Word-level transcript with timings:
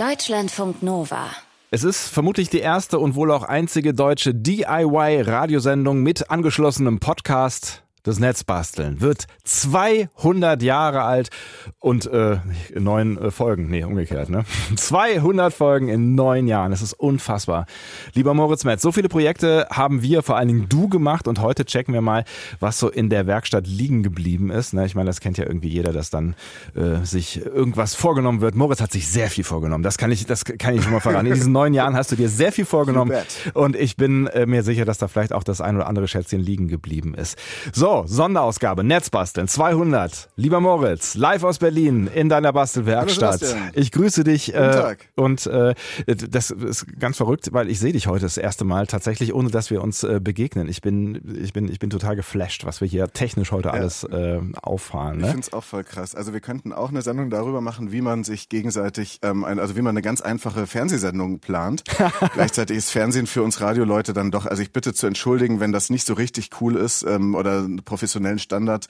Deutschlandfunk 0.00 0.82
Nova. 0.82 1.26
Es 1.70 1.84
ist 1.84 2.08
vermutlich 2.08 2.48
die 2.48 2.60
erste 2.60 2.98
und 2.98 3.16
wohl 3.16 3.30
auch 3.30 3.42
einzige 3.42 3.92
deutsche 3.92 4.34
DIY-Radiosendung 4.34 6.02
mit 6.02 6.30
angeschlossenem 6.30 7.00
Podcast 7.00 7.82
das 8.02 8.18
Netz 8.18 8.44
basteln, 8.44 9.00
wird 9.00 9.26
200 9.44 10.62
Jahre 10.62 11.02
alt 11.02 11.30
und 11.78 12.06
äh, 12.06 12.38
neun 12.74 13.18
äh, 13.18 13.30
Folgen, 13.30 13.68
nee, 13.68 13.84
umgekehrt, 13.84 14.30
ne? 14.30 14.44
200 14.76 15.52
Folgen 15.52 15.88
in 15.88 16.14
neun 16.14 16.46
Jahren, 16.46 16.70
das 16.70 16.82
ist 16.82 16.94
unfassbar. 16.94 17.66
Lieber 18.14 18.34
Moritz 18.34 18.64
Metz, 18.64 18.82
so 18.82 18.92
viele 18.92 19.08
Projekte 19.08 19.66
haben 19.70 20.02
wir, 20.02 20.22
vor 20.22 20.36
allen 20.36 20.48
Dingen 20.48 20.66
du 20.68 20.88
gemacht 20.88 21.28
und 21.28 21.40
heute 21.40 21.64
checken 21.64 21.92
wir 21.92 22.00
mal, 22.00 22.24
was 22.58 22.78
so 22.78 22.88
in 22.88 23.10
der 23.10 23.26
Werkstatt 23.26 23.66
liegen 23.66 24.02
geblieben 24.02 24.50
ist. 24.50 24.72
Ne? 24.72 24.86
Ich 24.86 24.94
meine, 24.94 25.06
das 25.06 25.20
kennt 25.20 25.38
ja 25.38 25.44
irgendwie 25.46 25.68
jeder, 25.68 25.92
dass 25.92 26.10
dann 26.10 26.34
äh, 26.74 27.04
sich 27.04 27.44
irgendwas 27.44 27.94
vorgenommen 27.94 28.40
wird. 28.40 28.54
Moritz 28.54 28.80
hat 28.80 28.92
sich 28.92 29.08
sehr 29.08 29.28
viel 29.28 29.44
vorgenommen, 29.44 29.82
das 29.82 29.98
kann 29.98 30.10
ich, 30.10 30.26
das 30.26 30.44
kann 30.44 30.74
ich 30.74 30.82
schon 30.82 30.92
mal 30.92 31.00
verraten. 31.00 31.26
In 31.26 31.34
diesen 31.34 31.52
neun 31.52 31.74
Jahren 31.74 31.96
hast 31.96 32.12
du 32.12 32.16
dir 32.16 32.28
sehr 32.28 32.52
viel 32.52 32.64
vorgenommen 32.64 33.12
und 33.54 33.76
ich 33.76 33.96
bin 33.96 34.26
äh, 34.28 34.46
mir 34.46 34.62
sicher, 34.62 34.84
dass 34.84 34.98
da 34.98 35.08
vielleicht 35.08 35.32
auch 35.32 35.42
das 35.42 35.60
ein 35.60 35.76
oder 35.76 35.86
andere 35.86 36.08
Schätzchen 36.08 36.40
liegen 36.40 36.68
geblieben 36.68 37.14
ist. 37.14 37.38
So, 37.72 37.89
so, 37.90 38.04
Sonderausgabe, 38.06 38.84
Netzbasteln 38.84 39.48
200. 39.48 40.28
Lieber 40.36 40.60
Moritz, 40.60 41.16
live 41.16 41.42
aus 41.42 41.58
Berlin 41.58 42.08
in 42.14 42.28
deiner 42.28 42.52
Bastelwerkstatt. 42.52 43.40
Ich 43.74 43.90
grüße 43.90 44.22
dich. 44.22 44.46
Guten 44.46 44.58
Tag. 44.58 45.08
Äh, 45.16 45.20
und 45.20 45.46
äh, 45.46 45.74
das 46.06 46.50
ist 46.50 46.86
ganz 47.00 47.16
verrückt, 47.16 47.52
weil 47.52 47.68
ich 47.68 47.80
sehe 47.80 47.92
dich 47.92 48.06
heute 48.06 48.26
das 48.26 48.36
erste 48.36 48.64
Mal 48.64 48.86
tatsächlich, 48.86 49.34
ohne 49.34 49.50
dass 49.50 49.70
wir 49.70 49.82
uns 49.82 50.04
äh, 50.04 50.20
begegnen. 50.22 50.68
Ich 50.68 50.82
bin, 50.82 51.40
ich 51.42 51.52
bin, 51.52 51.68
ich 51.68 51.80
bin 51.80 51.90
total 51.90 52.14
geflasht, 52.14 52.64
was 52.64 52.80
wir 52.80 52.86
hier 52.86 53.08
technisch 53.08 53.50
heute 53.50 53.68
ja. 53.68 53.74
alles 53.74 54.04
äh, 54.04 54.38
auffahren. 54.62 55.18
Ne? 55.18 55.24
Ich 55.24 55.30
finde 55.30 55.46
es 55.46 55.52
auch 55.52 55.64
voll 55.64 55.82
krass. 55.82 56.14
Also 56.14 56.32
wir 56.32 56.40
könnten 56.40 56.72
auch 56.72 56.90
eine 56.90 57.02
Sendung 57.02 57.30
darüber 57.30 57.60
machen, 57.60 57.90
wie 57.90 58.02
man 58.02 58.22
sich 58.22 58.48
gegenseitig, 58.48 59.18
ähm, 59.22 59.44
ein, 59.44 59.58
also 59.58 59.76
wie 59.76 59.82
man 59.82 59.90
eine 59.90 60.02
ganz 60.02 60.20
einfache 60.20 60.66
Fernsehsendung 60.66 61.40
plant. 61.40 61.82
Gleichzeitig 62.34 62.76
ist 62.76 62.90
Fernsehen 62.90 63.26
für 63.26 63.42
uns 63.42 63.60
Radioleute 63.60 64.12
dann 64.12 64.30
doch, 64.30 64.46
also 64.46 64.62
ich 64.62 64.72
bitte 64.72 64.94
zu 64.94 65.06
entschuldigen, 65.06 65.58
wenn 65.58 65.72
das 65.72 65.90
nicht 65.90 66.06
so 66.06 66.14
richtig 66.14 66.50
cool 66.60 66.76
ist 66.76 67.02
ähm, 67.02 67.34
oder 67.34 67.66
professionellen 67.84 68.38
Standard 68.38 68.86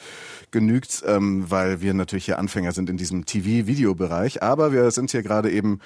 genügt, 0.50 1.02
ähm, 1.06 1.50
weil 1.50 1.80
wir 1.80 1.94
natürlich 1.94 2.27
hier 2.27 2.38
Anfänger 2.38 2.72
sind 2.72 2.91
in 2.91 2.96
diesem 2.96 3.27
TV-Videobereich. 3.27 4.42
Aber 4.42 4.72
wir 4.72 4.91
sind 4.91 5.10
hier 5.10 5.22
gerade 5.22 5.50
eben 5.50 5.80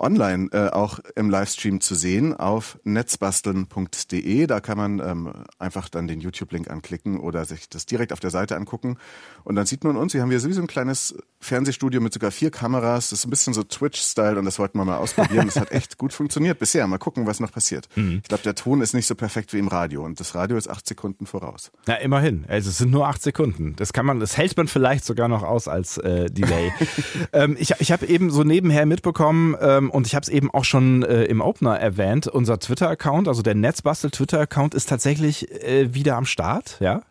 online 0.00 0.48
äh, 0.52 0.68
auch 0.70 0.98
im 1.14 1.30
Livestream 1.30 1.80
zu 1.80 1.94
sehen 1.94 2.34
auf 2.34 2.78
netzbasteln.de. 2.84 4.46
Da 4.46 4.60
kann 4.60 4.78
man 4.78 4.98
ähm, 5.00 5.32
einfach 5.58 5.88
dann 5.88 6.08
den 6.08 6.20
YouTube-Link 6.20 6.70
anklicken 6.70 7.20
oder 7.20 7.44
sich 7.44 7.68
das 7.68 7.86
direkt 7.86 8.12
auf 8.12 8.20
der 8.20 8.30
Seite 8.30 8.56
angucken. 8.56 8.96
Und 9.44 9.56
dann 9.56 9.66
sieht 9.66 9.84
man 9.84 9.96
uns. 9.96 10.14
Wir 10.14 10.22
haben 10.22 10.30
hier 10.30 10.40
sowieso 10.40 10.62
ein 10.62 10.66
kleines 10.66 11.14
Fernsehstudio 11.40 12.00
mit 12.00 12.12
sogar 12.12 12.30
vier 12.30 12.50
Kameras. 12.50 13.10
Das 13.10 13.20
ist 13.20 13.26
ein 13.26 13.30
bisschen 13.30 13.54
so 13.54 13.62
Twitch-Style 13.62 14.38
und 14.38 14.44
das 14.44 14.58
wollten 14.58 14.78
wir 14.78 14.84
mal 14.84 14.98
ausprobieren. 14.98 15.46
Das 15.46 15.56
hat 15.56 15.70
echt 15.72 15.98
gut 15.98 16.12
funktioniert 16.12 16.58
bisher. 16.58 16.86
Mal 16.86 16.98
gucken, 16.98 17.26
was 17.26 17.40
noch 17.40 17.52
passiert. 17.52 17.88
Mhm. 17.96 18.20
Ich 18.22 18.28
glaube, 18.28 18.42
der 18.42 18.54
Ton 18.54 18.80
ist 18.80 18.94
nicht 18.94 19.06
so 19.06 19.14
perfekt 19.14 19.52
wie 19.52 19.58
im 19.58 19.68
Radio 19.68 20.04
und 20.04 20.18
das 20.18 20.34
Radio 20.34 20.56
ist 20.56 20.68
acht 20.68 20.86
Sekunden 20.86 21.26
voraus. 21.26 21.70
Na, 21.86 21.96
immerhin. 21.96 22.44
Also 22.50 22.70
es 22.70 22.78
sind 22.78 22.90
nur 22.90 23.06
acht 23.06 23.22
Sekunden. 23.22 23.76
Das 23.76 23.92
kann 23.92 24.04
man, 24.04 24.18
das 24.18 24.36
hält 24.36 24.56
man 24.56 24.66
vielleicht 24.66 25.04
sogar 25.04 25.28
noch 25.28 25.44
aus 25.44 25.68
als 25.68 25.98
äh, 25.98 26.26
Delay. 26.30 26.72
ähm, 27.32 27.56
ich 27.58 27.74
ich 27.78 27.92
habe 27.92 28.06
eben 28.06 28.30
so 28.30 28.42
nebenher 28.42 28.86
mitbekommen, 28.86 29.56
ähm, 29.60 29.88
und 29.90 30.08
ich 30.08 30.16
habe 30.16 30.24
es 30.24 30.28
eben 30.28 30.50
auch 30.50 30.64
schon 30.64 31.04
äh, 31.04 31.24
im 31.24 31.40
Opener 31.40 31.78
erwähnt, 31.78 32.26
unser 32.26 32.58
Twitter-Account, 32.58 33.28
also 33.28 33.42
der 33.42 33.54
Netzbastel-Twitter-Account 33.54 34.74
ist 34.74 34.88
tatsächlich 34.88 35.50
äh, 35.62 35.94
wieder 35.94 36.16
am 36.16 36.26
Start, 36.26 36.76
ja? 36.80 37.02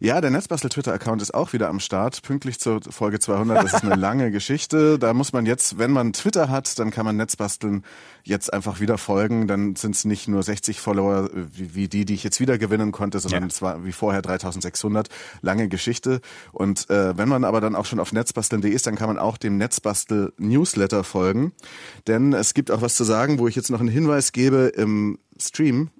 Ja, 0.00 0.20
der 0.20 0.30
Netzbastel-Twitter-Account 0.30 1.22
ist 1.22 1.34
auch 1.34 1.52
wieder 1.52 1.68
am 1.68 1.80
Start, 1.80 2.22
pünktlich 2.22 2.60
zur 2.60 2.80
Folge 2.82 3.18
200. 3.18 3.64
Das 3.64 3.74
ist 3.74 3.84
eine 3.84 3.94
lange 4.00 4.30
Geschichte. 4.30 4.96
Da 4.96 5.12
muss 5.12 5.32
man 5.32 5.44
jetzt, 5.44 5.78
wenn 5.78 5.90
man 5.90 6.12
Twitter 6.12 6.48
hat, 6.48 6.78
dann 6.78 6.92
kann 6.92 7.04
man 7.04 7.16
Netzbasteln 7.16 7.84
jetzt 8.22 8.52
einfach 8.52 8.78
wieder 8.78 8.96
folgen. 8.96 9.48
Dann 9.48 9.74
sind 9.74 9.96
es 9.96 10.04
nicht 10.04 10.28
nur 10.28 10.44
60 10.44 10.80
Follower 10.80 11.30
wie, 11.32 11.74
wie, 11.74 11.88
die, 11.88 12.04
die 12.04 12.14
ich 12.14 12.22
jetzt 12.22 12.38
wieder 12.38 12.58
gewinnen 12.58 12.92
konnte, 12.92 13.18
sondern 13.18 13.42
ja. 13.42 13.48
es 13.48 13.60
war 13.60 13.84
wie 13.84 13.90
vorher 13.90 14.22
3600. 14.22 15.08
Lange 15.42 15.68
Geschichte. 15.68 16.20
Und 16.52 16.88
äh, 16.90 17.18
wenn 17.18 17.28
man 17.28 17.42
aber 17.42 17.60
dann 17.60 17.74
auch 17.74 17.84
schon 17.84 17.98
auf 17.98 18.12
netzbasteln.de 18.12 18.70
ist, 18.70 18.86
dann 18.86 18.94
kann 18.94 19.08
man 19.08 19.18
auch 19.18 19.36
dem 19.36 19.56
Netzbastel-Newsletter 19.56 21.02
folgen. 21.02 21.52
Denn 22.06 22.32
es 22.34 22.54
gibt 22.54 22.70
auch 22.70 22.82
was 22.82 22.94
zu 22.94 23.02
sagen, 23.02 23.40
wo 23.40 23.48
ich 23.48 23.56
jetzt 23.56 23.70
noch 23.70 23.80
einen 23.80 23.88
Hinweis 23.88 24.30
gebe 24.30 24.72
im 24.76 25.18
Stream, 25.40 25.90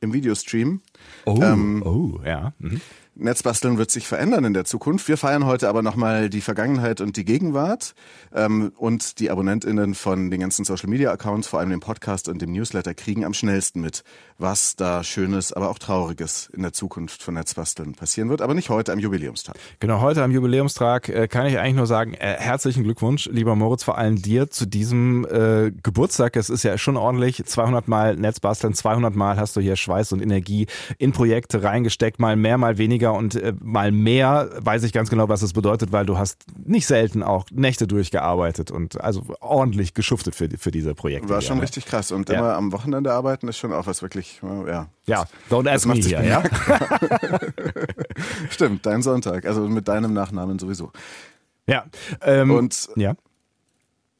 im 0.00 0.12
Videostream. 0.12 0.82
Oh, 1.24 1.40
ähm, 1.42 1.82
oh 1.84 2.20
ja. 2.24 2.52
Mhm. 2.60 2.80
Netzbasteln 3.20 3.76
wird 3.76 3.90
sich 3.90 4.08
verändern 4.08 4.44
in 4.44 4.54
der 4.54 4.64
Zukunft. 4.64 5.06
Wir 5.06 5.18
feiern 5.18 5.44
heute 5.44 5.68
aber 5.68 5.82
nochmal 5.82 6.30
die 6.30 6.40
Vergangenheit 6.40 7.02
und 7.02 7.18
die 7.18 7.26
Gegenwart. 7.26 7.94
Ähm, 8.34 8.72
und 8.78 9.18
die 9.20 9.30
AbonnentInnen 9.30 9.94
von 9.94 10.30
den 10.30 10.40
ganzen 10.40 10.64
Social 10.64 10.88
Media 10.88 11.12
Accounts, 11.12 11.46
vor 11.46 11.60
allem 11.60 11.68
dem 11.68 11.80
Podcast 11.80 12.28
und 12.28 12.40
dem 12.40 12.52
Newsletter, 12.52 12.94
kriegen 12.94 13.26
am 13.26 13.34
schnellsten 13.34 13.82
mit, 13.82 14.04
was 14.38 14.74
da 14.74 15.04
Schönes, 15.04 15.52
aber 15.52 15.68
auch 15.68 15.78
Trauriges 15.78 16.50
in 16.54 16.62
der 16.62 16.72
Zukunft 16.72 17.22
von 17.22 17.34
Netzbasteln 17.34 17.94
passieren 17.94 18.30
wird. 18.30 18.40
Aber 18.40 18.54
nicht 18.54 18.70
heute 18.70 18.92
am 18.92 18.98
Jubiläumstag. 18.98 19.56
Genau, 19.80 20.00
heute 20.00 20.24
am 20.24 20.30
Jubiläumstag 20.30 21.10
äh, 21.10 21.28
kann 21.28 21.46
ich 21.46 21.58
eigentlich 21.58 21.76
nur 21.76 21.86
sagen, 21.86 22.14
äh, 22.14 22.36
herzlichen 22.38 22.84
Glückwunsch, 22.84 23.28
lieber 23.30 23.54
Moritz, 23.54 23.84
vor 23.84 23.98
allem 23.98 24.16
dir 24.16 24.48
zu 24.48 24.66
diesem 24.66 25.26
äh, 25.26 25.70
Geburtstag. 25.82 26.36
Es 26.36 26.48
ist 26.48 26.62
ja 26.62 26.78
schon 26.78 26.96
ordentlich. 26.96 27.44
200 27.44 27.86
Mal 27.86 28.16
Netzbasteln, 28.16 28.72
200 28.72 29.14
Mal 29.14 29.36
hast 29.36 29.56
du 29.56 29.60
hier 29.60 29.76
Schweiß 29.76 30.12
und 30.12 30.22
Energie 30.22 30.68
in 30.96 31.12
Projekte 31.12 31.62
reingesteckt, 31.62 32.18
mal 32.18 32.34
mehr, 32.36 32.56
mal 32.56 32.78
weniger 32.78 33.09
weniger 33.10 33.14
und 33.14 33.34
äh, 33.34 33.52
mal 33.60 33.92
mehr 33.92 34.50
weiß 34.58 34.82
ich 34.84 34.92
ganz 34.92 35.10
genau, 35.10 35.28
was 35.28 35.42
es 35.42 35.52
bedeutet, 35.52 35.92
weil 35.92 36.06
du 36.06 36.18
hast 36.18 36.44
nicht 36.64 36.86
selten 36.86 37.22
auch 37.22 37.46
Nächte 37.50 37.86
durchgearbeitet 37.86 38.70
und 38.70 39.00
also 39.00 39.24
ordentlich 39.40 39.94
geschuftet 39.94 40.34
für, 40.34 40.48
für 40.56 40.70
diese 40.70 40.94
Projekte. 40.94 41.28
War 41.28 41.40
schon 41.40 41.56
ja, 41.56 41.62
richtig 41.62 41.86
krass 41.86 42.12
und 42.12 42.28
ja. 42.28 42.38
immer 42.38 42.54
am 42.54 42.72
Wochenende 42.72 43.12
arbeiten 43.12 43.48
ist 43.48 43.58
schon 43.58 43.72
auch 43.72 43.86
was 43.86 44.02
wirklich, 44.02 44.40
ja. 44.66 44.88
Ja, 45.06 45.24
don't 45.50 45.68
ask 45.68 45.86
me 45.86 45.94
hier, 45.94 46.22
ja. 46.22 46.42
Stimmt, 48.50 48.86
dein 48.86 49.02
Sonntag, 49.02 49.44
also 49.44 49.62
mit 49.68 49.88
deinem 49.88 50.12
Nachnamen 50.12 50.58
sowieso. 50.58 50.92
Ja. 51.66 51.84
Ähm, 52.22 52.50
und 52.50 52.88
ja. 52.96 53.14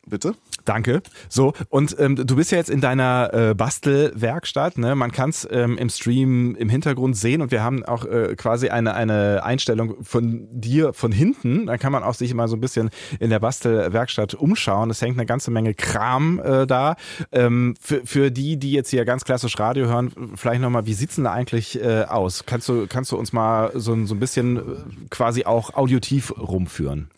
Bitte? 0.06 0.34
Danke. 0.64 1.02
So, 1.28 1.52
und 1.68 1.96
ähm, 1.98 2.16
du 2.16 2.36
bist 2.36 2.50
ja 2.52 2.58
jetzt 2.58 2.70
in 2.70 2.80
deiner 2.80 3.30
äh, 3.32 3.54
Bastelwerkstatt. 3.54 4.78
Ne? 4.78 4.94
Man 4.94 5.12
kann 5.12 5.30
es 5.30 5.46
ähm, 5.50 5.76
im 5.78 5.88
Stream 5.88 6.54
im 6.56 6.68
Hintergrund 6.68 7.16
sehen 7.16 7.42
und 7.42 7.50
wir 7.50 7.62
haben 7.62 7.84
auch 7.84 8.04
äh, 8.04 8.34
quasi 8.36 8.70
eine, 8.70 8.94
eine 8.94 9.42
Einstellung 9.44 10.02
von 10.02 10.48
dir 10.50 10.92
von 10.92 11.12
hinten. 11.12 11.66
Da 11.66 11.76
kann 11.76 11.92
man 11.92 12.02
auch 12.02 12.14
sich 12.14 12.32
mal 12.34 12.48
so 12.48 12.56
ein 12.56 12.60
bisschen 12.60 12.90
in 13.20 13.30
der 13.30 13.40
Bastelwerkstatt 13.40 14.34
umschauen. 14.34 14.90
Es 14.90 15.02
hängt 15.02 15.18
eine 15.18 15.26
ganze 15.26 15.50
Menge 15.50 15.74
Kram 15.74 16.40
äh, 16.40 16.66
da. 16.66 16.96
Ähm, 17.30 17.74
für, 17.80 18.06
für 18.06 18.30
die, 18.30 18.58
die 18.58 18.72
jetzt 18.72 18.90
hier 18.90 19.04
ganz 19.04 19.24
klassisch 19.24 19.58
Radio 19.58 19.86
hören, 19.86 20.12
vielleicht 20.34 20.62
nochmal, 20.62 20.86
wie 20.86 20.94
sieht's 20.94 21.16
denn 21.16 21.24
da 21.24 21.32
eigentlich 21.32 21.80
äh, 21.80 22.04
aus? 22.04 22.44
Kannst 22.46 22.68
du, 22.68 22.86
kannst 22.88 23.12
du 23.12 23.16
uns 23.16 23.32
mal 23.32 23.70
so, 23.74 24.06
so 24.06 24.14
ein 24.14 24.20
bisschen 24.20 24.56
äh, 24.56 24.60
quasi 25.10 25.44
auch 25.44 25.74
audiotiv 25.74 26.32
rumführen? 26.38 27.10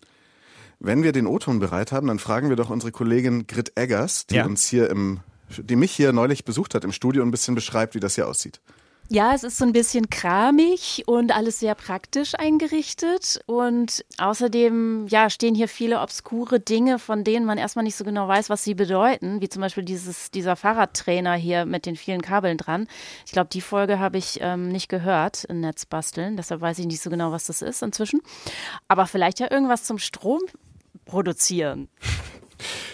Wenn 0.85 1.05
wir 1.05 1.13
den 1.13 1.29
O-Ton 1.29 1.61
bereit 1.61 1.93
haben, 1.93 2.09
dann 2.09 2.19
fragen 2.19 2.49
wir 2.49 2.57
doch 2.57 2.69
unsere 2.69 2.91
Kollegin 2.91 3.47
Grit 3.47 3.71
Eggers, 3.77 4.27
die 4.27 4.35
ja. 4.35 4.45
uns 4.45 4.67
hier 4.67 4.91
im, 4.91 5.21
die 5.57 5.77
mich 5.77 5.93
hier 5.93 6.13
neulich 6.13 6.45
besucht 6.45 6.75
hat 6.75 6.83
im 6.83 6.91
Studio 6.91 7.23
und 7.23 7.29
ein 7.29 7.31
bisschen 7.31 7.55
beschreibt, 7.55 7.95
wie 7.95 8.01
das 8.01 8.17
hier 8.17 8.27
aussieht. 8.27 8.61
Ja, 9.09 9.33
es 9.33 9.45
ist 9.45 9.59
so 9.59 9.65
ein 9.65 9.73
bisschen 9.73 10.11
kramig 10.11 11.05
und 11.07 11.37
alles 11.37 11.61
sehr 11.61 11.77
praktisch 11.77 12.35
eingerichtet. 12.35 13.41
Und 13.47 14.05
außerdem, 14.19 15.07
ja, 15.07 15.31
stehen 15.31 15.55
hier 15.55 15.69
viele 15.69 16.01
obskure 16.01 16.59
Dinge, 16.59 16.99
von 16.99 17.23
denen 17.23 17.47
man 17.47 17.59
erstmal 17.59 17.85
nicht 17.85 17.97
so 17.97 18.05
genau 18.05 18.27
weiß, 18.27 18.51
was 18.51 18.65
sie 18.65 18.75
bedeuten. 18.75 19.41
Wie 19.41 19.49
zum 19.49 19.63
Beispiel 19.63 19.85
dieses, 19.85 20.33
dieser 20.33 20.57
Fahrradtrainer 20.57 21.35
hier 21.35 21.65
mit 21.65 21.87
den 21.87 21.95
vielen 21.95 22.23
Kabeln 22.23 22.57
dran. 22.57 22.89
Ich 23.25 23.31
glaube, 23.31 23.51
die 23.53 23.61
Folge 23.61 24.01
habe 24.01 24.19
ich 24.19 24.39
ähm, 24.41 24.69
nicht 24.69 24.89
gehört 24.89 25.45
in 25.45 25.61
Netzbasteln. 25.61 26.37
Deshalb 26.37 26.61
weiß 26.61 26.81
ich 26.81 26.87
nicht 26.87 27.03
so 27.03 27.11
genau, 27.11 27.31
was 27.31 27.47
das 27.47 27.63
ist 27.63 27.83
inzwischen. 27.83 28.21
Aber 28.89 29.07
vielleicht 29.07 29.39
ja 29.39 29.49
irgendwas 29.49 29.85
zum 29.85 29.99
Strom 29.99 30.41
produzieren. 31.05 31.89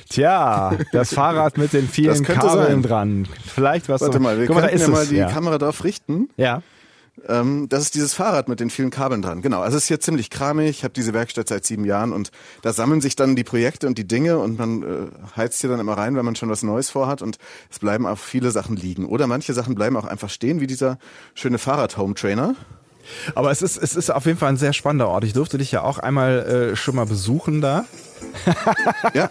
Tja, 0.09 0.77
das 0.93 1.12
Fahrrad 1.12 1.59
mit 1.59 1.73
den 1.73 1.87
vielen 1.88 2.25
Kabeln 2.25 2.67
sein. 2.67 2.82
dran. 2.82 3.29
Vielleicht 3.47 3.88
was. 3.88 4.00
Warte 4.00 4.15
so, 4.17 4.23
mal, 4.23 4.38
wir 4.38 4.47
können 4.47 4.79
ja 4.79 4.88
mal 4.88 5.06
die 5.06 5.17
ja. 5.17 5.31
Kamera 5.31 5.59
darauf 5.59 5.85
richten. 5.85 6.31
Ja. 6.37 6.62
Ähm, 7.27 7.69
das 7.69 7.82
ist 7.82 7.94
dieses 7.94 8.15
Fahrrad 8.15 8.49
mit 8.49 8.61
den 8.61 8.71
vielen 8.71 8.91
Kabeln 8.91 9.23
dran. 9.23 9.43
Genau. 9.43 9.61
Also 9.61 9.77
es 9.77 9.85
ist 9.85 9.88
hier 9.88 10.00
ziemlich 10.00 10.31
kramig. 10.31 10.71
Ich 10.71 10.85
habe 10.85 10.94
diese 10.94 11.12
Werkstatt 11.12 11.49
seit 11.49 11.65
sieben 11.65 11.85
Jahren 11.85 12.12
und 12.12 12.31
da 12.62 12.73
sammeln 12.73 13.00
sich 13.00 13.17
dann 13.17 13.37
die 13.37 13.44
Projekte 13.44 13.87
und 13.87 13.99
die 13.99 14.06
Dinge 14.06 14.38
und 14.38 14.59
man 14.59 14.82
äh, 14.82 15.37
heizt 15.37 15.61
hier 15.61 15.71
dann 15.71 15.81
immer 15.81 15.99
rein, 15.99 16.17
wenn 16.17 16.25
man 16.25 16.37
schon 16.37 16.49
was 16.49 16.62
Neues 16.62 16.91
vorhat 16.91 17.23
und 17.23 17.38
es 17.71 17.79
bleiben 17.79 18.06
auch 18.06 18.19
viele 18.19 18.50
Sachen 18.50 18.77
liegen. 18.77 19.05
Oder 19.06 19.27
manche 19.27 19.53
Sachen 19.53 19.75
bleiben 19.75 19.97
auch 19.97 20.06
einfach 20.06 20.31
stehen, 20.31 20.61
wie 20.61 20.67
dieser 20.67 20.99
schöne 21.35 21.59
Fahrrad-Home-Trainer. 21.59 22.55
Aber 23.34 23.50
es 23.50 23.62
ist, 23.62 23.76
es 23.76 23.96
ist 23.96 24.10
auf 24.10 24.26
jeden 24.26 24.38
Fall 24.38 24.50
ein 24.50 24.56
sehr 24.56 24.72
spannender 24.72 25.08
Ort. 25.08 25.25
Ich 25.25 25.32
durfte 25.32 25.58
dich 25.58 25.72
ja 25.72 25.82
auch 25.82 25.99
einmal 25.99 26.72
äh, 26.72 26.76
schon 26.76 26.96
mal 26.96 27.06
besuchen 27.06 27.60
da. 27.60 27.84
ja. 29.14 29.31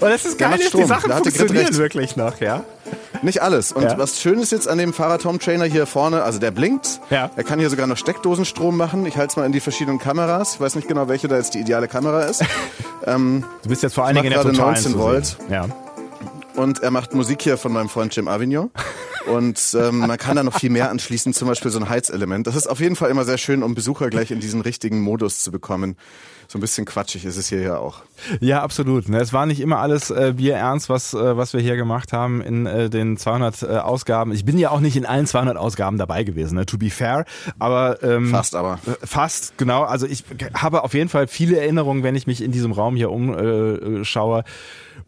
Und 0.00 0.10
es 0.10 0.24
ist 0.24 0.38
geil, 0.38 0.58
die 0.58 0.84
Sachen 0.84 1.12
funktionieren 1.12 1.76
wirklich 1.76 2.16
noch, 2.16 2.40
ja? 2.40 2.64
Nicht 3.22 3.42
alles. 3.42 3.72
Und 3.72 3.84
ja. 3.84 3.98
was 3.98 4.20
schön 4.20 4.38
ist 4.40 4.52
jetzt 4.52 4.68
an 4.68 4.78
dem 4.78 4.92
Fahrrad 4.92 5.24
Home 5.24 5.38
Trainer 5.38 5.64
hier 5.64 5.86
vorne, 5.86 6.22
also 6.22 6.38
der 6.38 6.50
blinkt. 6.50 7.00
Ja. 7.10 7.30
Er 7.36 7.44
kann 7.44 7.58
hier 7.58 7.70
sogar 7.70 7.86
noch 7.86 7.96
Steckdosenstrom 7.96 8.76
machen. 8.76 9.06
Ich 9.06 9.16
halte 9.16 9.30
es 9.30 9.36
mal 9.36 9.46
in 9.46 9.52
die 9.52 9.60
verschiedenen 9.60 9.98
Kameras. 9.98 10.54
Ich 10.54 10.60
weiß 10.60 10.74
nicht 10.76 10.88
genau, 10.88 11.08
welche 11.08 11.28
da 11.28 11.36
jetzt 11.36 11.54
die 11.54 11.60
ideale 11.60 11.88
Kamera 11.88 12.22
ist. 12.22 12.44
ähm, 13.06 13.44
du 13.62 13.68
bist 13.68 13.82
jetzt 13.82 13.94
vor 13.94 14.04
allen 14.04 14.16
Dingen 14.16 14.26
in 14.26 14.32
der 14.32 14.42
totalen 14.42 14.74
19 14.74 14.98
Volt. 14.98 15.36
Ja. 15.48 15.66
Und 16.56 16.82
er 16.82 16.90
macht 16.90 17.14
Musik 17.14 17.42
hier 17.42 17.58
von 17.58 17.72
meinem 17.72 17.88
Freund 17.88 18.14
Jim 18.16 18.28
Avignon. 18.28 18.70
Und 19.26 19.76
ähm, 19.78 19.98
man 19.98 20.16
kann 20.18 20.36
da 20.36 20.42
noch 20.42 20.58
viel 20.58 20.70
mehr 20.70 20.90
anschließen, 20.90 21.32
zum 21.32 21.48
Beispiel 21.48 21.70
so 21.70 21.80
ein 21.80 21.88
Heizelement. 21.88 22.46
Das 22.46 22.54
ist 22.54 22.68
auf 22.68 22.80
jeden 22.80 22.96
Fall 22.96 23.10
immer 23.10 23.24
sehr 23.24 23.38
schön, 23.38 23.62
um 23.62 23.74
Besucher 23.74 24.08
gleich 24.08 24.30
in 24.30 24.40
diesen 24.40 24.60
richtigen 24.60 25.00
Modus 25.00 25.42
zu 25.42 25.50
bekommen. 25.50 25.96
So 26.48 26.58
ein 26.58 26.60
bisschen 26.60 26.86
quatschig 26.86 27.24
ist 27.24 27.36
es 27.36 27.48
hier 27.48 27.60
ja 27.60 27.78
auch. 27.78 28.02
Ja, 28.40 28.62
absolut. 28.62 29.08
Ne? 29.08 29.18
Es 29.18 29.32
war 29.32 29.46
nicht 29.46 29.60
immer 29.60 29.78
alles 29.78 30.10
äh, 30.10 30.34
bierernst, 30.36 30.88
was, 30.88 31.12
äh, 31.12 31.36
was 31.36 31.54
wir 31.54 31.60
hier 31.60 31.74
gemacht 31.74 32.12
haben 32.12 32.40
in 32.40 32.66
äh, 32.66 32.88
den 32.88 33.16
200 33.16 33.62
äh, 33.62 33.66
Ausgaben. 33.78 34.30
Ich 34.30 34.44
bin 34.44 34.56
ja 34.56 34.70
auch 34.70 34.78
nicht 34.78 34.96
in 34.96 35.06
allen 35.06 35.26
200 35.26 35.56
Ausgaben 35.56 35.98
dabei 35.98 36.22
gewesen, 36.22 36.54
ne? 36.54 36.64
to 36.64 36.78
be 36.78 36.90
fair. 36.90 37.24
Aber 37.58 38.00
ähm, 38.04 38.30
fast 38.30 38.54
aber. 38.54 38.78
Äh, 38.86 39.04
fast, 39.04 39.58
genau. 39.58 39.82
Also 39.82 40.06
ich 40.06 40.22
habe 40.54 40.84
auf 40.84 40.94
jeden 40.94 41.08
Fall 41.08 41.26
viele 41.26 41.58
Erinnerungen, 41.58 42.04
wenn 42.04 42.14
ich 42.14 42.28
mich 42.28 42.40
in 42.40 42.52
diesem 42.52 42.70
Raum 42.70 42.94
hier 42.94 43.10
umschaue. 43.10 44.40
Äh, 44.40 44.44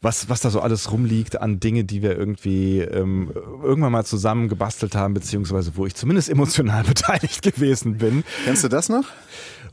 was, 0.00 0.28
was 0.28 0.40
da 0.40 0.50
so 0.50 0.60
alles 0.60 0.92
rumliegt 0.92 1.37
an 1.40 1.60
Dinge, 1.60 1.84
die 1.84 2.02
wir 2.02 2.16
irgendwie 2.16 2.80
ähm, 2.80 3.30
irgendwann 3.62 3.92
mal 3.92 4.04
zusammen 4.04 4.48
gebastelt 4.48 4.94
haben, 4.94 5.14
beziehungsweise 5.14 5.72
wo 5.76 5.86
ich 5.86 5.94
zumindest 5.94 6.28
emotional 6.28 6.82
beteiligt 6.86 7.42
gewesen 7.42 7.98
bin. 7.98 8.24
Kennst 8.44 8.64
du 8.64 8.68
das 8.68 8.88
noch? 8.88 9.04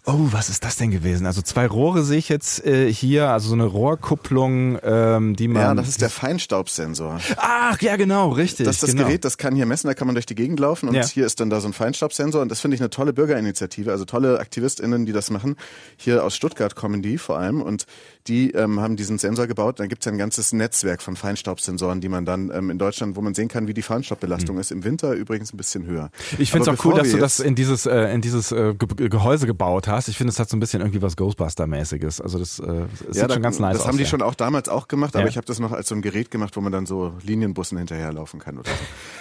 Oh, 0.07 0.27
was 0.31 0.49
ist 0.49 0.63
das 0.63 0.75
denn 0.75 0.91
gewesen? 0.91 1.25
Also 1.25 1.41
zwei 1.41 1.65
Rohre 1.65 2.03
sehe 2.03 2.19
ich 2.19 2.29
jetzt 2.29 2.63
äh, 2.63 2.93
hier, 2.93 3.29
also 3.29 3.49
so 3.49 3.55
eine 3.55 3.65
Rohrkupplung, 3.65 4.77
ähm, 4.83 5.35
die 5.35 5.47
man. 5.47 5.61
Ja, 5.63 5.73
das 5.73 5.87
ist 5.87 6.01
der 6.01 6.11
Feinstaubsensor. 6.11 7.19
Ach, 7.37 7.81
ja, 7.81 7.95
genau, 7.95 8.29
richtig. 8.29 8.67
Das 8.67 8.75
ist 8.75 8.83
das 8.83 8.91
genau. 8.91 9.05
Gerät, 9.05 9.25
das 9.25 9.39
kann 9.39 9.55
hier 9.55 9.65
messen, 9.65 9.87
da 9.87 9.95
kann 9.95 10.05
man 10.05 10.13
durch 10.13 10.27
die 10.27 10.35
Gegend 10.35 10.59
laufen 10.59 10.89
und 10.89 10.95
ja. 10.95 11.03
hier 11.03 11.25
ist 11.25 11.39
dann 11.39 11.49
da 11.49 11.59
so 11.59 11.67
ein 11.67 11.73
Feinstaubsensor 11.73 12.43
und 12.43 12.49
das 12.49 12.59
finde 12.59 12.75
ich 12.75 12.81
eine 12.81 12.91
tolle 12.91 13.13
Bürgerinitiative, 13.13 13.91
also 13.91 14.05
tolle 14.05 14.39
AktivistInnen, 14.39 15.07
die 15.07 15.11
das 15.11 15.31
machen. 15.31 15.55
Hier 15.97 16.23
aus 16.23 16.35
Stuttgart 16.35 16.75
kommen 16.75 17.01
die 17.01 17.17
vor 17.17 17.39
allem 17.39 17.63
und 17.63 17.87
die 18.27 18.51
ähm, 18.51 18.79
haben 18.79 18.95
diesen 18.95 19.17
Sensor 19.17 19.47
gebaut. 19.47 19.79
Dann 19.79 19.87
gibt 19.87 20.01
es 20.01 20.05
ja 20.05 20.11
ein 20.11 20.17
ganzes 20.17 20.51
Netzwerk 20.51 21.01
von 21.01 21.15
Feinstaubsensoren, 21.15 22.01
die 22.01 22.09
man 22.09 22.25
dann 22.25 22.51
ähm, 22.53 22.69
in 22.69 22.77
Deutschland, 22.79 23.15
wo 23.15 23.21
man 23.21 23.35
sehen 23.35 23.47
kann, 23.47 23.67
wie 23.67 23.73
die 23.73 23.83
Feinstaubbelastung 23.83 24.55
mhm. 24.55 24.61
ist. 24.61 24.71
Im 24.71 24.83
Winter 24.83 25.13
übrigens 25.13 25.53
ein 25.53 25.57
bisschen 25.57 25.85
höher. 25.85 26.09
Ich 26.39 26.51
finde 26.51 26.69
es 26.69 26.79
auch 26.79 26.85
cool, 26.85 26.95
dass 26.95 27.11
du 27.11 27.17
das 27.17 27.39
in 27.39 27.55
dieses, 27.55 27.85
äh, 27.85 28.13
in 28.13 28.21
dieses 28.21 28.51
äh, 28.51 28.73
Gehäuse 28.75 29.45
gebaut 29.45 29.87
hast. 29.87 30.07
Ich 30.07 30.17
finde, 30.17 30.31
es 30.31 30.39
hat 30.39 30.49
so 30.49 30.57
ein 30.57 30.59
bisschen 30.59 30.81
irgendwie 30.81 31.01
was 31.01 31.17
Ghostbuster-mäßiges. 31.17 32.21
Also 32.21 32.39
das, 32.39 32.59
äh, 32.59 32.65
das 32.65 32.67
ja, 32.75 33.13
sieht 33.13 33.29
da, 33.29 33.33
schon 33.33 33.43
ganz 33.43 33.59
nice 33.59 33.73
das 33.73 33.81
aus. 33.81 33.85
Das 33.85 33.93
haben 33.93 33.97
die 33.97 34.05
schon 34.05 34.21
auch 34.21 34.35
damals 34.35 34.69
auch 34.69 34.87
gemacht, 34.87 35.15
aber 35.15 35.25
ja. 35.25 35.29
ich 35.29 35.37
habe 35.37 35.45
das 35.45 35.59
noch 35.59 35.71
als 35.71 35.87
so 35.87 35.95
ein 35.95 36.01
Gerät 36.01 36.31
gemacht, 36.31 36.55
wo 36.55 36.61
man 36.61 36.71
dann 36.71 36.85
so 36.85 37.13
Linienbussen 37.23 37.77
hinterherlaufen 37.77 38.39
kann 38.39 38.57
oder 38.57 38.69
so. 38.69 38.77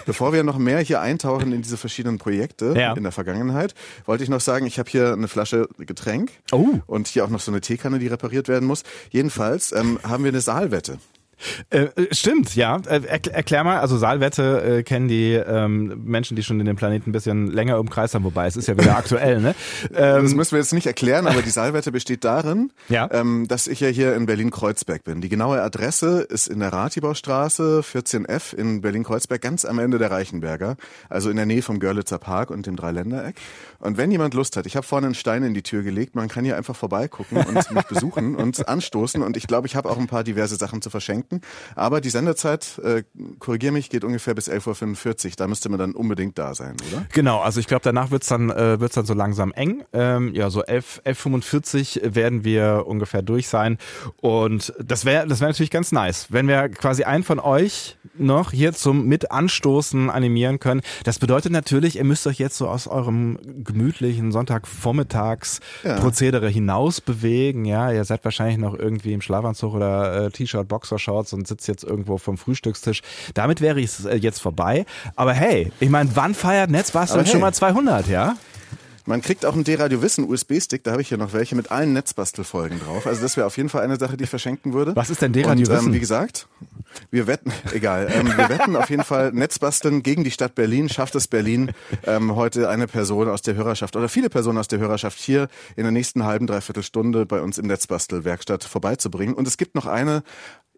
Bevor 0.07 0.33
wir 0.33 0.43
noch 0.45 0.59
mehr 0.59 0.79
hier 0.79 1.01
eintauchen 1.01 1.53
in 1.53 1.63
diese 1.63 1.77
verschiedenen 1.77 2.19
Projekte 2.19 2.75
ja. 2.77 2.95
in 2.95 3.03
der 3.03 3.13
Vergangenheit, 3.13 3.75
wollte 4.07 4.25
ich 4.25 4.31
noch 4.31 4.41
sagen, 4.41 4.67
ich 4.67 4.79
habe 4.79 4.91
hier 4.91 5.13
eine 5.13 5.29
Flasche 5.29 5.69
Getränk 5.79 6.31
oh. 6.53 6.81
und 6.87 7.09
hier 7.09 7.25
auch 7.25 7.31
noch 7.31 7.41
so 7.41 7.51
eine 7.51 7.61
Teekanne, 7.61 7.99
die 7.99 8.07
repariert 8.07 8.49
werden 8.49 8.67
muss. 8.67 8.83
Jedenfalls 9.11 9.73
ähm, 9.73 9.99
haben 10.03 10.25
wir 10.25 10.31
eine 10.31 10.41
Saalwette. 10.41 10.99
Äh, 11.71 11.89
stimmt, 12.13 12.55
ja. 12.55 12.81
Äh, 12.87 13.03
erklär 13.05 13.65
mal, 13.65 13.79
also 13.79 13.97
Saalwette 13.97 14.79
äh, 14.79 14.83
kennen 14.83 15.09
die 15.09 15.33
ähm, 15.33 16.03
Menschen, 16.05 16.37
die 16.37 16.43
schon 16.43 16.59
den 16.59 16.77
Planeten 16.77 17.11
ein 17.11 17.13
bisschen 17.13 17.49
länger 17.49 17.79
im 17.79 17.91
Kreis 17.91 18.15
haben, 18.15 18.25
wobei 18.25 18.47
es 18.47 18.57
ist 18.57 18.69
ja 18.69 18.79
wieder 18.79 18.97
aktuell, 18.97 19.41
ne? 19.41 19.55
Ähm, 19.95 20.23
das 20.23 20.35
müssen 20.35 20.53
wir 20.53 20.59
jetzt 20.59 20.73
nicht 20.73 20.87
erklären, 20.87 21.27
aber 21.27 21.43
die 21.43 21.51
Saalwette 21.51 21.93
besteht 21.93 22.25
darin, 22.25 22.71
ja? 22.89 23.09
ähm, 23.13 23.47
dass 23.49 23.67
ich 23.67 23.81
ja 23.81 23.89
hier 23.89 24.15
in 24.15 24.27
Berlin-Kreuzberg 24.27 25.05
bin. 25.05 25.21
Die 25.21 25.29
genaue 25.29 25.61
Adresse 25.61 26.21
ist 26.21 26.49
in 26.49 26.61
der 26.61 26.73
Ratibaustraße 26.73 27.81
14F 27.81 28.55
in 28.55 28.81
Berlin-Kreuzberg, 28.81 29.41
ganz 29.41 29.65
am 29.65 29.79
Ende 29.79 29.99
der 29.99 30.11
Reichenberger, 30.11 30.77
also 31.09 31.31
in 31.31 31.37
der 31.37 31.47
Nähe 31.47 31.63
vom 31.63 31.81
Görlitzer 31.81 32.19
Park 32.19 32.51
und 32.51 32.67
dem 32.67 32.77
Dreiländereck. 32.77 33.37
Und 33.85 33.99
wenn 33.99 34.11
jemand 34.11 34.33
Lust 34.33 34.57
hat, 34.57 34.65
ich 34.65 34.77
habe 34.77 34.87
vorne 34.87 35.07
einen 35.07 35.15
Stein 35.15 35.43
in 35.43 35.53
die 35.53 35.63
Tür 35.63 35.83
gelegt, 35.83 36.17
man 36.17 36.29
kann 36.29 36.45
hier 36.45 36.57
einfach 36.57 36.75
vorbeigucken 36.75 37.37
und 37.39 37.55
mich 37.71 37.85
besuchen 37.85 38.35
und 38.35 38.67
anstoßen 38.67 39.23
und 39.23 39.37
ich 39.37 39.47
glaube, 39.47 39.67
ich 39.67 39.77
habe 39.77 39.91
auch 39.91 39.99
ein 39.99 40.07
paar 40.07 40.25
diverse 40.25 40.57
Sachen 40.57 40.81
zu 40.81 40.89
verschenken. 40.89 41.43
Aber 41.77 42.01
die 42.01 42.09
Sendezeit, 42.09 42.81
äh, 42.83 43.03
korrigier 43.39 43.73
mich, 43.73 43.91
geht 43.91 44.05
ungefähr 44.05 44.35
bis 44.35 44.51
11.45 44.51 45.27
Uhr. 45.27 45.33
Da 45.37 45.49
müsste 45.49 45.69
man 45.69 45.79
dann 45.79 45.93
unbedingt 45.93 46.39
da 46.39 46.55
sein, 46.55 46.77
oder? 46.91 47.05
Genau, 47.13 47.41
also 47.41 47.61
ich 47.61 47.67
glaube, 47.67 47.83
danach 47.85 48.11
wird's 48.11 48.29
dann, 48.29 48.51
äh, 48.51 48.81
wird's 48.81 48.95
dann 48.95 49.05
so 49.05 49.13
langsam 49.13 49.53
eng. 49.53 49.85
Ähm, 49.93 50.35
ja, 50.35 50.49
so 50.49 50.65
11, 50.65 51.03
11.45 51.05 52.15
werden 52.15 52.45
wir 52.45 52.85
ungefähr 52.87 53.21
durch 53.21 53.49
sein. 53.49 53.77
Und 54.17 54.73
das 54.83 55.05
wäre 55.05 55.27
das 55.27 55.41
wäre 55.41 55.51
natürlich 55.51 55.71
ganz 55.71 55.93
nice, 55.93 56.29
wenn 56.31 56.49
wir 56.49 56.71
quasi 56.71 57.05
einen 57.05 57.23
von 57.23 57.39
euch 57.39 57.99
noch 58.17 58.53
hier 58.53 58.73
zum 58.73 59.07
Mitanstoßen 59.07 60.09
animieren 60.09 60.59
können. 60.59 60.81
Das 61.05 61.19
bedeutet 61.19 61.53
natürlich, 61.53 61.97
ihr 61.97 62.05
müsst 62.05 62.27
euch 62.27 62.39
jetzt 62.39 62.57
so 62.57 62.69
aus 62.69 62.87
eurem 62.87 63.39
gemütlichen 63.75 64.33
Sonntagvormittags 64.33 65.61
ja. 65.83 65.99
Prozedere 65.99 66.49
hinaus 66.49 67.01
bewegen. 67.01 67.65
Ja, 67.65 67.91
ihr 67.91 68.05
seid 68.05 68.25
wahrscheinlich 68.25 68.59
noch 68.59 68.79
irgendwie 68.79 69.13
im 69.13 69.21
Schlafanzug 69.21 69.75
oder 69.75 70.27
äh, 70.27 70.31
T-Shirt, 70.31 70.69
Boxershorts 70.69 71.05
Shorts 71.05 71.33
und 71.33 71.47
sitzt 71.47 71.69
jetzt 71.69 71.85
irgendwo 71.85 72.19
vom 72.19 72.37
Frühstückstisch. 72.37 73.03
Damit 73.35 73.61
wäre 73.61 73.81
es 73.81 74.05
äh, 74.05 74.17
jetzt 74.17 74.41
vorbei. 74.41 74.87
Aber 75.17 75.33
hey, 75.33 75.73
ich 75.81 75.91
meine, 75.91 76.11
wann 76.15 76.35
feiert 76.35 76.71
Netzbasteln 76.71 77.25
hey. 77.25 77.33
schon 77.33 77.41
mal 77.41 77.53
200, 77.53 78.09
ja? 78.09 78.37
Man 79.07 79.21
kriegt 79.21 79.45
auch 79.45 79.53
einen 79.53 79.65
D-Radio 79.65 80.01
Wissen 80.01 80.25
USB-Stick, 80.25 80.83
da 80.83 80.93
habe 80.93 81.03
ich 81.03 81.09
hier 81.09 81.19
noch 81.19 81.35
welche 81.35 81.55
mit 81.55 81.71
allen 81.71 81.93
Netzbastelfolgen 81.93 82.81
drauf. 82.81 83.07
Also 83.07 83.21
das 83.21 83.37
wäre 83.37 83.47
auf 83.47 83.57
jeden 83.59 83.69
Fall 83.69 83.83
eine 83.83 83.99
Sache, 83.99 84.17
die 84.17 84.25
ich 84.25 84.31
verschenken 84.31 84.73
würde. 84.73 84.97
Was 84.97 85.11
ist 85.11 85.21
denn 85.21 85.35
D-Radio 85.35 85.69
Wissen? 85.69 85.89
Ähm, 85.89 85.93
wie 85.93 86.01
gesagt, 86.01 86.49
wir 87.11 87.27
wetten, 87.27 87.53
egal, 87.73 88.09
ähm, 88.11 88.29
wir 88.35 88.49
wetten 88.49 88.77
auf 88.77 88.89
jeden 88.89 89.05
Fall 89.05 89.33
Netzbasteln 89.33 90.03
gegen 90.03 90.25
die 90.25 90.31
Stadt 90.31 90.55
Berlin. 90.55 90.89
Schafft 90.89 91.15
es 91.17 91.29
Berlin 91.29 91.73
ähm, 92.07 92.35
heute 92.35 92.71
eine 92.71 92.87
Person 92.87 93.29
aus 93.29 93.43
der 93.43 93.55
Hörerschaft 93.57 93.95
oder 93.95 94.09
viele 94.09 94.31
Personen 94.31 94.57
aus 94.57 94.69
der 94.69 94.79
Hörerschaft 94.79 95.19
hier 95.19 95.49
in 95.77 95.83
der 95.83 95.93
nächsten 95.93 96.25
halben, 96.25 96.47
dreiviertel 96.47 96.83
Stunde 96.83 97.27
bei 97.27 97.43
uns 97.43 97.59
im 97.59 97.67
Netzbastelwerkstatt 97.67 98.65
vorbeizubringen. 98.65 99.35
Und 99.35 99.47
es 99.47 99.59
gibt 99.59 99.75
noch 99.75 99.87
eine 99.87 100.23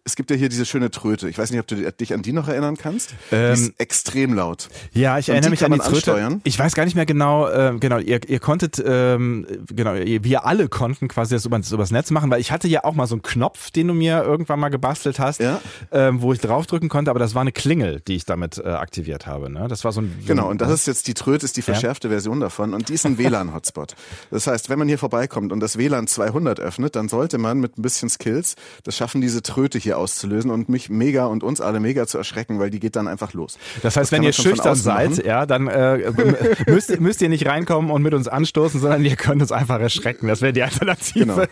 es 0.07 0.15
gibt 0.15 0.31
ja 0.31 0.37
hier 0.37 0.47
diese 0.47 0.65
schöne 0.65 0.89
Tröte. 0.89 1.27
Ich 1.27 1.37
weiß 1.37 1.51
nicht, 1.51 1.59
ob 1.59 1.67
du 1.67 1.75
dich 1.75 2.13
an 2.13 2.21
die 2.21 2.31
noch 2.31 2.47
erinnern 2.47 2.77
kannst. 2.77 3.13
Ähm, 3.31 3.55
die 3.55 3.61
ist 3.61 3.79
extrem 3.79 4.33
laut. 4.33 4.69
Ja, 4.93 5.19
ich 5.19 5.27
erinnere 5.27 5.49
mich 5.49 5.65
an 5.65 5.73
die 5.73 5.79
Tröte. 5.79 5.95
Ansteuern. 5.95 6.41
Ich 6.45 6.57
weiß 6.57 6.75
gar 6.75 6.85
nicht 6.85 6.95
mehr 6.95 7.05
genau, 7.05 7.47
äh, 7.49 7.75
genau, 7.77 7.97
ihr, 7.99 8.21
ihr 8.27 8.39
konntet, 8.39 8.81
ähm, 8.85 9.45
genau, 9.67 9.95
ihr, 9.95 10.23
wir 10.23 10.45
alle 10.45 10.69
konnten 10.69 11.09
quasi 11.09 11.35
das 11.35 11.45
übers, 11.45 11.71
übers 11.73 11.91
Netz 11.91 12.09
machen, 12.11 12.31
weil 12.31 12.39
ich 12.39 12.51
hatte 12.51 12.69
ja 12.69 12.85
auch 12.85 12.93
mal 12.93 13.05
so 13.05 13.15
einen 13.15 13.21
Knopf, 13.21 13.69
den 13.71 13.89
du 13.89 13.93
mir 13.93 14.23
irgendwann 14.23 14.61
mal 14.61 14.69
gebastelt 14.69 15.19
hast, 15.19 15.41
ja. 15.41 15.59
ähm, 15.91 16.21
wo 16.21 16.31
ich 16.31 16.39
draufdrücken 16.39 16.87
konnte, 16.87 17.11
aber 17.11 17.19
das 17.19 17.35
war 17.35 17.41
eine 17.41 17.51
Klingel, 17.51 18.01
die 18.07 18.15
ich 18.15 18.23
damit 18.23 18.59
äh, 18.59 18.69
aktiviert 18.69 19.27
habe. 19.27 19.49
Ne? 19.49 19.67
Das 19.67 19.83
war 19.83 19.91
so 19.91 19.99
ein, 19.99 20.15
so 20.21 20.27
Genau, 20.27 20.49
und 20.49 20.61
das 20.61 20.71
ist 20.71 20.87
jetzt 20.87 21.07
die 21.07 21.15
Tröte, 21.15 21.45
ist 21.45 21.57
die 21.57 21.61
verschärfte 21.61 22.07
ja. 22.07 22.13
Version 22.13 22.39
davon 22.39 22.73
und 22.73 22.87
die 22.87 22.93
ist 22.93 23.05
ein 23.05 23.17
WLAN-Hotspot. 23.17 23.95
Das 24.31 24.47
heißt, 24.47 24.69
wenn 24.69 24.79
man 24.79 24.87
hier 24.87 24.97
vorbeikommt 24.97 25.51
und 25.51 25.59
das 25.59 25.77
WLAN 25.77 26.07
200 26.07 26.61
öffnet, 26.61 26.95
dann 26.95 27.09
sollte 27.09 27.37
man 27.37 27.59
mit 27.59 27.77
ein 27.77 27.81
bisschen 27.81 28.07
Skills 28.07 28.55
das 28.83 28.95
schaffen, 28.95 29.19
diese 29.19 29.41
Tröte 29.41 29.77
hier 29.77 29.96
auszulösen 29.97 30.51
und 30.51 30.69
mich 30.69 30.89
mega 30.89 31.25
und 31.25 31.43
uns 31.43 31.61
alle 31.61 31.79
mega 31.79 32.07
zu 32.07 32.17
erschrecken, 32.17 32.59
weil 32.59 32.69
die 32.69 32.79
geht 32.79 32.95
dann 32.95 33.07
einfach 33.07 33.33
los. 33.33 33.57
Das 33.81 33.97
heißt, 33.97 34.11
das 34.11 34.17
wenn 34.17 34.23
ihr 34.23 34.33
schüchtern 34.33 34.75
seid, 34.75 35.11
machen. 35.11 35.25
ja, 35.25 35.45
dann 35.45 35.67
äh, 35.67 36.11
müsst, 36.67 36.99
müsst 36.99 37.21
ihr 37.21 37.29
nicht 37.29 37.45
reinkommen 37.45 37.91
und 37.91 38.01
mit 38.01 38.13
uns 38.13 38.27
anstoßen, 38.27 38.79
sondern 38.79 39.03
ihr 39.03 39.15
könnt 39.15 39.41
uns 39.41 39.51
einfach 39.51 39.79
erschrecken. 39.79 40.27
Das 40.27 40.41
wäre 40.41 40.53
die 40.53 40.63
Alternative. 40.63 41.25
Genau. 41.25 41.43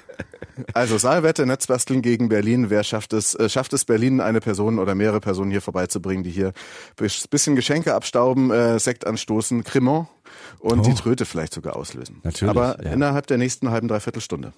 Also 0.74 0.98
Saalwette, 0.98 1.46
Netzbasteln 1.46 2.02
gegen 2.02 2.30
Berlin. 2.30 2.70
Wer 2.70 2.84
schafft 2.84 3.14
es, 3.14 3.36
äh, 3.36 3.50
schafft 3.50 3.74
es 3.74 3.86
Berlin, 3.86 4.22
eine 4.22 4.40
Person 4.40 4.80
oder 4.80 4.96
mehrere 4.96 5.20
Personen 5.20 5.52
hier 5.52 5.62
vorbeizubringen, 5.62 6.24
die 6.24 6.32
hier 6.32 6.54
bisschen 7.30 7.56
Geschenke 7.56 7.94
abstauben, 7.94 8.52
äh, 8.52 8.80
Sekt 8.80 9.06
anstoßen, 9.06 9.64
Cremant 9.64 10.08
und 10.60 10.80
oh. 10.80 10.84
die 10.84 10.94
Tröte 10.94 11.26
vielleicht 11.26 11.54
sogar 11.54 11.76
auslösen. 11.76 12.22
Natürlich. 12.24 12.50
Aber 12.50 12.84
ja. 12.84 12.92
innerhalb 12.92 13.28
der 13.28 13.38
nächsten 13.38 13.70
halben, 13.70 13.88
dreiviertel 13.88 14.22
Stunde. 14.22 14.54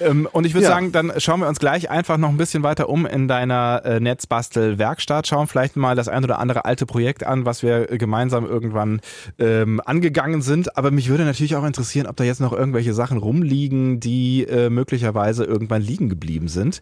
Ähm, 0.00 0.28
und 0.30 0.46
ich 0.46 0.54
würde 0.54 0.64
ja. 0.64 0.70
sagen, 0.70 0.92
dann 0.92 1.12
schauen 1.18 1.40
wir 1.40 1.48
uns 1.48 1.58
gleich 1.58 1.90
einfach 1.90 2.16
noch 2.16 2.28
ein 2.28 2.36
bisschen 2.36 2.62
weiter 2.62 2.88
um 2.88 3.06
in 3.06 3.28
deiner 3.28 3.82
äh, 3.84 4.00
Netzbastel-Werkstatt. 4.00 5.26
Schauen 5.26 5.46
vielleicht 5.46 5.76
mal 5.76 5.96
das 5.96 6.08
ein 6.08 6.24
oder 6.24 6.38
andere 6.38 6.64
alte 6.64 6.86
Projekt 6.86 7.24
an, 7.24 7.44
was 7.44 7.62
wir 7.62 7.86
gemeinsam 7.86 8.46
irgendwann 8.46 9.00
ähm, 9.38 9.80
angegangen 9.84 10.42
sind. 10.42 10.76
Aber 10.76 10.90
mich 10.90 11.08
würde 11.08 11.24
natürlich 11.24 11.56
auch 11.56 11.64
interessieren, 11.64 12.06
ob 12.06 12.16
da 12.16 12.24
jetzt 12.24 12.40
noch 12.40 12.52
irgendwelche 12.52 12.94
Sachen 12.94 13.18
rumliegen, 13.18 14.00
die 14.00 14.44
äh, 14.44 14.70
möglicherweise 14.70 15.44
irgendwann 15.44 15.82
liegen 15.82 16.08
geblieben 16.08 16.48
sind. 16.48 16.80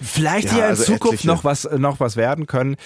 Vielleicht 0.00 0.48
ja, 0.48 0.54
hier 0.54 0.64
in 0.64 0.70
also 0.70 0.84
Zukunft 0.84 1.24
noch 1.24 1.44
was, 1.44 1.68
noch 1.76 2.00
was 2.00 2.16
werden 2.16 2.46
können. 2.46 2.76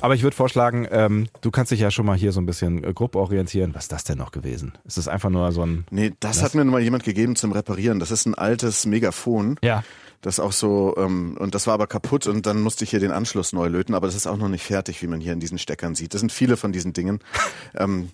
Aber 0.00 0.14
ich 0.14 0.22
würde 0.22 0.36
vorschlagen, 0.36 0.86
ähm, 0.90 1.28
du 1.40 1.50
kannst 1.50 1.72
dich 1.72 1.80
ja 1.80 1.90
schon 1.90 2.06
mal 2.06 2.16
hier 2.16 2.32
so 2.32 2.40
ein 2.40 2.46
bisschen 2.46 2.84
äh, 2.84 2.92
grob 2.92 3.16
orientieren. 3.16 3.74
Was 3.74 3.84
ist 3.84 3.92
das 3.92 4.04
denn 4.04 4.18
noch 4.18 4.30
gewesen? 4.30 4.72
Ist 4.84 4.98
das 4.98 5.08
einfach 5.08 5.30
nur 5.30 5.52
so 5.52 5.62
ein. 5.62 5.86
Nee, 5.90 6.12
das 6.20 6.38
was? 6.38 6.44
hat 6.44 6.54
mir 6.54 6.64
mal 6.64 6.80
jemand 6.80 7.04
gegeben 7.04 7.36
zum 7.36 7.52
Reparieren. 7.52 7.98
Das 7.98 8.10
ist 8.10 8.26
ein 8.26 8.34
altes 8.34 8.86
Megafon. 8.86 9.58
Ja. 9.62 9.82
Das 10.22 10.40
auch 10.40 10.52
so, 10.52 10.94
ähm, 10.96 11.36
und 11.38 11.54
das 11.54 11.66
war 11.66 11.74
aber 11.74 11.86
kaputt 11.86 12.26
und 12.26 12.46
dann 12.46 12.60
musste 12.60 12.84
ich 12.84 12.90
hier 12.90 13.00
den 13.00 13.12
Anschluss 13.12 13.52
neu 13.52 13.68
löten, 13.68 13.94
aber 13.94 14.06
das 14.06 14.16
ist 14.16 14.26
auch 14.26 14.38
noch 14.38 14.48
nicht 14.48 14.64
fertig, 14.64 15.00
wie 15.02 15.06
man 15.06 15.20
hier 15.20 15.32
in 15.32 15.40
diesen 15.40 15.58
Steckern 15.58 15.94
sieht. 15.94 16.14
Das 16.14 16.20
sind 16.20 16.32
viele 16.32 16.56
von 16.56 16.72
diesen 16.72 16.92
Dingen. 16.92 17.20
ähm, 17.76 18.10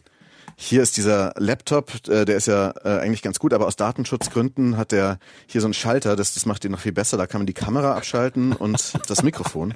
hier 0.57 0.83
ist 0.83 0.97
dieser 0.97 1.33
Laptop, 1.37 1.93
äh, 2.09 2.25
der 2.25 2.37
ist 2.37 2.47
ja 2.47 2.73
äh, 2.85 3.01
eigentlich 3.01 3.23
ganz 3.23 3.39
gut, 3.39 3.53
aber 3.53 3.67
aus 3.67 3.77
Datenschutzgründen 3.77 4.77
hat 4.77 4.93
der 4.93 5.19
hier 5.47 5.61
so 5.61 5.67
einen 5.67 5.75
Schalter, 5.75 6.17
das, 6.17 6.35
das 6.35 6.47
macht 6.47 6.65
ihn 6.65 6.73
noch 6.73 6.81
viel 6.81 6.93
besser. 6.93 7.17
Da 7.17 7.27
kann 7.27 7.41
man 7.41 7.47
die 7.47 7.53
Kamera 7.53 7.97
abschalten 7.97 8.53
und 8.53 8.93
das 9.09 9.23
Mikrofon. 9.23 9.75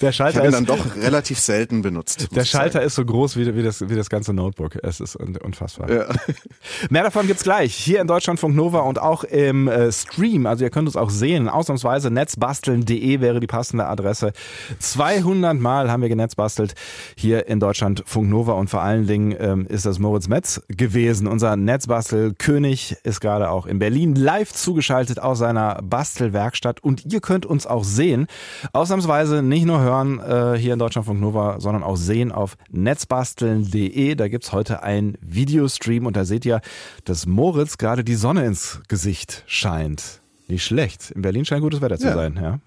Der 0.00 0.12
Schalter 0.12 0.40
ich 0.40 0.46
ist 0.46 0.54
dann 0.54 0.66
doch 0.66 0.96
relativ 0.96 1.38
selten 1.38 1.82
benutzt. 1.82 2.28
Der 2.34 2.44
Schalter 2.44 2.82
ist 2.82 2.94
so 2.94 3.04
groß 3.04 3.36
wie, 3.36 3.54
wie, 3.56 3.62
das, 3.62 3.88
wie 3.88 3.94
das 3.94 4.08
ganze 4.08 4.32
Notebook. 4.32 4.76
Es 4.82 5.00
ist 5.00 5.16
unfassbar. 5.16 5.90
Ja. 5.90 6.06
Mehr 6.90 7.02
davon 7.02 7.26
gibt's 7.26 7.42
gleich 7.42 7.74
hier 7.74 8.00
in 8.00 8.06
Deutschlandfunk 8.06 8.54
Nova 8.54 8.80
und 8.80 8.98
auch 8.98 9.24
im 9.24 9.68
äh, 9.68 9.90
Stream. 9.92 10.46
Also 10.46 10.64
ihr 10.64 10.70
könnt 10.70 10.88
uns 10.88 10.96
auch 10.96 11.10
sehen. 11.10 11.48
Ausnahmsweise 11.48 12.10
netzbasteln.de 12.10 13.20
wäre 13.20 13.40
die 13.40 13.46
passende 13.46 13.86
Adresse. 13.86 14.32
200 14.78 15.58
Mal 15.58 15.90
haben 15.90 16.02
wir 16.02 16.08
genetzbastelt 16.08 16.74
hier 17.16 17.46
in 17.48 17.60
Deutschlandfunk 17.60 18.28
Nova 18.28 18.52
und 18.52 18.70
vor 18.70 18.82
allen 18.82 19.06
Dingen 19.06 19.34
ähm, 19.38 19.66
ist 19.66 19.86
das 19.86 19.98
Moritz 20.14 20.28
Metz 20.28 20.62
gewesen. 20.68 21.26
Unser 21.26 21.56
Netzbastelkönig 21.56 22.98
ist 23.02 23.20
gerade 23.20 23.50
auch 23.50 23.66
in 23.66 23.80
Berlin 23.80 24.14
live 24.14 24.52
zugeschaltet 24.52 25.18
aus 25.18 25.40
seiner 25.40 25.82
Bastelwerkstatt 25.82 26.78
und 26.78 27.12
ihr 27.12 27.20
könnt 27.20 27.44
uns 27.44 27.66
auch 27.66 27.82
sehen. 27.82 28.28
Ausnahmsweise 28.72 29.42
nicht 29.42 29.64
nur 29.64 29.80
hören 29.80 30.20
äh, 30.20 30.56
hier 30.56 30.74
in 30.74 30.78
Deutschlandfunk 30.78 31.20
Nova, 31.20 31.58
sondern 31.58 31.82
auch 31.82 31.96
sehen 31.96 32.30
auf 32.30 32.56
netzbasteln.de. 32.70 34.14
Da 34.14 34.28
gibt's 34.28 34.52
heute 34.52 34.84
einen 34.84 35.18
Videostream 35.20 36.06
und 36.06 36.14
da 36.16 36.24
seht 36.24 36.46
ihr, 36.46 36.60
dass 37.04 37.26
Moritz 37.26 37.76
gerade 37.76 38.04
die 38.04 38.14
Sonne 38.14 38.44
ins 38.44 38.82
Gesicht 38.86 39.42
scheint. 39.48 40.20
Nicht 40.46 40.64
schlecht. 40.64 41.10
In 41.10 41.22
Berlin 41.22 41.44
scheint 41.44 41.62
gutes 41.62 41.80
Wetter 41.80 41.98
zu 41.98 42.06
ja. 42.06 42.14
sein, 42.14 42.38
ja. 42.40 42.60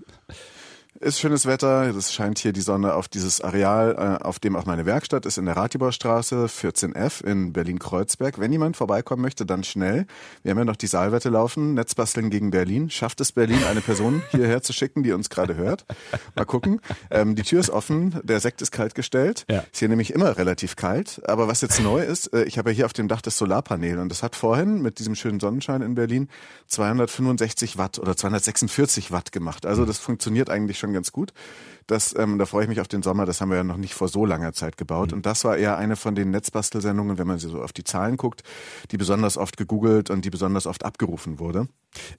Ist 1.00 1.20
schönes 1.20 1.46
Wetter. 1.46 1.96
Es 1.96 2.12
scheint 2.12 2.39
hier 2.39 2.54
die 2.54 2.62
Sonne 2.62 2.96
auf 2.96 3.08
dieses 3.08 3.39
Areal, 3.39 4.20
äh, 4.20 4.24
auf 4.24 4.39
dem 4.39 4.56
auch 4.56 4.66
meine 4.66 4.88
Werkstatt 4.88 5.27
ist, 5.27 5.38
in 5.38 5.46
der 5.46 5.56
Ratibaustraße 5.56 6.48
14F 6.48 7.24
in 7.24 7.54
Berlin-Kreuzberg. 7.54 8.39
Wenn 8.39 8.51
jemand 8.51 8.77
vorbeikommen 8.77 9.22
möchte, 9.22 9.46
dann 9.46 9.63
schnell. 9.63 10.08
Wir 10.42 10.51
haben 10.51 10.58
ja 10.58 10.66
noch 10.66 10.75
die 10.75 10.88
Saalwette 10.88 11.30
laufen. 11.30 11.75
Netzbasteln 11.75 12.32
gegen 12.32 12.50
Berlin. 12.50 12.89
Schafft 12.89 13.22
es 13.22 13.32
Berlin, 13.32 13.63
eine 13.70 13.82
Person 13.82 14.24
hierher 14.32 14.63
zu 14.63 14.74
schicken, 14.74 15.04
die 15.04 15.12
uns 15.12 15.30
gerade 15.30 15.56
hört? 15.56 15.86
Mal 16.36 16.46
gucken. 16.46 16.82
Ähm, 17.12 17.36
die 17.36 17.44
Tür 17.44 17.60
ist 17.60 17.70
offen. 17.70 18.20
Der 18.24 18.39
Sekt 18.39 18.63
ist 18.63 18.72
kalt 18.72 18.96
gestellt. 18.96 19.46
Ja. 19.51 19.60
Ist 19.72 19.77
hier 19.77 19.89
nämlich 19.89 20.12
immer 20.12 20.36
relativ 20.36 20.75
kalt. 20.75 21.22
Aber 21.27 21.48
was 21.48 21.62
jetzt 21.62 21.80
neu 21.80 22.01
ist, 22.01 22.34
äh, 22.34 22.46
ich 22.46 22.58
habe 22.58 22.72
ja 22.72 22.75
hier 22.75 22.86
auf 22.88 22.94
dem 22.94 23.08
Dach 23.08 23.22
das 23.22 23.38
Solarpanel 23.38 24.00
und 24.00 24.10
das 24.10 24.24
hat 24.24 24.36
vorhin 24.36 24.82
mit 24.82 24.98
diesem 24.98 25.13
schönen 25.13 25.39
Sonnenschein 25.39 25.84
in 25.84 25.94
Berlin 25.94 26.27
265 26.66 27.77
Watt 27.77 28.00
oder 28.00 28.18
246 28.18 29.12
Watt 29.12 29.32
gemacht. 29.32 29.68
Also 29.68 29.86
das 29.86 30.00
funktioniert 30.00 30.50
eigentlich 30.50 30.80
schon 30.80 30.87
schon 30.88 30.94
ganz 30.94 31.12
gut. 31.12 31.34
Das, 31.86 32.13
ähm, 32.17 32.38
da 32.38 32.46
freue 32.46 32.63
ich 32.63 32.70
mich 32.70 32.82
auf 32.82 32.89
den 32.89 33.01
Sommer. 33.01 33.25
Das 33.25 33.39
haben 33.39 33.50
wir 33.50 33.58
ja 33.58 33.63
noch 33.63 33.77
nicht 33.77 33.94
vor 33.94 34.10
so 34.10 34.25
langer 34.25 34.51
Zeit 34.51 34.75
gebaut. 34.75 35.12
Mhm. 35.12 35.17
Und 35.17 35.25
das 35.25 35.46
war 35.46 35.56
eher 35.56 35.77
eine 35.77 35.96
von 35.96 36.15
den 36.15 36.32
Netzbastelsendungen, 36.32 37.17
wenn 37.17 37.27
man 37.27 37.39
so 37.39 37.62
auf 37.62 37.72
die 37.72 37.86
Zahlen 37.86 38.17
guckt, 38.17 38.44
die 38.91 38.98
besonders 38.98 39.38
oft 39.38 39.56
gegoogelt 39.56 40.10
und 40.10 40.25
die 40.25 40.29
besonders 40.29 40.67
oft 40.67 40.84
abgerufen 40.84 41.39
wurde. 41.39 41.67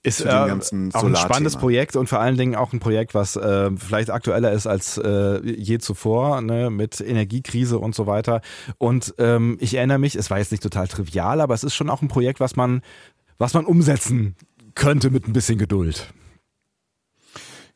Ist 0.01 0.21
äh, 0.21 0.29
auch 0.29 1.03
ein 1.03 1.15
spannendes 1.15 1.57
Projekt 1.57 1.95
und 1.95 2.09
vor 2.09 2.19
allen 2.19 2.35
Dingen 2.35 2.55
auch 2.55 2.73
ein 2.73 2.79
Projekt, 2.79 3.13
was 3.13 3.35
äh, 3.35 3.69
vielleicht 3.77 4.09
aktueller 4.09 4.51
ist 4.51 4.65
als 4.65 4.97
äh, 4.97 5.39
je 5.45 5.77
zuvor, 5.77 6.41
ne, 6.41 6.71
mit 6.71 6.99
Energiekrise 6.99 7.77
und 7.77 7.93
so 7.93 8.07
weiter. 8.07 8.41
Und 8.79 9.13
ähm, 9.19 9.57
ich 9.59 9.75
erinnere 9.75 9.99
mich, 9.99 10.15
es 10.15 10.31
war 10.31 10.39
jetzt 10.39 10.51
nicht 10.51 10.63
total 10.63 10.87
trivial, 10.87 11.41
aber 11.41 11.53
es 11.53 11.63
ist 11.63 11.75
schon 11.75 11.91
auch 11.91 12.01
ein 12.01 12.07
Projekt, 12.07 12.39
was 12.39 12.55
man, 12.55 12.81
was 13.37 13.53
man 13.53 13.65
umsetzen 13.65 14.35
könnte 14.73 15.11
mit 15.11 15.27
ein 15.27 15.33
bisschen 15.33 15.59
Geduld. 15.59 16.11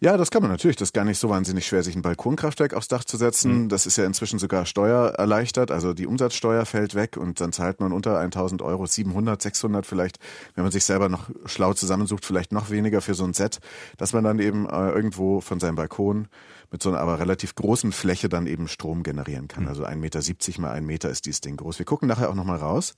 Ja, 0.04 0.18
das 0.18 0.32
kann 0.32 0.42
man 0.42 0.52
natürlich. 0.52 0.76
Das 0.76 0.90
ist 0.90 0.94
gar 0.94 1.06
nicht 1.06 1.18
so 1.18 1.30
wahnsinnig 1.30 1.66
schwer, 1.66 1.82
sich 1.82 1.96
ein 1.96 2.02
Balkonkraftwerk 2.02 2.74
aufs 2.74 2.90
Dach 2.90 3.06
zu 3.06 3.16
setzen. 3.16 3.64
Mhm. 3.64 3.70
Das 3.70 3.86
ist 3.86 3.96
ja 3.96 4.04
inzwischen 4.04 4.38
sogar 4.38 4.66
steuererleichtert. 4.66 5.72
Also 5.72 5.94
die 5.94 6.08
Umsatzsteuer 6.08 6.66
fällt 6.66 6.94
weg 6.94 7.16
und 7.16 7.40
dann 7.40 7.54
zahlt 7.54 7.80
man 7.80 7.94
unter 7.94 8.20
1000 8.20 8.62
Euro 8.62 8.86
700, 8.86 9.42
600 9.42 9.86
vielleicht, 9.86 10.20
wenn 10.56 10.66
man 10.66 10.74
sich 10.74 10.84
selber 10.84 11.08
noch 11.08 11.30
schlau 11.46 11.74
zusammensucht, 11.74 12.26
vielleicht 12.26 12.52
noch 12.52 12.70
weniger 12.70 13.00
für 13.00 13.14
so 13.14 13.24
ein 13.24 13.34
Set, 13.34 13.60
dass 13.96 14.12
man 14.12 14.26
dann 14.26 14.40
eben 14.40 14.68
äh, 14.68 14.90
irgendwo 14.90 15.40
von 15.40 15.62
seinem 15.62 15.76
Balkon 15.76 16.28
mit 16.70 16.84
so 16.84 16.90
einer 16.90 17.00
aber 17.00 17.20
relativ 17.20 17.56
großen 17.56 17.94
Fläche 17.94 18.28
dann 18.28 18.46
eben 18.46 18.68
Strom 18.68 19.04
generieren 19.04 19.48
kann. 19.48 19.64
Mhm. 19.64 19.70
Also 19.70 19.86
1,70 19.86 19.96
Meter 20.00 20.62
mal 20.62 20.72
ein 20.72 20.86
Meter 20.86 21.12
ist 21.12 21.28
dieses 21.28 21.40
Ding 21.40 21.56
groß. 21.56 21.80
Wir 21.80 21.86
gucken 21.86 22.10
nachher 22.10 22.30
auch 22.30 22.36
nochmal 22.36 22.58
raus. 22.58 22.96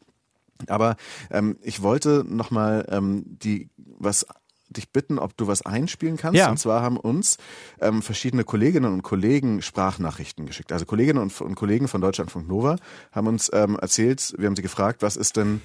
Aber 0.68 0.96
ähm, 1.30 1.58
ich 1.62 1.84
wollte 1.84 2.26
nochmal 2.28 2.88
ähm, 2.90 3.26
die 3.28 3.70
was 3.76 4.26
dich 4.70 4.92
bitten, 4.92 5.20
ob 5.20 5.38
du 5.38 5.48
was 5.48 5.62
einspielen 5.62 6.18
kannst. 6.18 6.38
Ja. 6.38 6.50
Und 6.50 6.58
zwar 6.58 6.82
haben 6.82 6.98
uns 6.98 7.38
ähm, 7.80 8.02
verschiedene 8.02 8.44
Kolleginnen 8.44 8.92
und 8.92 9.04
Kollegen 9.04 9.62
Sprachnachrichten 9.62 10.46
geschickt. 10.46 10.72
Also 10.72 10.86
Kolleginnen 10.86 11.20
und, 11.20 11.40
und 11.42 11.56
Kollegen 11.56 11.88
von 11.88 12.02
Deutschlandfunk 12.02 12.48
Nova 12.48 12.78
haben 13.12 13.28
uns 13.28 13.50
ähm, 13.54 13.78
erzählt, 13.80 14.34
wir 14.38 14.48
haben 14.48 14.56
sie 14.56 14.62
gefragt, 14.62 15.02
was 15.02 15.16
ist 15.16 15.38
denn 15.38 15.62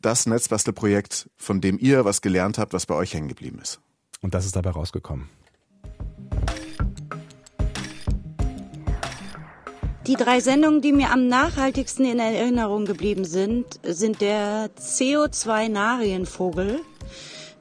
das 0.00 0.26
Netzbastelprojekt, 0.26 1.28
von 1.36 1.60
dem 1.60 1.78
ihr 1.78 2.04
was 2.04 2.20
gelernt 2.20 2.58
habt, 2.58 2.72
was 2.72 2.86
bei 2.86 2.94
euch 2.94 3.14
hängen 3.14 3.28
geblieben 3.28 3.58
ist? 3.60 3.80
Und 4.20 4.34
das 4.34 4.46
ist 4.46 4.56
dabei 4.56 4.70
rausgekommen. 4.70 5.28
Die 10.06 10.16
drei 10.16 10.40
Sendungen, 10.40 10.82
die 10.82 10.92
mir 10.92 11.10
am 11.10 11.28
nachhaltigsten 11.28 12.04
in 12.04 12.18
Erinnerung 12.18 12.84
geblieben 12.84 13.24
sind, 13.24 13.80
sind 13.82 14.20
der 14.20 14.68
CO2-Narienvogel 14.76 16.80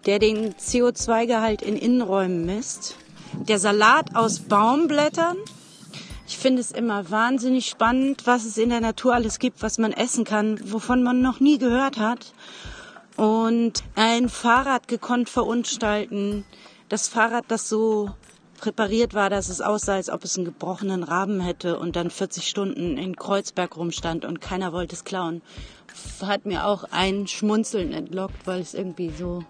der 0.06 0.20
den 0.20 0.54
CO2-Gehalt 0.54 1.62
in 1.62 1.78
Innenräumen 1.78 2.46
misst. 2.46 2.96
Der 3.48 3.60
Salat 3.60 4.16
aus 4.16 4.40
Baumblättern. 4.40 5.38
Ich 6.28 6.38
finde 6.38 6.62
es 6.62 6.72
immer 6.72 7.10
wahnsinnig 7.10 7.68
spannend, 7.68 8.26
was 8.26 8.46
es 8.46 8.58
in 8.58 8.70
der 8.70 8.82
Natur 8.82 9.14
alles 9.14 9.40
gibt, 9.40 9.62
was 9.62 9.78
man 9.78 9.92
essen 9.92 10.24
kann, 10.24 10.60
wovon 10.72 11.04
man 11.04 11.22
noch 11.22 11.40
nie 11.40 11.58
gehört 11.58 11.98
hat. 11.98 12.34
Und 13.16 13.84
ein 13.96 14.30
Fahrrad 14.30 14.88
gekonnt 14.88 15.30
verunstalten. 15.30 16.46
Das 16.90 17.08
Fahrrad, 17.08 17.46
das 17.48 17.70
so 17.70 18.12
präpariert 18.64 19.14
war, 19.14 19.30
dass 19.30 19.50
es 19.50 19.62
aussah, 19.62 19.96
als 19.96 20.10
ob 20.10 20.24
es 20.24 20.38
einen 20.38 20.46
gebrochenen 20.46 21.04
Raben 21.04 21.42
hätte 21.42 21.78
und 21.78 21.96
dann 21.96 22.10
40 22.10 22.48
Stunden 22.48 22.98
in 22.98 23.16
Kreuzberg 23.16 23.76
rumstand 23.76 24.24
und 24.26 24.40
keiner 24.40 24.72
wollte 24.72 24.96
es 24.96 25.04
klauen. 25.04 25.42
Hat 26.22 26.46
mir 26.46 26.66
auch 26.66 26.86
ein 26.90 27.28
Schmunzeln 27.28 27.92
entlockt, 27.92 28.48
weil 28.48 28.62
es 28.62 28.74
irgendwie 28.74 29.10
so 29.10 29.44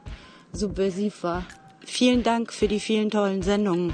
subversiv 0.54 1.24
war. 1.24 1.46
Vielen 1.86 2.24
Dank 2.24 2.54
für 2.54 2.68
die 2.68 2.80
vielen 2.80 3.10
tollen 3.10 3.42
Sendungen. 3.42 3.94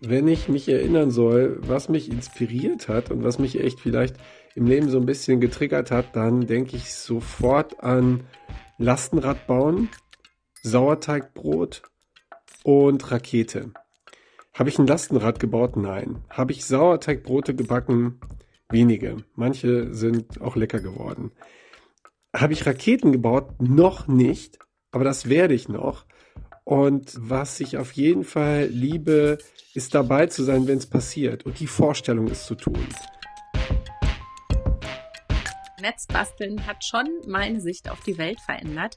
Wenn 0.00 0.28
ich 0.28 0.48
mich 0.48 0.68
erinnern 0.68 1.10
soll, 1.10 1.58
was 1.62 1.88
mich 1.88 2.10
inspiriert 2.10 2.88
hat 2.88 3.10
und 3.10 3.24
was 3.24 3.38
mich 3.38 3.58
echt 3.58 3.80
vielleicht 3.80 4.16
im 4.54 4.66
Leben 4.66 4.90
so 4.90 4.98
ein 4.98 5.06
bisschen 5.06 5.40
getriggert 5.40 5.90
hat, 5.90 6.14
dann 6.14 6.46
denke 6.46 6.76
ich 6.76 6.94
sofort 6.94 7.82
an 7.82 8.24
Lastenrad 8.78 9.46
bauen, 9.46 9.88
Sauerteigbrot 10.62 11.82
und 12.62 13.10
Rakete. 13.10 13.72
Habe 14.52 14.68
ich 14.68 14.78
ein 14.78 14.86
Lastenrad 14.86 15.40
gebaut? 15.40 15.76
Nein. 15.76 16.22
Habe 16.30 16.52
ich 16.52 16.64
Sauerteigbrote 16.64 17.54
gebacken? 17.54 18.20
Wenige. 18.68 19.16
Manche 19.34 19.92
sind 19.94 20.40
auch 20.40 20.54
lecker 20.54 20.80
geworden. 20.80 21.32
Habe 22.34 22.52
ich 22.52 22.66
Raketen 22.66 23.12
gebaut? 23.12 23.60
Noch 23.60 24.08
nicht, 24.08 24.58
aber 24.90 25.04
das 25.04 25.28
werde 25.28 25.54
ich 25.54 25.68
noch. 25.68 26.04
Und 26.64 27.14
was 27.18 27.60
ich 27.60 27.76
auf 27.76 27.92
jeden 27.92 28.24
Fall 28.24 28.66
liebe, 28.66 29.38
ist 29.74 29.94
dabei 29.94 30.26
zu 30.26 30.42
sein, 30.42 30.66
wenn 30.66 30.78
es 30.78 30.86
passiert. 30.86 31.46
Und 31.46 31.60
die 31.60 31.66
Vorstellung 31.66 32.26
ist 32.28 32.46
zu 32.46 32.54
tun. 32.54 32.78
Netzbasteln 35.84 36.66
hat 36.66 36.82
schon 36.82 37.06
meine 37.26 37.60
Sicht 37.60 37.90
auf 37.90 38.00
die 38.00 38.16
Welt 38.16 38.40
verändert. 38.40 38.96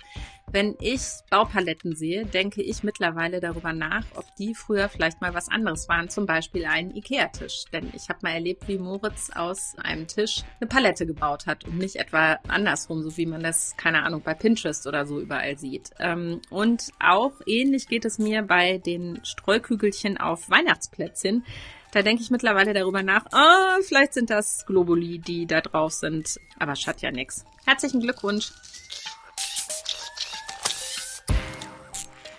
Wenn 0.49 0.77
ich 0.79 1.01
Baupaletten 1.29 1.93
sehe, 1.93 2.25
denke 2.25 2.61
ich 2.61 2.81
mittlerweile 2.81 3.41
darüber 3.41 3.73
nach, 3.73 4.05
ob 4.15 4.23
die 4.37 4.55
früher 4.55 4.87
vielleicht 4.87 5.19
mal 5.19 5.33
was 5.33 5.49
anderes 5.49 5.89
waren, 5.89 6.09
zum 6.09 6.25
Beispiel 6.25 6.65
ein 6.65 6.95
Ikea-Tisch. 6.95 7.65
Denn 7.73 7.91
ich 7.93 8.07
habe 8.07 8.19
mal 8.21 8.31
erlebt, 8.31 8.65
wie 8.69 8.77
Moritz 8.77 9.29
aus 9.35 9.75
einem 9.77 10.07
Tisch 10.07 10.43
eine 10.61 10.69
Palette 10.69 11.05
gebaut 11.05 11.47
hat 11.47 11.65
und 11.65 11.77
nicht 11.77 11.97
etwa 11.97 12.39
andersrum, 12.47 13.03
so 13.03 13.17
wie 13.17 13.25
man 13.25 13.43
das, 13.43 13.75
keine 13.75 14.03
Ahnung, 14.03 14.21
bei 14.21 14.33
Pinterest 14.33 14.87
oder 14.87 15.05
so 15.05 15.19
überall 15.19 15.57
sieht. 15.57 15.89
Ähm, 15.99 16.39
und 16.49 16.91
auch 17.01 17.33
ähnlich 17.45 17.89
geht 17.89 18.05
es 18.05 18.17
mir 18.17 18.41
bei 18.43 18.77
den 18.77 19.19
Streukügelchen 19.25 20.17
auf 20.17 20.49
Weihnachtsplätzchen. 20.49 21.43
Da 21.91 22.01
denke 22.01 22.21
ich 22.21 22.29
mittlerweile 22.29 22.73
darüber 22.73 23.01
nach, 23.01 23.25
ah, 23.31 23.77
vielleicht 23.81 24.13
sind 24.13 24.29
das 24.29 24.65
Globuli, 24.65 25.19
die 25.19 25.45
da 25.45 25.61
drauf 25.61 25.93
sind. 25.93 26.39
Aber 26.59 26.75
schadet 26.75 27.01
ja 27.01 27.11
nix. 27.11 27.45
Herzlichen 27.65 28.01
Glückwunsch. 28.01 28.51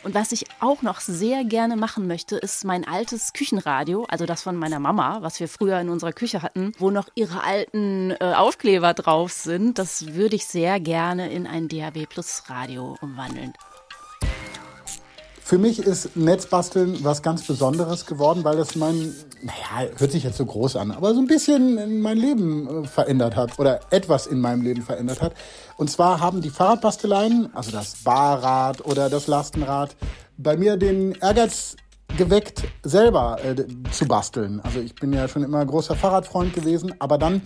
Und 0.05 0.15
was 0.15 0.33
ich 0.33 0.47
auch 0.61 0.81
noch 0.83 1.01
sehr 1.01 1.45
gerne 1.45 1.77
machen 1.77 2.07
möchte, 2.07 2.37
ist 2.37 2.65
mein 2.65 2.87
altes 2.87 3.35
Küchenradio, 3.35 4.07
also 4.09 4.25
das 4.25 4.43
von 4.43 4.57
meiner 4.57 4.79
Mama, 4.79 5.19
was 5.21 5.39
wir 5.39 5.49
früher 5.49 5.79
in 5.81 5.91
unserer 5.91 6.13
Küche 6.13 6.41
hatten, 6.41 6.73
wo 6.79 6.91
noch 6.91 7.09
ihre 7.15 7.43
alten 7.43 8.13
äh, 8.13 8.33
Aufkleber 8.35 8.95
drauf 8.95 9.33
sind. 9.33 9.79
Das 9.79 10.15
würde 10.15 10.37
ich 10.37 10.47
sehr 10.47 10.81
gerne 10.81 11.31
in 11.31 11.47
ein 11.47 11.69
DAB 11.69 12.07
Plus 12.09 12.45
Radio 12.49 12.97
umwandeln. 13.03 13.53
Für 15.49 15.57
mich 15.57 15.79
ist 15.79 16.15
Netzbasteln 16.15 17.03
was 17.05 17.23
ganz 17.23 17.47
Besonderes 17.47 18.05
geworden, 18.05 18.45
weil 18.45 18.59
das 18.59 18.77
mein, 18.77 19.15
naja, 19.41 19.91
hört 19.97 20.13
sich 20.13 20.23
jetzt 20.23 20.37
so 20.37 20.45
groß 20.45 20.77
an, 20.77 20.91
aber 20.91 21.15
so 21.15 21.21
ein 21.21 21.27
bisschen 21.27 22.03
mein 22.03 22.19
Leben 22.19 22.85
äh, 22.85 22.87
verändert 22.87 23.35
hat 23.35 23.59
oder 23.59 23.81
etwas 23.89 24.27
in 24.27 24.43
meinem 24.43 24.61
Leben 24.61 24.83
verändert 24.83 25.23
hat. 25.23 25.33
Und 25.79 25.89
zwar 25.89 26.21
haben 26.21 26.43
die 26.43 26.51
Fahrradbasteleien, 26.51 27.49
also 27.55 27.71
das 27.71 27.95
Barrad 28.05 28.85
oder 28.85 29.09
das 29.09 29.27
Lastenrad, 29.27 29.97
bei 30.37 30.55
mir 30.59 30.77
den 30.77 31.13
Ehrgeiz 31.13 31.77
geweckt, 32.19 32.65
selber 32.83 33.39
äh, 33.43 33.55
zu 33.91 34.05
basteln. 34.05 34.61
Also 34.61 34.81
ich 34.81 34.95
bin 34.97 35.15
ja 35.15 35.29
schon 35.29 35.45
immer 35.45 35.65
großer 35.65 35.97
Fahrradfreund 35.97 36.53
gewesen, 36.53 36.95
aber 36.99 37.17
dann 37.17 37.41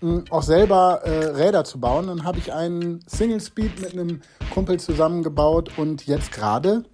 mh, 0.00 0.26
auch 0.30 0.44
selber 0.44 1.00
äh, 1.02 1.30
Räder 1.30 1.64
zu 1.64 1.80
bauen. 1.80 2.06
Dann 2.06 2.22
habe 2.22 2.38
ich 2.38 2.52
einen 2.52 3.00
Single 3.08 3.40
Speed 3.40 3.80
mit 3.80 3.94
einem 3.94 4.20
Kumpel 4.54 4.78
zusammengebaut 4.78 5.76
und 5.76 6.06
jetzt 6.06 6.30
gerade 6.30 6.84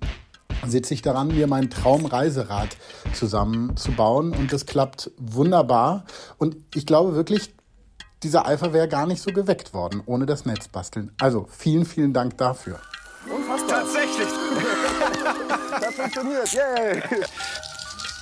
sitze 0.68 0.94
ich 0.94 1.02
daran, 1.02 1.28
mir 1.28 1.46
mein 1.46 1.70
Traumreiserad 1.70 2.76
zusammenzubauen 3.12 4.32
und 4.32 4.52
das 4.52 4.66
klappt 4.66 5.10
wunderbar. 5.18 6.04
Und 6.38 6.56
ich 6.74 6.86
glaube 6.86 7.14
wirklich, 7.14 7.54
dieser 8.22 8.46
Eifer 8.46 8.72
wäre 8.72 8.88
gar 8.88 9.06
nicht 9.06 9.22
so 9.22 9.32
geweckt 9.32 9.74
worden 9.74 10.02
ohne 10.06 10.26
das 10.26 10.46
Netzbasteln. 10.46 11.12
Also 11.20 11.46
vielen, 11.50 11.84
vielen 11.84 12.12
Dank 12.12 12.38
dafür. 12.38 12.80
Unfassbar. 13.30 13.80
Tatsächlich. 13.80 14.28
das 15.80 15.94
funktioniert. 15.94 16.52
Yay. 16.52 17.02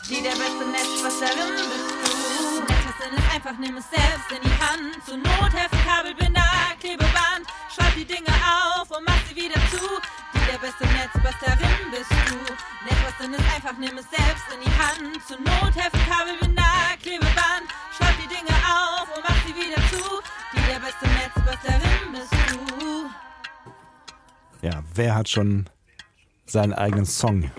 Die 0.08 0.22
der 0.22 0.30
beste 0.30 0.64
Netzbastlerin 0.70 1.54
bist 1.56 1.90
du. 2.02 2.61
Netzbasteln 2.61 3.14
ist 3.16 3.34
einfach, 3.34 3.58
nimm 3.58 3.76
es 3.76 3.84
selbst 3.90 4.30
in 4.30 4.42
die 4.42 4.58
Hand. 4.62 5.04
Zur 5.06 5.16
Not 5.16 5.52
Heft, 5.54 5.87
Kabelbinder, 5.87 6.42
Klebeband. 6.80 7.46
Schreib 7.75 7.94
die 7.96 8.04
Dinge 8.04 8.28
auf 8.28 8.90
und 8.90 9.04
mach 9.06 9.18
sie 9.28 9.37
wieder 9.37 9.61
zu. 9.70 9.87
Der 10.50 10.58
beste 10.58 10.84
Netzbastlerin 10.87 11.90
bist 11.90 12.11
du. 12.11 12.37
Netzbasteln 12.84 13.34
ist 13.34 13.44
einfach, 13.54 13.76
nimm 13.78 13.96
es 13.99 14.08
selbst 14.11 14.44
in 14.54 14.61
die 14.61 14.70
Hand. 14.70 15.22
Zur 15.26 15.38
Not 15.38 15.75
Heft, 15.76 15.96
Kabelbinder, 16.08 16.96
Klebeband. 17.02 17.68
Schreib 17.96 18.16
die 18.22 18.28
Dinge 18.28 18.54
auf 18.64 19.08
und 19.14 19.22
mach 19.22 19.37
sie 19.46 19.54
wieder 19.54 19.80
zu. 19.90 20.02
Die 20.52 20.62
der 20.70 20.80
beste 20.80 21.06
Netzbastlerin 21.08 22.12
bist 22.12 22.32
du. 22.50 22.58
Ja, 24.66 24.82
wer 24.94 25.14
hat 25.14 25.28
schon 25.28 25.68
seinen 26.46 26.72
eigenen 26.72 27.06
Song? 27.06 27.50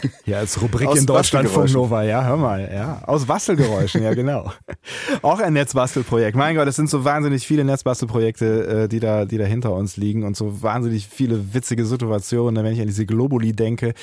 Ja, 0.26 0.38
als 0.38 0.60
Rubrik 0.60 0.88
Aus 0.88 0.98
in 0.98 1.06
Deutschland 1.06 1.48
von. 1.48 1.70
Nova, 1.70 2.02
ja, 2.02 2.24
hör 2.24 2.36
mal, 2.36 2.68
ja. 2.72 3.02
Aus 3.06 3.26
Bastelgeräuschen, 3.26 4.02
ja, 4.02 4.14
genau. 4.14 4.52
Auch 5.22 5.38
ein 5.38 5.52
Netzbastelprojekt. 5.52 6.36
Mein 6.36 6.56
Gott, 6.56 6.66
es 6.66 6.76
sind 6.76 6.90
so 6.90 7.04
wahnsinnig 7.04 7.46
viele 7.46 7.64
Netzbastelprojekte, 7.64 8.84
äh, 8.84 8.88
die 8.88 8.98
da, 8.98 9.24
die 9.24 9.38
da 9.38 9.44
hinter 9.44 9.72
uns 9.72 9.96
liegen 9.96 10.24
und 10.24 10.36
so 10.36 10.62
wahnsinnig 10.62 11.06
viele 11.06 11.54
witzige 11.54 11.86
Situationen, 11.86 12.64
wenn 12.64 12.72
ich 12.72 12.80
an 12.80 12.86
diese 12.86 13.06
Globuli 13.06 13.52
denke. 13.52 13.94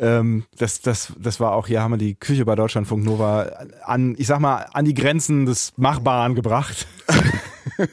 Ähm, 0.00 0.44
das, 0.58 0.80
das, 0.80 1.12
das 1.18 1.38
war 1.38 1.52
auch, 1.52 1.68
hier 1.68 1.82
haben 1.82 1.92
wir 1.92 1.98
die 1.98 2.14
Küche 2.14 2.44
bei 2.44 2.56
Deutschlandfunk 2.56 3.04
Nova 3.04 3.50
an, 3.84 4.16
ich 4.18 4.26
sag 4.26 4.40
mal, 4.40 4.66
an 4.72 4.84
die 4.84 4.94
Grenzen 4.94 5.46
des 5.46 5.72
Machbaren 5.76 6.34
gebracht. 6.34 6.86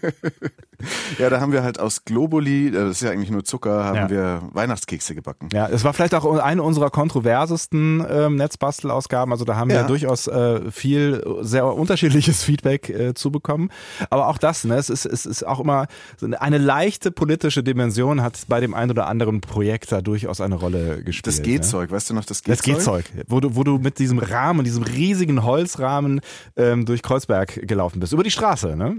Ja, 1.18 1.30
da 1.30 1.40
haben 1.40 1.54
wir 1.54 1.64
halt 1.64 1.80
aus 1.80 2.04
Globuli, 2.04 2.68
äh, 2.68 2.72
das 2.72 2.98
ist 2.98 3.02
ja 3.02 3.10
eigentlich 3.12 3.32
nur 3.32 3.46
Zucker, 3.46 3.86
haben 3.86 3.96
Ja. 3.96 4.10
wir 4.10 4.42
Weihnachtskekse 4.54 5.16
gebacken. 5.16 5.48
Ja, 5.54 5.68
es 5.70 5.84
war 5.86 5.94
vielleicht 5.94 6.14
auch 6.14 6.26
eine 6.38 6.62
unserer 6.62 6.90
kontroversesten 6.90 8.06
ähm, 8.10 8.36
Netzbastelausgaben. 8.36 9.32
Also 9.32 9.46
da 9.46 9.56
haben 9.56 9.70
wir 9.70 9.78
Ja. 9.78 9.88
durchaus 9.88 10.28
äh, 10.28 10.70
viel 10.72 11.24
sehr 11.42 11.66
unterschiedliches 11.66 12.44
Feedback 12.44 12.90
äh, 12.90 13.14
zu 13.14 13.32
bekommen. 13.32 13.70
Aber 14.10 14.28
auch 14.28 14.38
das, 14.38 14.66
ne, 14.66 14.76
es 14.76 14.90
ist, 14.90 15.06
es 15.06 15.26
ist 15.26 15.44
auch 15.48 15.60
immer 15.62 15.88
so 16.18 16.28
eine, 16.28 16.58
leichte 16.58 17.10
politische 17.12 17.64
Dimension 17.64 18.22
hat 18.22 18.44
bei 18.50 18.60
dem 18.60 18.74
einen 18.74 18.92
oder 18.92 19.08
anderen 19.08 19.40
Projekt 19.42 19.92
da 19.92 20.02
durchaus 20.02 20.42
eine 20.42 20.56
Rolle 20.56 21.04
gespielt. 21.04 21.28
Das 21.28 21.38
Ne? 21.40 21.46
Gehzeug, 21.46 21.92
weißt 21.92 22.10
du 22.10 22.14
noch 22.16 22.26
das 22.26 22.44
Gehzeug? 22.44 22.58
Das 22.58 22.66
Gehzeug, 22.66 23.06
wo 23.28 23.40
du, 23.40 23.56
wo 23.56 23.64
du 23.64 23.78
mit 23.78 23.98
diesem 24.00 24.20
Rahmen, 24.20 24.66
diesem 24.66 24.84
riesigen 24.84 25.44
Holzrahmen 25.44 26.20
ähm, 26.58 26.86
durch 26.86 27.02
Kreuzberg 27.02 27.66
gelaufen 27.68 28.00
bist, 28.02 28.12
über 28.14 28.24
die 28.24 28.32
Straße, 28.32 28.76
ne? 28.76 28.98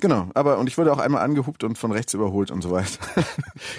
Genau, 0.00 0.28
aber 0.34 0.58
und 0.58 0.68
ich 0.68 0.76
wurde 0.76 0.92
auch 0.92 0.98
einmal 0.98 1.22
angehupt 1.22 1.64
und 1.64 1.78
von 1.78 1.90
rechts 1.90 2.12
überholt 2.12 2.50
und 2.50 2.62
so 2.62 2.70
weiter. 2.70 2.98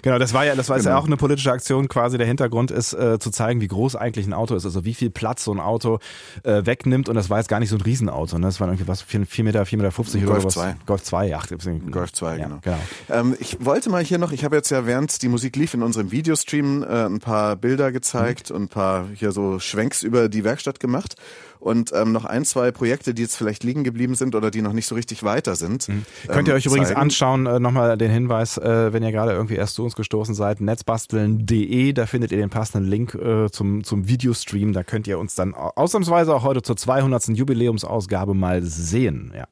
Genau, 0.01 0.19
das 0.19 0.33
war 0.33 0.45
ja, 0.45 0.55
das 0.55 0.69
war 0.69 0.77
jetzt 0.77 0.85
ja 0.85 0.91
Genau. 0.91 1.01
auch 1.01 1.07
eine 1.07 1.17
politische 1.17 1.51
Aktion. 1.51 1.87
Quasi 1.87 2.17
der 2.17 2.27
Hintergrund 2.27 2.71
ist 2.71 2.93
äh, 2.93 3.19
zu 3.19 3.29
zeigen, 3.31 3.61
wie 3.61 3.67
groß 3.67 3.95
eigentlich 3.95 4.25
ein 4.25 4.33
Auto 4.33 4.55
ist, 4.55 4.65
also 4.65 4.85
wie 4.85 4.93
viel 4.93 5.09
Platz 5.09 5.43
so 5.43 5.51
ein 5.51 5.59
Auto 5.59 5.99
äh, 6.43 6.65
wegnimmt. 6.65 7.09
Und 7.09 7.15
das 7.15 7.29
war 7.29 7.37
jetzt 7.39 7.47
gar 7.47 7.59
nicht 7.59 7.69
so 7.69 7.75
ein 7.75 7.81
Riesenauto. 7.81 8.37
Ne? 8.37 8.47
Das 8.47 8.59
waren 8.59 8.69
irgendwie 8.69 8.87
was 8.87 9.01
vier, 9.01 9.43
Meter, 9.43 9.65
vier 9.65 9.77
Meter 9.77 9.91
50 9.91 10.23
oder 10.23 10.33
Golf 10.33 10.45
was. 10.45 10.53
2. 10.53 10.75
Golf 10.85 11.03
2, 11.03 11.35
ach, 11.35 11.47
Golf 11.91 12.13
2, 12.13 12.37
ja, 12.37 12.43
genau. 12.45 12.59
genau. 12.61 12.79
Ähm, 13.09 13.35
ich 13.39 13.63
wollte 13.63 13.89
mal 13.89 14.03
hier 14.03 14.17
noch, 14.17 14.31
ich 14.31 14.43
habe 14.43 14.55
jetzt 14.55 14.69
ja 14.69 14.85
während 14.85 15.21
die 15.21 15.27
Musik 15.29 15.55
lief 15.55 15.73
in 15.73 15.83
unserem 15.83 16.11
Videostream 16.11 16.83
äh, 16.83 17.05
ein 17.05 17.19
paar 17.19 17.55
Bilder 17.55 17.91
gezeigt 17.91 18.51
und 18.51 18.63
ein 18.63 18.69
paar 18.69 19.05
hier 19.13 19.31
so 19.31 19.59
Schwenks 19.59 20.03
über 20.03 20.29
die 20.29 20.43
Werkstatt 20.43 20.79
gemacht 20.79 21.15
und 21.59 21.91
ähm, 21.93 22.11
noch 22.11 22.25
ein, 22.25 22.45
zwei 22.45 22.71
Projekte, 22.71 23.13
die 23.13 23.21
jetzt 23.23 23.35
vielleicht 23.35 23.63
liegen 23.63 23.83
geblieben 23.83 24.15
sind 24.15 24.35
oder 24.35 24.51
die 24.51 24.61
noch 24.61 24.73
nicht 24.73 24.87
so 24.87 24.95
richtig 24.95 25.23
weiter 25.23 25.55
sind. 25.55 25.87
Mhm. 25.89 26.05
Könnt 26.27 26.47
ihr 26.47 26.53
ähm, 26.53 26.57
euch 26.57 26.65
übrigens 26.65 26.89
zeigen. 26.89 26.99
anschauen, 27.01 27.45
äh, 27.45 27.59
nochmal 27.59 27.97
den 27.97 28.11
Hinweis, 28.11 28.57
äh, 28.57 28.93
wenn 28.93 29.03
ihr 29.03 29.11
gerade 29.11 29.31
irgendwie 29.33 29.55
erst 29.55 29.75
zu 29.75 29.83
uns 29.83 29.95
gestoßen 29.95 30.35
seid, 30.35 30.61
netzbasteln.de, 30.61 31.93
da 31.93 32.05
findet 32.05 32.31
ihr 32.31 32.37
den 32.37 32.49
passenden 32.49 32.89
Link 32.89 33.15
äh, 33.15 33.49
zum, 33.51 33.83
zum 33.83 34.07
Videostream. 34.07 34.73
Da 34.73 34.83
könnt 34.83 35.07
ihr 35.07 35.19
uns 35.19 35.35
dann 35.35 35.53
au- 35.53 35.71
ausnahmsweise 35.75 36.33
auch 36.33 36.43
heute 36.43 36.61
zur 36.61 36.77
200. 36.77 37.29
Jubiläumsausgabe 37.29 38.33
mal 38.33 38.61
sehen. 38.63 39.31
Ja. 39.35 39.47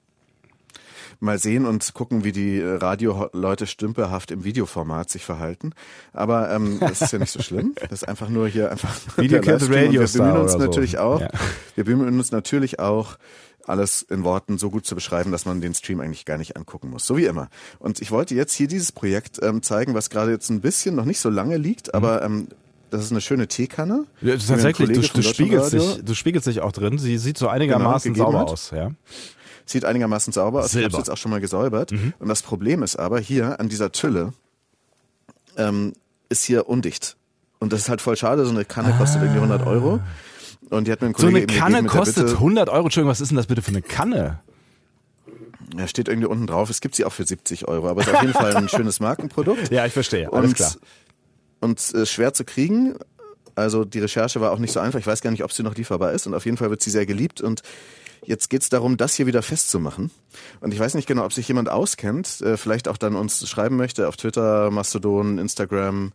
Mal 1.25 1.39
sehen 1.39 1.65
und 1.65 1.93
gucken, 1.93 2.23
wie 2.23 2.31
die 2.31 2.59
äh, 2.59 2.75
Radioleute 2.75 3.67
stümperhaft 3.67 4.31
im 4.31 4.43
Videoformat 4.43 5.09
sich 5.09 5.25
verhalten. 5.25 5.71
Aber 6.13 6.51
ähm, 6.51 6.77
das 6.81 7.01
ist 7.01 7.11
ja 7.11 7.19
nicht 7.19 7.31
so 7.31 7.41
schlimm. 7.41 7.75
Das 7.81 7.91
ist 7.91 8.07
einfach 8.07 8.29
nur 8.29 8.47
hier 8.47 8.71
einfach 8.71 8.95
Video 9.17 9.39
der 9.39 9.57
Kill 9.57 9.59
the 9.59 9.73
Livestream. 9.73 9.89
Und 9.89 9.97
Radio 9.97 10.01
Wir 10.01 10.07
bemühen 10.07 10.41
uns 10.41 10.55
oder 10.55 10.63
so. 10.63 10.69
natürlich 10.69 10.97
auch. 10.97 11.21
Ja. 11.21 11.29
Wir 11.75 11.83
bemühen 11.83 12.17
uns 12.17 12.31
natürlich 12.31 12.79
auch 12.79 13.17
alles 13.67 14.03
in 14.03 14.23
Worten 14.23 14.57
so 14.57 14.69
gut 14.69 14.85
zu 14.85 14.95
beschreiben, 14.95 15.31
dass 15.31 15.45
man 15.45 15.59
den 15.59 15.73
Stream 15.73 15.99
eigentlich 15.99 16.25
gar 16.25 16.37
nicht 16.37 16.55
angucken 16.55 16.89
muss. 16.89 17.05
So 17.05 17.17
wie 17.17 17.25
immer. 17.25 17.49
Und 17.79 18.01
ich 18.01 18.11
wollte 18.11 18.35
jetzt 18.35 18.53
hier 18.53 18.67
dieses 18.67 18.91
Projekt 18.91 19.39
ähm, 19.41 19.63
zeigen, 19.63 19.93
was 19.93 20.09
gerade 20.09 20.31
jetzt 20.31 20.49
ein 20.49 20.61
bisschen 20.61 20.95
noch 20.95 21.05
nicht 21.05 21.19
so 21.19 21.29
lange 21.29 21.57
liegt, 21.57 21.93
aber 21.93 22.21
ähm, 22.21 22.47
das 22.91 23.03
ist 23.03 23.11
eine 23.11 23.21
schöne 23.21 23.47
Teekanne. 23.47 24.05
Mhm. 24.21 24.27
Ja, 24.27 24.37
tatsächlich, 24.37 24.89
du, 24.89 25.01
du, 25.01 25.21
spiegelst 25.21 25.73
dich, 25.73 26.03
du 26.03 26.13
spiegelst 26.13 26.47
dich 26.47 26.61
auch 26.61 26.71
drin. 26.71 26.97
Sie 26.97 27.17
sieht 27.17 27.37
so 27.37 27.47
einigermaßen 27.47 28.13
gegeben 28.13 28.31
sauber 28.31 28.39
hat. 28.39 28.49
aus. 28.49 28.71
Ja. 28.71 28.91
Sieht 29.65 29.85
einigermaßen 29.85 30.31
sauber 30.31 30.59
aus. 30.59 30.67
Ich 30.67 30.71
Silber. 30.73 30.89
Mhm. 30.89 30.93
habe 30.93 31.01
jetzt 31.01 31.09
auch 31.09 31.17
schon 31.17 31.31
mal 31.31 31.41
gesäubert. 31.41 31.91
Und 31.91 32.27
das 32.27 32.43
Problem 32.43 32.83
ist 32.83 32.97
aber 32.97 33.19
hier 33.19 33.59
an 33.59 33.67
dieser 33.69 33.91
Tülle 33.91 34.33
ähm, 35.57 35.93
ist 36.29 36.43
hier 36.43 36.69
undicht. 36.69 37.17
Und 37.59 37.73
das 37.73 37.81
ist 37.81 37.89
halt 37.89 38.01
voll 38.01 38.15
schade. 38.17 38.45
So 38.45 38.51
eine 38.51 38.65
Kanne 38.65 38.93
kostet 38.97 39.21
irgendwie 39.21 39.39
100 39.39 39.65
Euro. 39.65 39.99
Und 40.69 40.87
die 40.87 40.91
hat 40.91 41.01
mir 41.01 41.07
ein 41.07 41.13
So 41.15 41.27
Kollege 41.27 41.47
eine 41.47 41.51
eben 41.53 41.59
Kanne 41.59 41.77
gegeben 41.77 41.87
kostet 41.97 42.25
Bitte, 42.25 42.37
100 42.37 42.69
Euro. 42.69 42.83
Entschuldigung, 42.85 43.11
was 43.11 43.21
ist 43.21 43.29
denn 43.29 43.37
das 43.37 43.47
bitte 43.47 43.61
für 43.61 43.69
eine 43.69 43.81
Kanne? 43.81 44.39
Ja, 45.75 45.87
steht 45.87 46.07
irgendwie 46.07 46.27
unten 46.27 46.47
drauf. 46.47 46.69
Es 46.69 46.81
gibt 46.81 46.95
sie 46.95 47.05
auch 47.05 47.13
für 47.13 47.25
70 47.25 47.67
Euro. 47.67 47.89
Aber 47.89 48.01
es 48.01 48.07
ist 48.07 48.13
auf 48.13 48.21
jeden 48.21 48.33
Fall 48.33 48.55
ein 48.55 48.69
schönes 48.69 48.99
Markenprodukt. 48.99 49.71
Ja, 49.71 49.85
ich 49.85 49.93
verstehe. 49.93 50.31
Alles 50.31 50.49
und, 50.49 50.55
klar. 50.55 50.75
Und 51.61 51.93
äh, 51.93 52.05
schwer 52.05 52.33
zu 52.33 52.45
kriegen. 52.45 52.95
Also 53.55 53.85
die 53.85 53.99
Recherche 53.99 54.41
war 54.41 54.51
auch 54.51 54.59
nicht 54.59 54.73
so 54.73 54.79
einfach. 54.79 54.99
Ich 54.99 55.07
weiß 55.07 55.21
gar 55.21 55.31
nicht, 55.31 55.43
ob 55.43 55.51
sie 55.51 55.63
noch 55.63 55.75
lieferbar 55.75 56.11
ist. 56.11 56.27
Und 56.27 56.33
auf 56.33 56.45
jeden 56.45 56.57
Fall 56.57 56.69
wird 56.69 56.81
sie 56.81 56.91
sehr 56.91 57.05
geliebt. 57.05 57.41
Und 57.41 57.61
jetzt 58.23 58.49
geht's 58.49 58.69
darum, 58.69 58.97
das 58.97 59.15
hier 59.15 59.25
wieder 59.27 59.41
festzumachen. 59.41 60.11
Und 60.61 60.73
ich 60.73 60.79
weiß 60.79 60.93
nicht 60.95 61.07
genau, 61.07 61.25
ob 61.25 61.33
sich 61.33 61.47
jemand 61.47 61.69
auskennt, 61.69 62.41
äh, 62.41 62.57
vielleicht 62.57 62.87
auch 62.87 62.97
dann 62.97 63.15
uns 63.15 63.47
schreiben 63.47 63.75
möchte 63.77 64.07
auf 64.07 64.17
Twitter, 64.17 64.71
Mastodon, 64.71 65.37
Instagram 65.37 66.11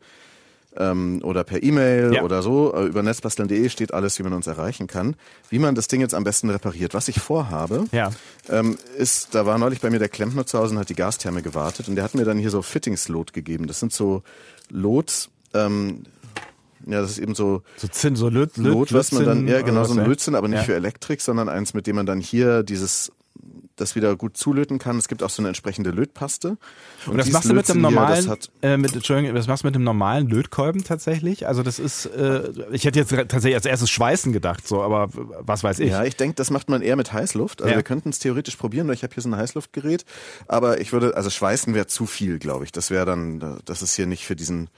ähm, 0.76 1.20
oder 1.24 1.42
per 1.42 1.62
E-Mail 1.62 2.14
Ja. 2.14 2.22
oder 2.22 2.42
so. 2.42 2.72
Äh, 2.74 2.84
über 2.84 3.02
netzbasteln.de 3.02 3.68
steht 3.70 3.92
alles, 3.92 4.18
wie 4.18 4.22
man 4.22 4.32
uns 4.32 4.46
erreichen 4.46 4.86
kann. 4.86 5.16
Wie 5.48 5.58
man 5.58 5.74
das 5.74 5.88
Ding 5.88 6.00
jetzt 6.00 6.14
am 6.14 6.22
besten 6.24 6.48
repariert. 6.50 6.94
Was 6.94 7.08
ich 7.08 7.18
vorhabe, 7.20 7.86
Ja. 7.92 8.10
ähm, 8.48 8.78
ist, 8.96 9.34
da 9.34 9.46
war 9.46 9.58
neulich 9.58 9.80
bei 9.80 9.90
mir 9.90 9.98
der 9.98 10.08
Klempner 10.08 10.46
zu 10.46 10.58
Hause 10.58 10.74
und 10.74 10.80
hat 10.80 10.88
die 10.88 10.94
Gastherme 10.94 11.42
gewartet 11.42 11.88
und 11.88 11.96
der 11.96 12.04
hat 12.04 12.14
mir 12.14 12.24
dann 12.24 12.38
hier 12.38 12.50
so 12.50 12.62
Fittings-Lot 12.62 13.32
gegeben. 13.32 13.66
Das 13.66 13.80
sind 13.80 13.92
so 13.92 14.22
Lot, 14.70 15.28
ähm, 15.54 16.04
ja, 16.86 17.00
das 17.00 17.12
ist 17.12 17.18
eben 17.18 17.34
so 17.34 17.62
So 17.76 17.88
Zinn, 17.88 18.16
so 18.16 18.28
Löt, 18.28 18.56
Löt, 18.56 18.72
Lot, 18.72 18.92
was 18.92 19.12
man 19.12 19.24
dann, 19.24 19.48
ja 19.48 19.62
genau, 19.62 19.84
so 19.84 19.98
ein 19.98 20.06
Lötzinn, 20.06 20.34
aber 20.34 20.48
nicht 20.48 20.58
Ja. 20.60 20.64
für 20.64 20.74
Elektrik, 20.74 21.20
sondern 21.20 21.48
eins, 21.48 21.74
mit 21.74 21.86
dem 21.86 21.96
man 21.96 22.06
dann 22.06 22.20
hier 22.20 22.62
dieses 22.62 23.12
das 23.76 23.94
wieder 23.96 24.14
gut 24.14 24.36
zulöten 24.36 24.78
kann. 24.78 24.98
Es 24.98 25.08
gibt 25.08 25.22
auch 25.22 25.30
so 25.30 25.40
eine 25.40 25.48
entsprechende 25.48 25.90
Lötpaste. 25.90 26.58
Und 27.06 27.16
das 27.16 27.24
dieses 27.24 27.32
machst 27.32 27.48
du 27.48 27.54
mit 27.54 27.66
dem 27.68 27.76
Lötzinn 27.76 27.76
hier, 27.76 27.82
normalen, 27.96 28.26
das 28.26 28.50
äh, 28.60 28.76
mit, 28.76 28.94
Entschuldigung, 28.94 29.34
das 29.34 29.46
machst 29.46 29.62
du 29.64 29.68
mit 29.68 29.74
dem 29.74 29.84
normalen 29.84 30.28
Lötkolben 30.28 30.84
tatsächlich? 30.84 31.46
Also 31.46 31.62
das 31.62 31.78
ist, 31.78 32.04
äh, 32.04 32.50
ich 32.72 32.84
hätte 32.84 32.98
jetzt 32.98 33.10
tatsächlich 33.10 33.54
als 33.54 33.64
erstes 33.64 33.88
Schweißen 33.88 34.32
gedacht, 34.34 34.68
so, 34.68 34.82
aber 34.82 35.08
was 35.14 35.64
weiß 35.64 35.78
ich. 35.78 35.88
Ja, 35.90 36.04
ich 36.04 36.16
denke, 36.16 36.34
das 36.34 36.50
macht 36.50 36.68
man 36.68 36.82
eher 36.82 36.96
mit 36.96 37.14
Heißluft. 37.14 37.62
Also 37.62 37.70
Ja. 37.70 37.76
wir 37.78 37.82
könnten 37.82 38.10
es 38.10 38.18
theoretisch 38.18 38.56
probieren, 38.56 38.86
weil 38.86 38.94
ich 38.94 39.02
habe 39.02 39.14
hier 39.14 39.22
so 39.22 39.30
ein 39.30 39.36
Heißluftgerät. 39.36 40.04
Aber 40.46 40.78
ich 40.80 40.92
würde, 40.92 41.16
also 41.16 41.30
Schweißen 41.30 41.72
wäre 41.72 41.86
zu 41.86 42.04
viel, 42.04 42.38
glaube 42.38 42.64
ich. 42.64 42.72
Das 42.72 42.90
wäre 42.90 43.06
dann, 43.06 43.60
das 43.64 43.80
ist 43.80 43.94
hier 43.94 44.06
nicht 44.06 44.26
für 44.26 44.36
diesen 44.36 44.68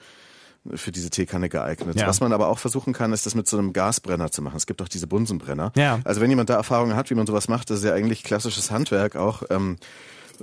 für 0.75 0.91
diese 0.91 1.09
Teekanne 1.09 1.49
geeignet. 1.49 1.99
Ja. 1.99 2.07
Was 2.07 2.21
man 2.21 2.31
aber 2.33 2.47
auch 2.47 2.59
versuchen 2.59 2.93
kann, 2.93 3.11
ist 3.13 3.25
das 3.25 3.35
mit 3.35 3.47
so 3.47 3.57
einem 3.57 3.73
Gasbrenner 3.73 4.31
zu 4.31 4.41
machen. 4.41 4.55
Es 4.57 4.65
gibt 4.65 4.81
auch 4.81 4.87
diese 4.87 5.07
Bunsenbrenner. 5.07 5.71
Ja. 5.75 5.99
Also 6.05 6.21
wenn 6.21 6.29
jemand 6.29 6.49
da 6.49 6.55
Erfahrungen 6.55 6.95
hat, 6.95 7.09
wie 7.09 7.15
man 7.15 7.27
sowas 7.27 7.47
macht, 7.49 7.69
das 7.69 7.79
ist 7.79 7.85
ja 7.85 7.93
eigentlich 7.93 8.23
klassisches 8.23 8.71
Handwerk 8.71 9.15
auch. 9.15 9.43
Ähm, 9.49 9.75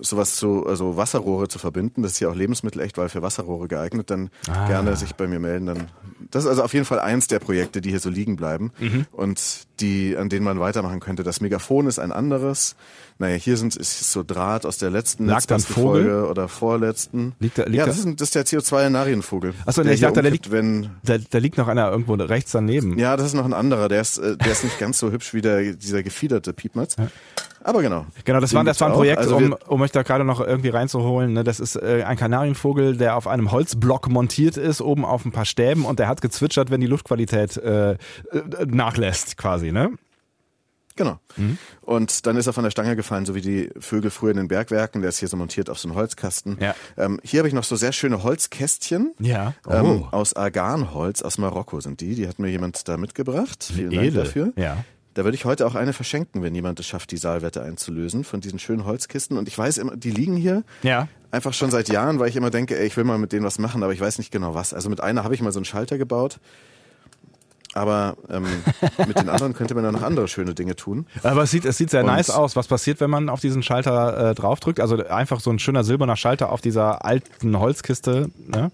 sowas 0.01 0.37
zu, 0.37 0.67
also 0.67 0.97
Wasserrohre 0.97 1.49
zu 1.49 1.59
verbinden, 1.59 2.03
das 2.03 2.13
ist 2.13 2.21
ja 2.21 2.29
auch 2.29 2.35
Lebensmittel 2.35 2.81
echt, 2.81 2.97
weil 2.97 3.09
für 3.09 3.23
Wasserrohre 3.23 3.67
geeignet, 3.67 4.09
dann 4.11 4.31
Ah. 4.49 4.67
gerne 4.69 4.97
sich 4.97 5.15
bei 5.17 5.27
mir 5.27 5.41
melden, 5.41 5.67
dann 5.67 5.89
das 6.31 6.45
ist 6.45 6.51
also 6.51 6.63
auf 6.63 6.73
jeden 6.75 6.87
Fall 6.87 7.01
eins 7.01 7.27
der 7.27 7.41
Projekte, 7.41 7.81
die 7.81 7.91
hier 7.91 7.99
so 7.99 8.09
liegen 8.09 8.37
bleiben 8.37 8.71
Mhm. 8.79 9.07
und 9.11 9.41
die, 9.81 10.17
an 10.17 10.29
denen 10.29 10.45
man 10.45 10.61
weitermachen 10.61 11.01
könnte. 11.01 11.23
Das 11.23 11.41
Megafon 11.41 11.87
ist 11.87 11.99
ein 11.99 12.13
anderes. 12.13 12.77
Naja, 13.19 13.37
hier 13.37 13.57
sind 13.57 13.77
ist 13.77 14.13
so 14.13 14.23
Draht 14.23 14.65
aus 14.65 14.79
der 14.79 14.91
letzten 14.91 15.27
da 15.27 15.39
Vogel? 15.41 15.61
Folge 15.61 16.29
oder 16.29 16.49
vorletzten. 16.49 17.33
Liegt 17.39 17.59
da- 17.59 17.65
liegt 17.65 17.75
ja, 17.77 17.85
da- 17.85 17.89
das 17.91 17.99
ist, 17.99 18.07
ein- 18.07 18.17
das 18.17 18.29
ist 18.29 18.35
der 18.35 18.47
CO2-Narienvogel. 18.47 19.53
Achso, 19.67 19.83
nee, 19.83 19.93
ich 19.93 20.01
dachte, 20.01 20.21
umkippt, 20.21 20.33
liegt, 20.33 20.51
wenn 20.53 20.91
da, 21.05 21.17
da 21.19 21.39
liegt 21.39 21.59
noch 21.59 21.69
einer 21.69 21.91
irgendwo 21.91 22.15
rechts 22.15 22.53
daneben. 22.53 22.99
ja, 22.99 23.17
das 23.17 23.27
ist 23.27 23.35
noch 23.35 23.45
ein 23.45 23.53
anderer. 23.55 23.89
Der 23.89 24.01
ist, 24.01 24.19
äh, 24.19 24.37
der 24.37 24.53
ist 24.53 24.65
nicht 24.65 24.79
ganz 24.79 24.99
so 24.99 25.11
hübsch 25.11 25.35
wie 25.35 25.41
der, 25.43 25.73
dieser 25.75 26.03
gefiederte 26.03 26.53
Piepmatz. 26.53 26.97
Aber 27.63 27.83
genau. 27.83 28.07
Genau, 28.25 28.41
das 28.41 28.55
war, 28.55 28.65
das 28.65 28.81
war 28.81 28.89
ein. 28.89 28.95
Projekt, 28.95 29.19
Also 29.19 29.37
um, 29.37 29.55
um 29.69 29.83
euch 29.83 29.93
da 29.93 30.03
gerade 30.03 30.25
noch 30.25 30.41
irgendwie 30.41 30.71
reinzuholen. 30.71 31.35
Ne? 31.35 31.45
Das 31.45 31.61
ist 31.61 31.77
äh, 31.77 32.05
ein 32.07 32.17
Kanarienvogel, 32.17 32.97
der 32.97 33.17
auf 33.17 33.27
einem 33.27 33.51
Holzblock 33.51 34.09
montiert 34.09 34.57
ist, 34.57 34.81
oben 34.81 35.05
auf 35.05 35.27
ein 35.27 35.31
paar 35.31 35.45
Stäben 35.45 35.85
und 35.85 35.99
der 35.99 36.09
hat 36.09 36.23
gezwitschert, 36.23 36.71
wenn 36.71 36.81
die 36.81 36.87
Luftqualität 36.87 37.59
äh, 37.59 37.91
äh, 37.93 37.97
nachlässt, 38.67 39.37
quasi. 39.37 39.70
Ne? 39.73 39.91
Genau. 40.97 41.19
Mhm. 41.37 41.57
Und 41.81 42.27
dann 42.27 42.37
ist 42.37 42.47
er 42.47 42.53
von 42.53 42.65
der 42.65 42.71
Stange 42.71 42.95
gefallen, 42.97 43.25
so 43.25 43.35
wie 43.35 43.41
die 43.41 43.71
Vögel 43.79 44.11
früher 44.11 44.33
in 44.33 44.37
den 44.37 44.49
Bergwerken. 44.49 45.01
Der 45.01 45.09
ist 45.11 45.19
hier 45.19 45.29
so 45.29 45.37
montiert 45.37 45.71
auf 45.71 45.79
so 45.79 45.89
einen 45.89 45.97
Holzkasten. 45.97 46.59
Ja. 46.61 46.75
Ähm, 46.99 47.21
hier 47.23 47.39
habe 47.41 47.49
ich 47.49 47.55
noch 47.55 47.65
so 47.65 47.77
sehr 47.77 47.93
schöne 47.93 48.23
Holzkästchen. 48.23 49.15
Ja. 49.19 49.55
Ähm, 49.69 49.85
Oh. 49.87 50.09
aus 50.11 50.35
Arganholz, 50.35 51.23
aus 51.23 51.39
Marokko 51.39 51.81
sind 51.81 52.01
die. 52.01 52.15
Die 52.17 52.29
hat 52.29 52.39
mir 52.39 52.49
jemand 52.51 52.87
da 52.89 52.97
mitgebracht. 52.99 53.71
Vielen 53.75 53.91
Dank 53.93 54.03
Edel. 54.09 54.25
dafür. 54.25 54.53
Ja. 54.57 54.85
Da 55.15 55.25
würde 55.25 55.37
ich 55.37 55.45
heute 55.45 55.67
auch 55.67 55.75
eine 55.75 55.93
verschenken, 55.93 56.43
wenn 56.43 56.55
jemand 56.55 56.79
es 56.81 56.87
schafft, 56.87 57.11
die 57.13 57.17
Saalwette 57.17 57.63
einzulösen 57.63 58.23
von 58.23 58.41
diesen 58.41 58.59
schönen 58.59 58.85
Holzkisten. 58.85 59.39
Und 59.39 59.49
ich 59.49 59.57
weiß 59.57 59.79
immer, 59.79 59.97
die 59.97 60.11
liegen 60.11 60.37
hier 60.37 60.65
Ja. 60.83 61.09
einfach 61.31 61.55
schon 61.55 61.71
seit 61.71 61.89
Jahren, 61.89 62.19
weil 62.19 62.29
ich 62.29 62.37
immer 62.37 62.51
denke, 62.51 62.79
ey, 62.79 62.87
ich 62.87 62.97
will 62.97 63.05
mal 63.05 63.19
mit 63.19 63.33
denen 63.33 63.45
was 63.45 63.59
machen, 63.59 63.83
aber 63.83 63.93
ich 63.93 64.01
weiß 64.01 64.19
nicht 64.19 64.31
genau 64.33 64.55
was. 64.55 64.75
Also 64.75 64.91
mit 64.91 65.01
einer 65.01 65.25
habe 65.25 65.35
ich 65.35 65.41
mal 65.41 65.53
so 65.53 65.59
einen 65.59 65.65
Schalter 65.65 65.97
gebaut. 65.99 66.41
Aber 67.75 68.17
ähm, 68.29 68.47
mit 69.07 69.19
den 69.19 69.29
anderen 69.29 69.55
könnte 69.55 69.75
man 69.75 69.85
dann 69.85 69.95
noch 69.95 70.03
andere 70.03 70.27
schöne 70.29 70.55
Dinge 70.55 70.75
tun. 70.77 71.07
Aber 71.23 71.43
es 71.45 71.51
sieht, 71.51 71.65
es 71.65 71.77
sieht 71.77 71.91
sehr 71.91 72.01
Und- 72.01 72.07
nice 72.09 72.31
aus. 72.31 72.57
Was 72.57 72.67
passiert, 72.69 73.01
wenn 73.01 73.11
man 73.11 73.29
auf 73.29 73.41
diesen 73.41 73.63
Schalter 73.63 74.31
äh, 74.31 74.35
draufdrückt? 74.35 74.81
Also 74.81 74.97
einfach 75.07 75.41
so 75.41 75.51
ein 75.51 75.59
schöner 75.59 75.85
silberner 75.85 76.17
Schalter 76.17 76.51
auf 76.51 76.61
dieser 76.61 77.05
alten 77.05 77.59
Holzkiste. 77.59 78.31
Ne? 78.47 78.73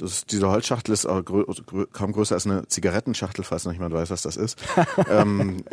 Ist, 0.00 0.30
diese 0.32 0.48
Holzschachtel 0.48 0.92
ist 0.92 1.06
auch 1.06 1.24
grö 1.24 1.44
grö 1.66 1.86
kaum 1.92 2.12
größer 2.12 2.34
als 2.34 2.46
eine 2.46 2.66
Zigarettenschachtel, 2.68 3.44
falls 3.44 3.64
noch 3.64 3.72
jemand 3.72 3.94
weiß, 3.94 4.10
was 4.10 4.22
das 4.22 4.36
ist. 4.36 4.58
ähm, 5.10 5.64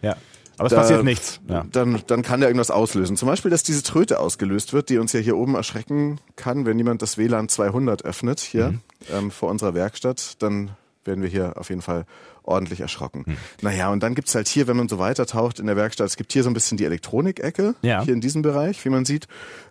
Ja. 0.00 0.16
Aber 0.58 0.66
es 0.66 0.70
da- 0.72 0.80
passiert 0.80 1.02
nichts. 1.04 1.40
Ja. 1.48 1.64
Dann, 1.72 2.02
dann 2.08 2.22
kann 2.22 2.40
der 2.40 2.48
irgendwas 2.48 2.70
auslösen. 2.70 3.16
Zum 3.16 3.26
Beispiel, 3.28 3.50
dass 3.50 3.62
diese 3.62 3.82
Tröte 3.82 4.20
ausgelöst 4.20 4.72
wird, 4.72 4.90
die 4.90 4.98
uns 4.98 5.12
ja 5.12 5.20
hier 5.20 5.36
oben 5.36 5.54
erschrecken 5.54 6.20
kann, 6.36 6.66
wenn 6.66 6.78
jemand 6.78 7.00
das 7.02 7.16
WLAN 7.16 7.48
200 7.48 8.04
öffnet, 8.04 8.40
hier 8.40 8.68
Mhm. 8.72 8.80
ähm, 9.12 9.30
vor 9.30 9.50
unserer 9.50 9.74
Werkstatt, 9.74 10.34
dann 10.42 10.72
werden 11.04 11.22
wir 11.22 11.28
hier 11.28 11.56
auf 11.56 11.68
jeden 11.68 11.82
Fall 11.82 12.04
ordentlich 12.44 12.80
erschrocken. 12.80 13.22
Mhm. 13.26 13.36
Naja, 13.60 13.90
und 13.90 14.02
dann 14.02 14.14
gibt's 14.14 14.34
halt 14.34 14.48
hier, 14.48 14.66
wenn 14.66 14.76
man 14.76 14.88
so 14.88 14.98
weitertaucht 14.98 15.60
in 15.60 15.66
der 15.66 15.76
Werkstatt, 15.76 16.06
es 16.08 16.16
gibt 16.16 16.32
hier 16.32 16.42
so 16.42 16.50
ein 16.50 16.54
bisschen 16.54 16.76
die 16.76 16.84
Elektronik-Ecke, 16.84 17.74
Ja. 17.82 18.02
hier 18.02 18.14
in 18.14 18.20
diesem 18.20 18.42
Bereich, 18.42 18.84
wie 18.84 18.88
man 18.90 19.04
sieht. 19.04 19.28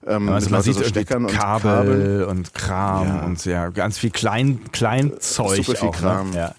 Ähm, 0.08 0.30
Also 0.30 0.50
man 0.50 0.62
sieht 0.62 0.76
so 0.76 0.84
Steckern 0.84 1.26
und 1.26 1.34
Kabel 1.34 2.24
und 2.30 2.54
Kram 2.54 3.08
Ja. 3.08 3.26
und 3.26 3.44
ja, 3.46 3.70
ganz 3.70 3.98
viel 3.98 4.12
Klein, 4.12 4.62
Kleinzeug. 4.72 5.58
Super 5.66 5.78
viel 5.78 5.90
auch, 5.90 5.96
Kram. 5.98 6.30
Ne? 6.32 6.38
Ja. 6.38 6.56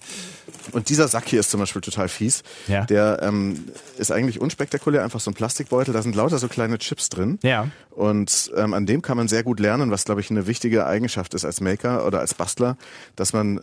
Und 0.73 0.89
dieser 0.91 1.09
Sack 1.09 1.25
hier 1.27 1.41
ist 1.41 1.51
zum 1.51 1.61
Beispiel 1.61 1.83
total 1.83 2.09
fies. 2.09 2.43
Ja. 2.69 2.85
Der 2.85 3.21
ähm, 3.23 3.65
ist 3.99 4.13
eigentlich 4.13 4.41
unspektakulär, 4.41 5.03
einfach 5.03 5.19
so 5.21 5.31
ein 5.31 5.35
Plastikbeutel. 5.35 5.93
Da 5.93 6.03
sind 6.03 6.15
lauter 6.15 6.39
so 6.39 6.47
kleine 6.49 6.79
Chips 6.79 7.09
drin. 7.09 7.39
Ja. 7.43 7.69
Und 7.91 8.53
ähm, 8.57 8.73
an 8.73 8.87
dem 8.87 9.03
kann 9.03 9.17
man 9.17 9.29
sehr 9.29 9.43
gut 9.43 9.61
lernen, 9.61 9.91
was, 9.91 10.05
glaube 10.05 10.21
ich, 10.21 10.31
eine 10.31 10.47
wichtige 10.47 10.87
Eigenschaft 10.87 11.35
ist 11.35 11.45
als 11.45 11.61
Maker 11.61 12.07
oder 12.07 12.21
als 12.21 12.35
Bastler, 12.35 12.77
dass 13.17 13.33
man 13.33 13.61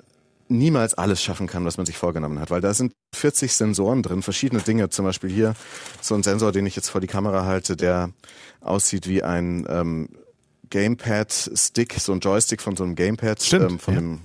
niemals 0.50 0.96
alles 0.96 1.24
schaffen 1.24 1.48
kann, 1.48 1.64
was 1.66 1.78
man 1.78 1.86
sich 1.86 1.98
vorgenommen 1.98 2.40
hat. 2.40 2.52
Weil 2.52 2.62
da 2.62 2.74
sind 2.74 2.94
40 3.16 3.54
Sensoren 3.54 4.04
drin, 4.04 4.22
verschiedene 4.22 4.62
Dinge. 4.62 4.90
Zum 4.90 5.06
Beispiel 5.06 5.30
hier 5.30 5.54
so 6.02 6.16
ein 6.16 6.24
Sensor, 6.24 6.52
den 6.52 6.66
ich 6.66 6.76
jetzt 6.76 6.90
vor 6.90 7.02
die 7.02 7.08
Kamera 7.08 7.46
halte, 7.46 7.76
der 7.76 8.12
aussieht 8.60 9.08
wie 9.08 9.24
ein 9.24 9.66
ähm, 9.70 10.10
Gamepad-Stick, 10.70 11.94
so 12.00 12.14
ein 12.14 12.20
Joystick 12.20 12.62
von 12.62 12.76
so 12.76 12.84
einem 12.84 12.96
Gamepad, 12.96 13.42
Stimmt, 13.42 13.72
ähm, 13.72 13.80
von, 13.80 13.94
ja. 13.94 14.00
einem, 14.00 14.20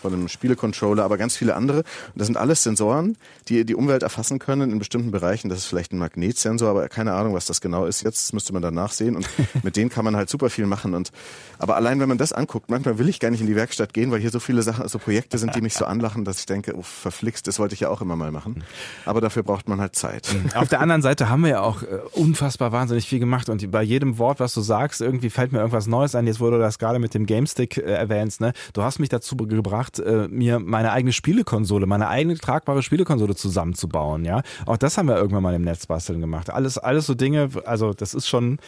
von 0.00 0.12
einem 0.12 0.28
Spielecontroller, 0.28 1.04
aber 1.04 1.18
ganz 1.18 1.36
viele 1.36 1.54
andere. 1.54 1.78
Und 1.78 2.16
das 2.16 2.26
sind 2.26 2.36
alles 2.36 2.62
Sensoren, 2.62 3.16
die 3.48 3.64
die 3.64 3.74
Umwelt 3.74 4.02
erfassen 4.02 4.38
können 4.38 4.70
in 4.70 4.78
bestimmten 4.78 5.10
Bereichen. 5.10 5.48
Das 5.48 5.58
ist 5.58 5.66
vielleicht 5.66 5.92
ein 5.92 5.98
Magnetsensor, 5.98 6.68
aber 6.68 6.88
keine 6.88 7.12
Ahnung, 7.14 7.34
was 7.34 7.46
das 7.46 7.60
genau 7.60 7.86
ist. 7.86 8.02
Jetzt 8.02 8.32
müsste 8.32 8.52
man 8.52 8.62
dann 8.62 8.74
nachsehen. 8.74 9.16
Und 9.16 9.28
mit 9.62 9.76
denen 9.76 9.90
kann 9.90 10.04
man 10.04 10.16
halt 10.16 10.28
super 10.30 10.50
viel 10.50 10.66
machen. 10.66 10.94
Und 10.94 11.12
aber 11.58 11.76
allein, 11.76 12.00
wenn 12.00 12.08
man 12.08 12.18
das 12.18 12.32
anguckt, 12.32 12.70
manchmal 12.70 12.98
will 12.98 13.08
ich 13.08 13.20
gar 13.20 13.30
nicht 13.30 13.40
in 13.40 13.46
die 13.46 13.56
Werkstatt 13.56 13.92
gehen, 13.92 14.10
weil 14.10 14.20
hier 14.20 14.30
so 14.30 14.40
viele 14.40 14.62
Sachen, 14.62 14.86
so 14.88 14.98
Projekte 14.98 15.38
sind, 15.38 15.54
die 15.54 15.60
mich 15.60 15.74
so 15.74 15.84
anlachen, 15.84 16.24
dass 16.24 16.40
ich 16.40 16.46
denke, 16.46 16.74
oh, 16.76 16.82
verflixt, 16.82 17.46
das 17.46 17.58
wollte 17.58 17.74
ich 17.74 17.80
ja 17.80 17.88
auch 17.88 18.00
immer 18.00 18.16
mal 18.16 18.30
machen. 18.30 18.64
Aber 19.04 19.20
dafür 19.20 19.42
braucht 19.42 19.68
man 19.68 19.80
halt 19.80 19.96
Zeit. 19.96 20.28
Auf 20.54 20.68
der 20.68 20.80
anderen 20.80 21.02
Seite 21.02 21.28
haben 21.28 21.42
wir 21.42 21.50
ja 21.50 21.60
auch 21.60 21.82
äh, 21.82 21.86
unfassbar 22.12 22.72
wahnsinnig 22.72 23.06
viel 23.08 23.18
gemacht 23.18 23.48
und 23.48 23.70
bei 23.70 23.82
jedem 23.82 24.18
Wort, 24.18 24.40
was 24.40 24.54
du 24.54 24.60
sagst, 24.60 25.00
irgendwie 25.00 25.30
fällt 25.30 25.52
mir 25.52 25.58
irgendwas 25.58 25.86
Neues 25.86 26.14
ein. 26.14 26.26
Jetzt, 26.26 26.40
du 26.40 26.58
das 26.58 26.78
gerade 26.78 26.98
mit 26.98 27.14
dem 27.14 27.26
GameStick 27.26 27.76
äh, 27.78 27.82
erwähnst, 27.82 28.40
ne? 28.40 28.52
Du 28.72 28.82
hast 28.82 28.98
mich 28.98 29.08
dazu 29.08 29.36
gebracht, 29.62 29.98
äh, 29.98 30.28
mir 30.28 30.58
meine 30.58 30.92
eigene 30.92 31.12
Spielekonsole, 31.12 31.86
meine 31.86 32.08
eigene 32.08 32.38
tragbare 32.38 32.82
Spielekonsole 32.82 33.34
zusammenzubauen, 33.34 34.24
ja. 34.24 34.42
Auch 34.66 34.76
das 34.78 34.96
haben 34.96 35.08
wir 35.08 35.16
irgendwann 35.16 35.42
mal 35.42 35.54
im 35.54 35.62
Netz 35.62 35.86
basteln 35.86 36.20
gemacht. 36.20 36.50
Alles, 36.50 36.78
alles 36.78 37.06
so 37.06 37.14
Dinge, 37.14 37.50
also 37.64 37.92
das 37.92 38.14
ist 38.14 38.28
schon, 38.28 38.58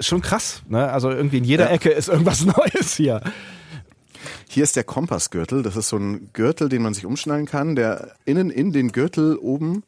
schon 0.00 0.20
krass, 0.20 0.62
ne? 0.68 0.90
Also 0.92 1.10
irgendwie 1.10 1.38
in 1.38 1.44
jeder 1.44 1.66
Ja. 1.66 1.70
Ecke 1.70 1.90
ist 1.90 2.08
irgendwas 2.08 2.44
Neues 2.44 2.94
hier. 2.94 3.22
Hier 4.48 4.64
ist 4.64 4.76
der 4.76 4.84
Kompassgürtel. 4.84 5.62
Das 5.62 5.76
ist 5.76 5.88
so 5.88 5.96
ein 5.96 6.30
Gürtel, 6.32 6.68
den 6.68 6.82
man 6.82 6.94
sich 6.94 7.06
umschnallen 7.06 7.46
kann, 7.46 7.76
der 7.76 8.12
innen 8.24 8.50
in 8.50 8.72
den 8.72 8.92
Gürtel 8.92 9.36
oben 9.36 9.84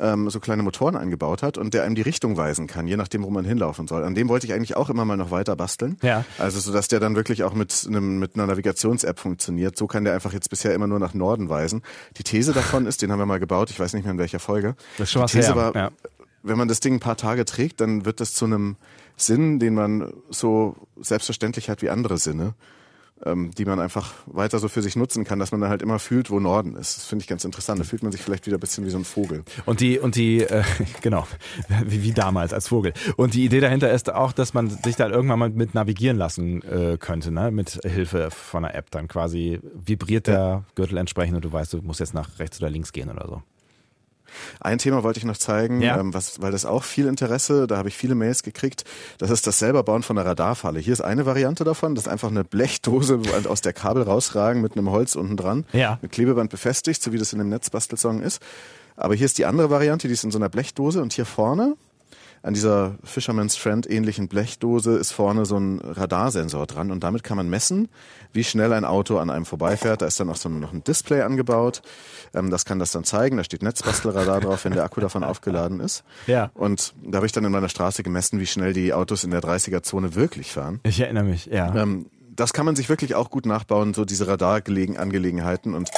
ähm, 0.00 0.30
so 0.30 0.40
kleine 0.40 0.62
Motoren 0.62 0.96
eingebaut 0.96 1.42
hat 1.42 1.58
und 1.58 1.74
der 1.74 1.84
einem 1.84 1.94
die 1.94 2.02
Richtung 2.02 2.36
weisen 2.36 2.66
kann, 2.66 2.86
je 2.86 2.96
nachdem, 2.96 3.24
wo 3.24 3.30
man 3.30 3.44
hinlaufen 3.44 3.86
soll. 3.86 4.04
An 4.04 4.14
dem 4.14 4.28
wollte 4.28 4.46
ich 4.46 4.52
eigentlich 4.52 4.76
auch 4.76 4.90
immer 4.90 5.04
mal 5.04 5.16
noch 5.16 5.30
weiter 5.30 5.56
basteln. 5.56 5.96
Ja. 6.02 6.24
Also 6.38 6.60
so, 6.60 6.72
dass 6.72 6.88
der 6.88 7.00
dann 7.00 7.16
wirklich 7.16 7.44
auch 7.44 7.54
mit 7.54 7.86
einem 7.86 8.18
mit 8.18 8.34
einer 8.34 8.46
Navigations-App 8.46 9.18
funktioniert. 9.18 9.76
So 9.76 9.86
kann 9.86 10.04
der 10.04 10.14
einfach 10.14 10.32
jetzt 10.32 10.50
bisher 10.50 10.74
immer 10.74 10.86
nur 10.86 10.98
nach 10.98 11.14
Norden 11.14 11.48
weisen. 11.48 11.82
Die 12.16 12.22
These 12.22 12.52
davon 12.52 12.86
ist, 12.86 13.02
den 13.02 13.12
haben 13.12 13.18
wir 13.18 13.26
mal 13.26 13.40
gebaut. 13.40 13.70
Ich 13.70 13.80
weiß 13.80 13.92
nicht 13.94 14.04
mehr 14.04 14.12
in 14.12 14.18
welcher 14.18 14.38
Folge. 14.38 14.76
Das 14.98 15.08
ist 15.08 15.12
schon 15.12 15.22
was 15.22 15.32
die 15.32 15.38
These 15.38 15.54
her, 15.54 15.56
war, 15.56 15.74
ja. 15.74 15.90
wenn 16.42 16.58
man 16.58 16.68
das 16.68 16.80
Ding 16.80 16.94
ein 16.94 17.00
paar 17.00 17.16
Tage 17.16 17.44
trägt, 17.44 17.80
dann 17.80 18.04
wird 18.04 18.20
das 18.20 18.34
zu 18.34 18.44
einem 18.44 18.76
Sinn, 19.16 19.58
den 19.58 19.74
man 19.74 20.12
so 20.30 20.76
selbstverständlich 21.00 21.68
hat 21.70 21.82
wie 21.82 21.90
andere 21.90 22.18
Sinne 22.18 22.54
ähm, 23.24 23.50
die 23.56 23.64
man 23.64 23.80
einfach 23.80 24.12
weiter 24.26 24.58
so 24.58 24.68
für 24.68 24.82
sich 24.82 24.96
nutzen 24.96 25.24
kann, 25.24 25.38
dass 25.38 25.52
man 25.52 25.60
dann 25.60 25.70
halt 25.70 25.82
immer 25.82 25.98
fühlt, 25.98 26.30
wo 26.30 26.40
Norden 26.40 26.76
ist. 26.76 26.96
Das 26.96 27.06
finde 27.06 27.22
ich 27.22 27.28
ganz 27.28 27.44
interessant. 27.44 27.80
Da 27.80 27.84
fühlt 27.84 28.02
man 28.02 28.12
sich 28.12 28.20
vielleicht 28.20 28.46
wieder 28.46 28.56
ein 28.56 28.60
bisschen 28.60 28.84
wie 28.84 28.90
so 28.90 28.98
ein 28.98 29.04
Vogel. 29.04 29.42
Und 29.66 29.80
die, 29.80 29.98
und 29.98 30.16
die, 30.16 30.42
äh, 30.42 30.62
genau, 31.00 31.26
wie, 31.84 32.02
wie 32.02 32.12
damals 32.12 32.52
als 32.52 32.68
Vogel. 32.68 32.92
Und 33.16 33.34
die 33.34 33.44
Idee 33.44 33.60
dahinter 33.60 33.90
ist 33.90 34.12
auch, 34.12 34.32
dass 34.32 34.54
man 34.54 34.70
sich 34.70 34.96
da 34.96 35.08
irgendwann 35.08 35.38
mal 35.38 35.50
mit 35.50 35.74
navigieren 35.74 36.16
lassen 36.16 36.62
äh, 36.62 36.96
könnte, 36.98 37.30
ne? 37.30 37.50
Mit 37.50 37.80
Hilfe 37.84 38.30
von 38.30 38.64
einer 38.64 38.74
App. 38.74 38.90
Dann 38.90 39.08
quasi 39.08 39.60
vibriert 39.74 40.26
der 40.26 40.64
Gürtel 40.74 40.98
entsprechend 40.98 41.36
und 41.36 41.44
du 41.44 41.52
weißt, 41.52 41.72
du 41.72 41.82
musst 41.82 42.00
jetzt 42.00 42.14
nach 42.14 42.38
rechts 42.38 42.60
oder 42.60 42.70
links 42.70 42.92
gehen 42.92 43.10
oder 43.10 43.26
so. 43.26 43.42
Ein 44.60 44.78
Thema 44.78 45.02
wollte 45.02 45.18
ich 45.18 45.24
noch 45.24 45.36
zeigen, 45.36 45.80
Ja. 45.80 45.98
ähm, 45.98 46.14
was, 46.14 46.40
weil 46.40 46.52
das 46.52 46.64
auch 46.66 46.84
viel 46.84 47.06
Interesse, 47.06 47.66
da 47.66 47.76
habe 47.76 47.88
ich 47.88 47.96
viele 47.96 48.14
Mails 48.14 48.42
gekriegt. 48.42 48.84
Das 49.18 49.30
ist 49.30 49.46
das 49.46 49.58
selberbauen 49.58 50.02
von 50.02 50.18
einer 50.18 50.28
Radarfalle. 50.28 50.80
Hier 50.80 50.92
ist 50.92 51.00
eine 51.00 51.26
Variante 51.26 51.64
davon, 51.64 51.94
das 51.94 52.04
ist 52.06 52.12
einfach 52.12 52.30
eine 52.30 52.44
Blechdose, 52.44 53.24
wo 53.26 53.32
halt 53.32 53.46
aus 53.46 53.60
der 53.60 53.72
Kabel 53.72 54.02
rausragen 54.02 54.62
mit 54.62 54.76
einem 54.76 54.90
Holz 54.90 55.14
unten 55.14 55.36
dran, 55.36 55.64
Ja. 55.72 55.98
mit 56.02 56.12
Klebeband 56.12 56.50
befestigt, 56.50 57.02
so 57.02 57.12
wie 57.12 57.18
das 57.18 57.32
in 57.32 57.38
dem 57.38 57.48
Netzbastelsong 57.48 58.20
ist. 58.20 58.40
Aber 58.96 59.14
hier 59.14 59.26
ist 59.26 59.38
die 59.38 59.44
andere 59.46 59.70
Variante, 59.70 60.08
die 60.08 60.14
ist 60.14 60.24
in 60.24 60.30
so 60.32 60.38
einer 60.38 60.48
Blechdose 60.48 61.00
und 61.00 61.12
hier 61.12 61.24
vorne 61.26 61.76
an 62.42 62.54
dieser 62.54 62.96
Fisherman's 63.04 63.56
Friend 63.56 63.88
ähnlichen 63.90 64.28
Blechdose 64.28 64.96
ist 64.96 65.12
vorne 65.12 65.44
so 65.44 65.58
ein 65.58 65.80
Radarsensor 65.80 66.66
dran 66.66 66.90
und 66.90 67.02
damit 67.02 67.24
kann 67.24 67.36
man 67.36 67.48
messen, 67.48 67.88
wie 68.32 68.44
schnell 68.44 68.72
ein 68.72 68.84
Auto 68.84 69.18
an 69.18 69.30
einem 69.30 69.44
vorbeifährt. 69.44 70.02
Da 70.02 70.06
ist 70.06 70.20
dann 70.20 70.28
auch 70.30 70.36
so 70.36 70.48
noch 70.48 70.72
ein 70.72 70.84
Display 70.84 71.22
angebaut. 71.22 71.82
Ähm, 72.34 72.50
das 72.50 72.64
kann 72.64 72.78
das 72.78 72.92
dann 72.92 73.04
zeigen. 73.04 73.36
Da 73.36 73.44
steht 73.44 73.62
Netzbastelradar 73.62 74.40
drauf, 74.40 74.64
wenn 74.64 74.72
der 74.72 74.84
Akku 74.84 75.00
davon 75.00 75.24
aufgeladen 75.24 75.80
ist. 75.80 76.04
Ja. 76.26 76.50
Und 76.54 76.94
da 77.02 77.16
habe 77.16 77.26
ich 77.26 77.32
dann 77.32 77.44
in 77.44 77.52
meiner 77.52 77.68
Straße 77.68 78.02
gemessen, 78.02 78.40
wie 78.40 78.46
schnell 78.46 78.72
die 78.72 78.92
Autos 78.92 79.24
in 79.24 79.30
der 79.30 79.40
30er-Zone 79.40 80.14
wirklich 80.14 80.52
fahren. 80.52 80.80
Ich 80.84 81.00
erinnere 81.00 81.24
mich, 81.24 81.46
ja. 81.46 81.74
Ähm, 81.74 82.06
das 82.38 82.52
kann 82.52 82.64
man 82.64 82.76
sich 82.76 82.88
wirklich 82.88 83.16
auch 83.16 83.30
gut 83.30 83.46
nachbauen, 83.46 83.94
so 83.94 84.04
diese 84.04 84.28
Radarangelegenheiten 84.28 85.74
und 85.74 85.90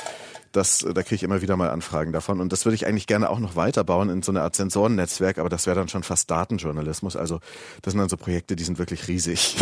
das, 0.52 0.82
äh, 0.82 0.94
da 0.94 1.02
kriege 1.02 1.16
ich 1.16 1.22
immer 1.22 1.42
wieder 1.42 1.56
mal 1.56 1.70
Anfragen 1.70 2.12
davon. 2.12 2.40
Und 2.40 2.52
das 2.52 2.64
würde 2.64 2.74
ich 2.74 2.86
eigentlich 2.86 3.06
gerne 3.06 3.30
auch 3.30 3.38
noch 3.38 3.56
weiterbauen 3.56 4.08
in 4.08 4.22
so 4.22 4.32
eine 4.32 4.42
Art 4.42 4.56
Sensorennetzwerk, 4.56 5.38
aber 5.38 5.48
das 5.48 5.66
wäre 5.66 5.76
dann 5.76 5.88
schon 5.88 6.02
fast 6.02 6.30
Datenjournalismus. 6.30 7.16
Also 7.16 7.40
das 7.82 7.92
sind 7.92 8.00
dann 8.00 8.08
so 8.08 8.16
Projekte, 8.16 8.56
die 8.56 8.64
sind 8.64 8.78
wirklich 8.78 9.08
riesig. 9.08 9.56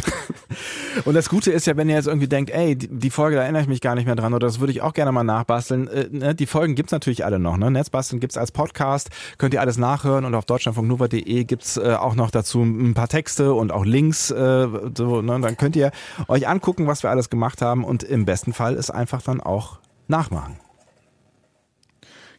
Und 1.05 1.15
das 1.15 1.29
Gute 1.29 1.53
ist 1.53 1.67
ja, 1.67 1.77
wenn 1.77 1.89
ihr 1.89 1.97
jetzt 1.97 2.09
irgendwie 2.09 2.29
denkt, 2.29 2.51
ey, 2.51 2.77
die, 2.77 3.11
Folge, 3.11 3.37
da 3.37 3.43
erinnere 3.43 3.63
ich 3.63 3.69
mich 3.69 3.81
gar 3.81 3.95
nicht 3.95 4.07
mehr 4.07 4.17
dran 4.17 4.35
oder 4.35 4.47
das 4.47 4.61
würde 4.61 4.73
ich 4.73 4.83
auch 4.83 4.95
gerne 4.95 5.13
mal 5.13 5.25
nachbasteln. 5.25 5.89
Äh, 5.89 6.09
ne, 6.11 6.35
die 6.35 6.47
Folgen 6.47 6.75
gibt's 6.75 6.93
natürlich 6.93 7.25
alle 7.25 7.39
noch. 7.39 7.57
Ne? 7.57 7.71
Netzbasteln 7.71 8.21
gibt's 8.21 8.37
als 8.37 8.53
Podcast, 8.53 9.11
könnt 9.37 9.55
ihr 9.55 9.61
alles 9.61 9.79
nachhören 9.79 10.25
und 10.25 10.35
auf 10.35 10.47
deutschlandfunknova.de 10.47 11.45
gibt's 11.45 11.77
äh, 11.77 11.95
auch 11.95 12.15
noch 12.15 12.31
dazu 12.31 12.63
ein 12.63 12.95
paar 12.95 13.09
Texte 13.09 13.53
und 13.55 13.73
auch 13.73 13.85
Links. 13.85 14.31
Äh, 14.31 14.69
so, 14.97 15.23
ne? 15.23 15.41
Dann 15.41 15.57
könnt 15.57 15.77
ihr 15.77 15.93
euch 16.29 16.49
angucken, 16.49 16.87
was 16.87 17.03
wir 17.03 17.11
alles 17.11 17.31
gemacht 17.31 17.63
haben 17.63 17.85
und 17.85 18.03
im 18.03 18.25
besten 18.25 18.53
Fall 18.53 18.75
ist 18.75 18.91
einfach 18.91 19.23
dann 19.23 19.41
auch 19.41 19.79
nachmachen. 20.09 20.57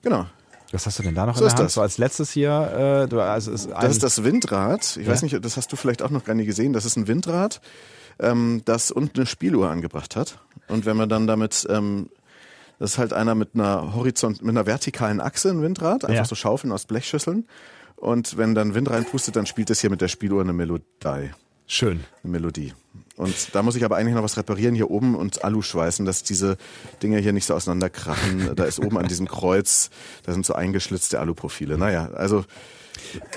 Genau. 0.02 0.26
Was 0.72 0.86
hast 0.86 1.00
du 1.00 1.04
denn 1.04 1.16
da 1.16 1.26
noch 1.26 1.36
So 1.36 1.42
in 1.46 1.48
der 1.50 1.56
Hand? 1.58 1.66
das. 1.66 1.74
So 1.74 1.82
als 1.82 1.98
letztes 1.98 2.32
hier, 2.32 3.08
äh, 3.12 3.16
also 3.16 3.52
ist 3.52 3.70
Das 3.72 3.92
ist 3.92 4.04
das 4.04 4.24
Windrad. 4.24 4.98
Ich 4.98 5.06
Ja. 5.08 5.12
weiß 5.12 5.24
nicht, 5.24 5.44
das 5.44 5.58
hast 5.58 5.72
du 5.72 5.76
vielleicht 5.76 6.02
auch 6.04 6.12
noch 6.12 6.24
gar 6.26 6.36
nicht 6.36 6.46
gesehen. 6.46 6.74
Das 6.74 6.86
ist 6.86 6.96
ein 6.96 7.08
Windrad, 7.08 7.60
ähm, 8.20 8.62
das 8.66 8.92
unten 8.92 9.18
eine 9.18 9.26
Spieluhr 9.26 9.70
angebracht 9.70 10.16
hat. 10.16 10.38
Und 10.68 10.86
wenn 10.86 10.96
man 10.96 11.10
dann 11.10 11.26
damit, 11.26 11.66
ähm, 11.70 12.10
das 12.78 12.92
ist 12.92 12.98
halt 13.00 13.14
einer 13.14 13.34
mit 13.34 13.56
einer 13.56 13.96
Horizont, 13.96 14.42
mit 14.44 14.52
einer 14.52 14.66
vertikalen 14.68 15.20
Achse, 15.22 15.50
ein 15.50 15.62
Windrad, 15.64 16.06
einfach 16.06 16.16
Ja. 16.16 16.26
so 16.26 16.36
Schaufeln 16.36 16.72
aus 16.72 16.86
Blechschüsseln. 16.86 17.48
Und 17.96 18.38
wenn 18.38 18.54
dann 18.56 18.76
Wind 18.76 18.90
reinpustet, 18.92 19.36
dann 19.36 19.46
spielt 19.48 19.70
es 19.72 19.82
hier 19.82 19.90
mit 19.90 20.02
der 20.02 20.08
Spieluhr 20.08 20.42
eine 20.42 20.54
Melodie. 20.54 21.32
Schön. 21.70 22.04
Eine 22.24 22.32
Melodie. 22.32 22.74
Und 23.16 23.54
da 23.54 23.64
muss 23.64 23.76
ich 23.76 23.84
aber 23.84 23.98
eigentlich 23.98 24.16
noch 24.16 24.24
was 24.24 24.38
reparieren 24.38 24.76
hier 24.76 24.90
oben 24.90 25.16
und 25.16 25.44
Alu 25.44 25.62
schweißen, 25.62 26.06
dass 26.06 26.24
diese 26.24 26.56
Dinge 27.04 27.20
hier 27.20 27.34
nicht 27.34 27.46
so 27.46 27.54
auseinanderkrachen. 27.54 28.52
Da 28.56 28.64
ist 28.64 28.80
oben 28.80 28.98
an 28.98 29.08
diesem 29.08 29.28
Kreuz, 29.28 29.90
da 30.26 30.32
sind 30.34 30.46
so 30.46 30.54
eingeschlitzte 30.54 31.20
Aluprofile. 31.20 31.78
Naja, 31.78 32.10
also 32.14 32.46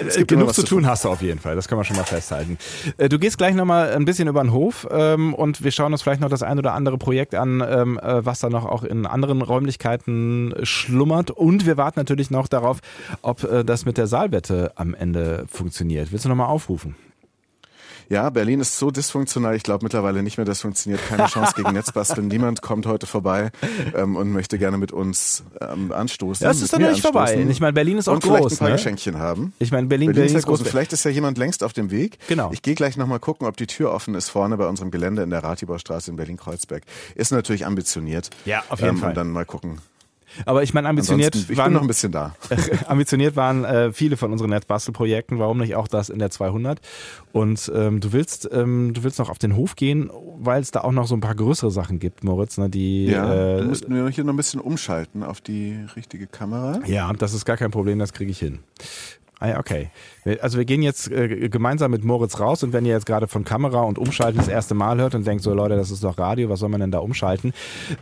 es 0.07 0.17
Äh, 0.17 0.25
genug 0.25 0.55
zu 0.55 0.63
tun 0.63 0.87
hast 0.87 1.05
du 1.05 1.09
auf 1.09 1.21
jeden 1.23 1.39
Fall, 1.41 1.55
das 1.57 1.69
kann 1.69 1.77
man 1.77 1.85
schon 1.85 1.97
mal 1.97 2.05
festhalten. 2.05 2.59
Äh, 2.97 3.09
Du 3.09 3.19
gehst 3.19 3.39
gleich 3.39 3.55
nochmal 3.55 3.91
ein 3.91 4.05
bisschen 4.05 4.29
über 4.29 4.43
den 4.43 4.53
Hof 4.53 4.87
ähm, 4.91 5.35
und 5.35 5.63
wir 5.65 5.71
schauen 5.71 5.93
uns 5.93 6.03
vielleicht 6.03 6.21
noch 6.21 6.29
das 6.31 6.43
ein 6.43 6.59
oder 6.59 6.75
andere 6.75 6.99
Projekt 6.99 7.35
an, 7.35 7.61
ähm, 7.61 7.99
äh, 7.99 8.25
was 8.25 8.39
da 8.41 8.51
noch 8.51 8.65
auch 8.65 8.85
in 8.85 9.07
anderen 9.07 9.43
Räumlichkeiten 9.43 10.55
schlummert. 10.63 11.31
Und 11.31 11.67
wir 11.67 11.77
warten 11.77 11.99
natürlich 11.99 12.31
noch 12.31 12.49
darauf, 12.49 12.79
ob 13.23 13.47
das 13.67 13.85
mit 13.85 13.99
der 13.99 14.07
Saalwette 14.07 14.73
am 14.77 14.95
Ende 14.95 15.45
funktioniert. 15.51 16.13
Willst 16.13 16.25
du 16.25 16.29
nochmal 16.29 16.49
aufrufen? 16.49 16.95
Ja, 18.13 18.29
Berlin 18.29 18.61
ist 18.61 18.77
so 18.77 18.91
dysfunktional. 18.91 19.57
Ich 19.57 19.63
glaube 19.63 19.87
mittlerweile 19.87 20.23
nicht 20.23 20.37
mehr, 20.37 20.45
das 20.45 20.61
funktioniert. 20.61 21.01
Keine 21.09 21.29
Chance 21.29 21.55
gegen 21.57 21.73
Netzbasteln. 21.73 22.29
Niemand 22.29 22.61
kommt 22.61 22.85
heute 22.85 23.07
vorbei 23.07 23.51
ähm, 23.97 24.17
und 24.17 24.31
möchte 24.33 24.59
gerne 24.59 24.77
mit 24.77 24.93
uns 24.93 25.45
ähm, 25.63 25.91
anstoßen. 25.93 26.47
Das 26.47 26.61
ist 26.61 26.73
noch 26.73 26.79
nicht 26.91 27.01
vorbei. 27.01 27.43
Ich 27.49 27.61
meine, 27.61 27.73
Berlin 27.73 27.97
ist 27.97 28.09
auch 28.09 28.17
und 28.17 28.23
vielleicht 28.23 28.43
groß. 28.43 28.53
ein 28.53 28.59
paar 28.59 28.69
Ne? 28.69 28.75
Geschenkchen 28.75 29.17
haben. 29.17 29.55
Ich 29.59 29.73
meine, 29.73 29.87
Berlin, 29.87 30.09
Berlin 30.09 30.25
Berlin 30.25 30.37
ist 30.37 30.45
groß. 30.45 30.59
groß. 30.61 30.69
Vielleicht 30.69 30.93
ist 30.93 31.07
ja 31.07 31.11
jemand 31.11 31.39
längst 31.39 31.65
auf 31.65 31.73
dem 31.73 31.91
Weg. 31.91 32.19
Genau. 32.29 32.51
Ich 32.53 32.61
gehe 32.61 32.75
gleich 32.75 32.99
nochmal 32.99 33.19
gucken, 33.19 33.47
ob 33.47 33.57
die 33.57 33.67
Tür 33.67 33.91
offen 33.93 34.15
ist 34.15 34.29
vorne 34.29 34.59
bei 34.59 34.67
unserem 34.67 34.91
Gelände 34.91 35.23
in 35.23 35.31
der 35.31 35.43
Ratibaustraße 35.43 36.11
in 36.11 36.19
Berlin-Kreuzberg. 36.19 36.83
Ist 37.15 37.33
natürlich 37.33 37.65
ambitioniert. 37.65 38.29
Ja, 38.45 38.63
auf 38.69 38.81
jeden 38.81 38.97
ähm, 38.97 38.99
Fall. 38.99 39.09
Und 39.09 39.17
dann 39.17 39.31
mal 39.31 39.47
gucken. 39.47 39.79
Aber 40.47 40.63
ich 40.63 40.75
meine, 40.75 40.89
ambitioniert 40.89 41.35
Ansonsten, 41.35 41.53
ich 41.53 41.59
waren 41.59 41.73
noch 41.73 41.83
ein 41.83 41.87
bisschen 41.87 42.13
da. 42.13 42.35
ambitioniert 42.87 43.37
waren 43.37 43.65
äh, 43.65 43.93
viele 43.93 44.17
von 44.17 44.33
unseren 44.33 44.51
Netzbastelprojekten, 44.51 45.39
warum 45.39 45.59
nicht 45.59 45.75
auch 45.77 45.89
das 45.89 46.09
in 46.09 46.19
der 46.19 46.31
200? 46.31 46.81
Und 47.33 47.71
ähm, 47.75 48.01
du 48.01 48.13
willst 48.13 48.49
ähm, 48.53 48.93
du 48.95 49.05
willst 49.05 49.19
noch 49.19 49.31
auf 49.31 49.39
den 49.39 49.57
Hof 49.57 49.77
gehen, 49.77 50.11
weil 50.39 50.63
es 50.63 50.71
da 50.71 50.81
auch 50.81 50.93
noch 50.93 51.07
so 51.07 51.15
ein 51.15 51.21
paar 51.21 51.35
größere 51.35 51.71
Sachen 51.71 51.99
gibt, 51.99 52.25
Moritz, 52.25 52.59
ne, 52.59 52.69
die 52.69 53.07
Ja, 53.07 53.57
äh, 53.57 53.61
du 53.61 53.65
musst 53.69 53.89
nur 53.89 54.11
hier 54.11 54.25
noch 54.25 54.33
ein 54.33 54.37
bisschen 54.37 54.61
umschalten 54.61 55.23
auf 55.23 55.41
die 55.41 55.79
richtige 55.97 56.27
Kamera. 56.27 56.81
ja, 56.87 57.13
das 57.13 57.35
ist 57.35 57.45
gar 57.45 57.57
kein 57.57 57.71
Problem, 57.71 57.99
das 57.99 58.13
kriege 58.13 58.31
ich 58.31 58.39
hin. 58.39 58.61
Ah 59.43 59.49
ja, 59.49 59.59
okay. 59.59 59.91
Also 60.41 60.57
wir 60.57 60.65
gehen 60.65 60.83
jetzt 60.83 61.11
äh, 61.11 61.49
gemeinsam 61.49 61.91
mit 61.91 62.05
Moritz 62.05 62.39
raus 62.39 62.63
und 62.63 62.73
wenn 62.73 62.85
ihr 62.85 62.93
jetzt 62.93 63.07
gerade 63.07 63.27
von 63.27 63.43
Kamera 63.43 63.81
und 63.81 63.99
Umschalten 63.99 64.39
das 64.39 64.47
erste 64.47 64.73
Mal 64.73 65.01
hört 65.01 65.17
und 65.17 65.27
denkt 65.27 65.43
so, 65.43 65.53
Leute, 65.53 65.75
das 65.75 65.91
ist 65.91 66.05
doch 66.05 66.17
Radio, 66.17 66.49
was 66.49 66.61
soll 66.61 66.69
man 66.69 66.81
denn 66.81 66.93
da 66.93 67.01
umschalten? 67.01 67.53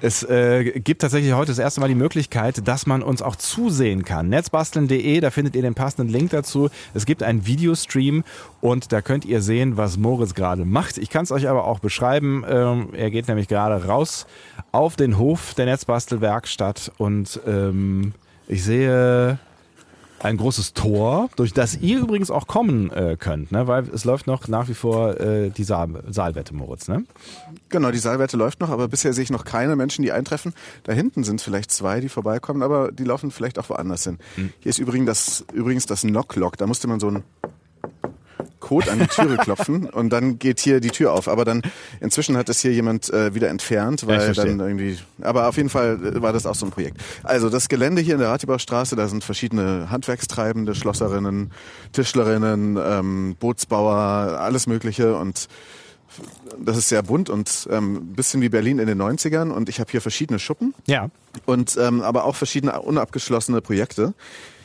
Es 0.03 0.23
äh, 0.23 0.81
gibt 0.81 1.01
tatsächlich 1.01 1.33
heute 1.33 1.53
das 1.53 1.59
erste 1.59 1.81
Mal 1.81 1.89
die 1.89 1.95
Möglichkeit, 1.95 2.69
dass 2.69 2.87
man 2.87 3.03
uns 3.03 3.23
auch 3.23 3.37
zusehen 3.37 4.05
kann. 4.05 4.29
Netzbasteln.de, 4.29 5.19
da 5.21 5.31
findet 5.31 5.57
ihr 5.57 5.63
den 5.63 5.73
passenden 5.73 6.13
Link 6.13 6.29
dazu. 6.29 6.69
Es 6.93 7.07
gibt 7.07 7.23
einen 7.23 7.47
Videostream 7.47 8.23
und 8.61 8.93
da 8.93 9.01
könnt 9.01 9.25
ihr 9.25 9.41
sehen, 9.41 9.79
was 9.79 9.97
Moritz 9.97 10.35
gerade 10.35 10.67
macht. 10.67 10.99
Ich 10.99 11.09
kann 11.09 11.23
es 11.25 11.33
euch 11.33 11.49
aber 11.49 11.65
auch 11.65 11.79
beschreiben. 11.79 12.45
Ähm, 12.47 12.89
er 12.93 13.11
geht 13.11 13.29
nämlich 13.29 13.49
gerade 13.49 13.83
raus 13.87 14.27
auf 14.73 14.95
den 14.95 15.17
Hof 15.17 15.55
der 15.55 15.65
Netzbastelwerkstatt 15.65 16.93
und 16.99 17.41
ähm, 17.47 18.13
ich 18.47 18.63
sehe 18.63 19.39
ein 20.23 20.37
großes 20.37 20.75
Tor, 20.75 21.31
durch 21.37 21.53
das 21.53 21.77
ihr 21.77 21.99
übrigens 21.99 22.31
auch 22.31 22.47
kommen 22.47 22.91
äh, 22.91 23.17
könnt, 23.19 23.53
ne? 23.53 23.67
weil 23.67 23.89
es 23.89 24.05
läuft 24.05 24.27
noch 24.27 24.49
nach 24.49 24.69
wie 24.69 24.75
vor 24.75 25.19
äh, 25.21 25.51
die 25.51 25.65
Saal 25.65 26.03
Saalwette, 26.09 26.55
Moritz. 26.55 26.89
Ne? 26.89 27.05
Genau, 27.69 27.91
die 27.91 27.99
Saalwette 27.99 28.37
läuft 28.37 28.61
noch, 28.61 28.71
aber 28.71 28.89
bisher 28.89 29.13
sehe 29.13 29.25
ich 29.25 29.31
noch 29.31 29.45
keine 29.45 29.77
Menschen, 29.77 30.03
die 30.03 30.13
eintreffen. 30.13 30.55
Da 30.85 30.93
hinten 30.93 31.25
sind 31.25 31.41
vielleicht 31.41 31.71
zwei, 31.71 32.01
die 32.01 32.09
vorbeikommen, 32.09 32.63
aber 32.63 32.93
die 32.93 33.05
laufen 33.05 33.31
vielleicht 33.31 33.59
auch 33.59 33.69
woanders 33.71 34.05
hin. 34.05 34.19
Hier 34.61 34.71
ist 34.71 34.79
übrigens 34.79 35.07
das, 35.07 35.45
übrigens 35.53 35.87
das 35.87 36.03
Knock-Lock. 36.03 36.57
Da 36.57 36.67
musste 36.67 36.87
man 36.87 37.01
so 37.01 37.09
einen 37.09 37.25
Code 38.61 38.91
an 38.91 38.99
die 38.99 39.07
Türe 39.07 39.37
klopfen 39.43 39.89
und 39.89 40.11
dann 40.11 40.39
geht 40.39 40.61
hier 40.61 40.81
die 40.81 40.91
Tür 40.91 41.13
auf. 41.13 41.29
Aber 41.29 41.45
dann 41.45 41.63
inzwischen 42.01 42.37
hat 42.37 42.49
es 42.49 42.61
hier 42.61 42.73
jemand 42.73 43.11
äh, 43.13 43.35
wieder 43.35 43.49
entfernt, 43.49 44.03
Ja, 44.03 44.09
weil 44.09 44.21
verstehe. 44.21 44.57
dann 44.57 44.61
irgendwie. 44.61 44.99
Aber 45.23 45.49
auf 45.49 45.57
jeden 45.57 45.69
Fall 45.69 45.99
äh, 46.05 46.23
war 46.23 46.33
das 46.33 46.47
auch 46.47 46.55
so 46.55 46.67
ein 46.67 46.71
Projekt. 46.71 46.99
Also 47.23 47.49
das 47.51 47.69
Gelände 47.69 48.03
hier 48.03 48.15
in 48.15 48.21
der 48.21 48.29
Ratibaustraße, 48.31 48.97
da 48.97 49.09
sind 49.09 49.25
verschiedene 49.25 49.91
Handwerkstreibende, 49.91 50.75
Schlosserinnen, 50.75 51.51
Tischlerinnen, 51.93 52.79
ähm, 52.83 53.37
Bootsbauer, 53.39 53.95
alles 54.41 54.67
Mögliche 54.67 55.17
und 55.17 55.49
das 56.59 56.77
ist 56.77 56.89
sehr 56.89 57.03
bunt 57.05 57.31
und 57.31 57.69
ähm, 57.71 57.95
ein 57.95 58.13
bisschen 58.15 58.41
wie 58.43 58.49
Berlin 58.49 58.79
in 58.81 58.87
den 58.89 59.01
90ern 59.01 59.51
und 59.51 59.69
ich 59.69 59.79
habe 59.79 59.91
hier 59.91 60.01
verschiedene 60.01 60.39
Schuppen 60.41 60.75
Ja. 60.87 61.09
und 61.47 61.77
ähm, 61.81 62.03
aber 62.03 62.25
auch 62.25 62.35
verschiedene 62.35 62.81
unabgeschlossene 62.81 63.61
Projekte. 63.61 64.13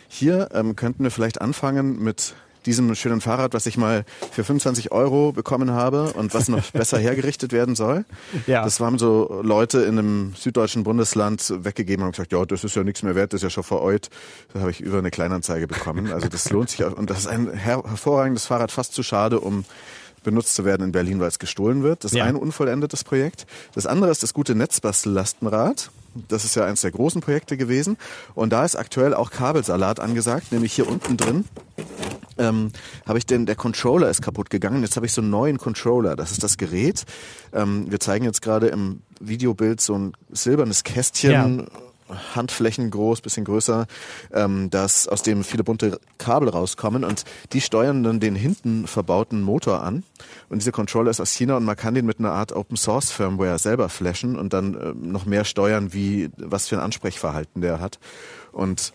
Hier 0.08 0.50
ähm, 0.54 0.76
könnten 0.76 1.04
wir 1.04 1.12
vielleicht 1.12 1.42
anfangen 1.42 2.02
mit 2.04 2.34
diesem 2.66 2.94
schönen 2.96 3.22
Fahrrad, 3.22 3.54
was 3.54 3.66
ich 3.66 3.78
mal 3.78 4.06
für 4.32 4.44
25 4.44 4.92
Euro 4.92 5.32
bekommen 5.32 5.72
habe 5.72 6.14
und 6.14 6.34
was 6.34 6.50
noch 6.50 6.72
besser 6.72 6.98
hergerichtet 6.98 7.52
werden 7.52 7.76
soll. 7.76 8.06
Ja. 8.48 8.64
Das 8.64 8.80
haben 8.80 8.98
so 8.98 9.42
Leute 9.44 9.80
in 9.80 10.00
einem 10.00 10.34
süddeutschen 10.36 10.84
Bundesland 10.84 11.54
weggegeben 11.64 12.06
und 12.06 12.12
gesagt, 12.12 12.32
ja, 12.32 12.46
das 12.46 12.64
ist 12.64 12.76
ja 12.76 12.84
nichts 12.84 13.04
mehr 13.04 13.16
wert, 13.16 13.34
das 13.34 13.40
ist 13.40 13.44
ja 13.44 13.50
schon 13.50 13.64
vereut. 13.64 14.10
Da 14.54 14.62
habe 14.62 14.72
ich 14.72 14.82
über 14.82 14.98
eine 14.98 15.12
Kleinanzeige 15.12 15.68
bekommen. 15.68 16.12
Also 16.12 16.28
das 16.28 16.50
lohnt 16.50 16.70
sich 16.70 16.84
auch. 16.84 16.94
Und 16.94 17.10
das 17.10 17.20
ist 17.20 17.28
ein 17.28 17.52
her 17.54 17.84
hervorragendes 17.86 18.46
Fahrrad, 18.46 18.72
fast 18.72 18.94
zu 18.94 19.04
schade, 19.04 19.40
um 19.40 19.66
benutzt 20.26 20.56
zu 20.56 20.66
werden 20.66 20.84
in 20.84 20.92
Berlin, 20.92 21.20
weil 21.22 21.30
es 21.30 21.40
gestohlen 21.40 21.82
wird. 21.84 22.04
Das 22.04 22.12
ist 22.12 22.18
Ja. 22.18 22.26
ein 22.26 22.36
unvollendetes 22.36 23.04
Projekt. 23.06 23.46
Das 23.74 23.86
andere 23.86 24.12
ist 24.12 24.22
das 24.24 24.34
gute 24.34 24.54
Netzbastellastenrad. 24.56 25.90
Das 26.28 26.46
ist 26.46 26.56
ja 26.56 26.66
eines 26.66 26.82
der 26.82 26.92
großen 26.92 27.22
Projekte 27.22 27.58
gewesen. 27.58 27.98
Und 28.36 28.52
da 28.52 28.64
ist 28.66 28.76
aktuell 28.76 29.14
auch 29.14 29.32
Kabelsalat 29.32 30.00
angesagt, 30.00 30.52
nämlich 30.52 30.74
hier 30.74 30.90
unten 30.90 31.18
drin. 31.18 31.46
Ähm, 32.38 32.72
habe 33.06 33.18
ich 33.18 33.26
denn, 33.26 33.46
der 33.46 33.56
Controller 33.56 34.10
ist 34.10 34.22
kaputt 34.22 34.50
gegangen. 34.50 34.82
Jetzt 34.82 34.96
habe 34.98 35.06
ich 35.06 35.14
so 35.14 35.22
einen 35.22 35.30
neuen 35.30 35.58
Controller. 35.58 36.16
Das 36.18 36.32
ist 36.32 36.44
das 36.44 36.58
Gerät. 36.58 37.06
Ähm, 37.54 37.86
wir 37.90 38.00
zeigen 38.00 38.26
jetzt 38.26 38.42
gerade 38.42 38.68
im 38.68 39.02
Videobild 39.20 39.80
so 39.80 39.98
ein 39.98 40.14
silbernes 40.32 40.84
Kästchen. 40.84 41.68
Handflächen 42.36 42.92
groß, 42.92 43.22
bisschen 43.22 43.46
größer, 43.46 43.88
ähm, 44.32 44.70
das, 44.70 45.08
aus 45.08 45.24
dem 45.24 45.44
viele 45.44 45.64
bunte 45.64 46.00
Kabel 46.18 46.50
rauskommen 46.50 47.04
und 47.04 47.24
die 47.54 47.62
steuern 47.62 48.04
dann 48.04 48.20
den 48.20 48.36
hinten 48.36 48.88
verbauten 48.88 49.42
Motor 49.42 49.82
an. 49.82 50.04
Und 50.50 50.60
dieser 50.60 50.72
Controller 50.72 51.12
ist 51.12 51.20
aus 51.20 51.32
China 51.32 51.58
und 51.58 51.66
man 51.66 51.76
kann 51.76 51.96
den 51.96 52.06
mit 52.06 52.20
einer 52.20 52.32
Art 52.32 52.54
Open 52.54 52.78
Source 52.78 53.12
Firmware 53.12 53.60
selber 53.60 53.90
flashen 53.90 54.38
und 54.38 54.54
dann 54.54 54.76
äh, 54.76 54.94
noch 54.96 55.26
mehr 55.26 55.46
steuern, 55.46 55.94
wie 55.94 56.30
was 56.38 56.68
für 56.68 56.78
ein 56.78 56.84
Ansprechverhalten 56.84 57.62
der 57.62 57.80
hat. 57.80 58.00
Und 58.52 58.94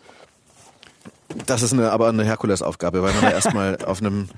das 1.47 1.63
ist 1.63 1.73
eine, 1.73 1.91
aber 1.93 2.09
eine 2.09 2.25
Herkulesaufgabe, 2.25 3.03
weil 3.03 3.13
man 3.13 3.23
da 3.23 3.31
erstmal 3.31 3.77
auf 3.87 4.01
einem 4.01 4.29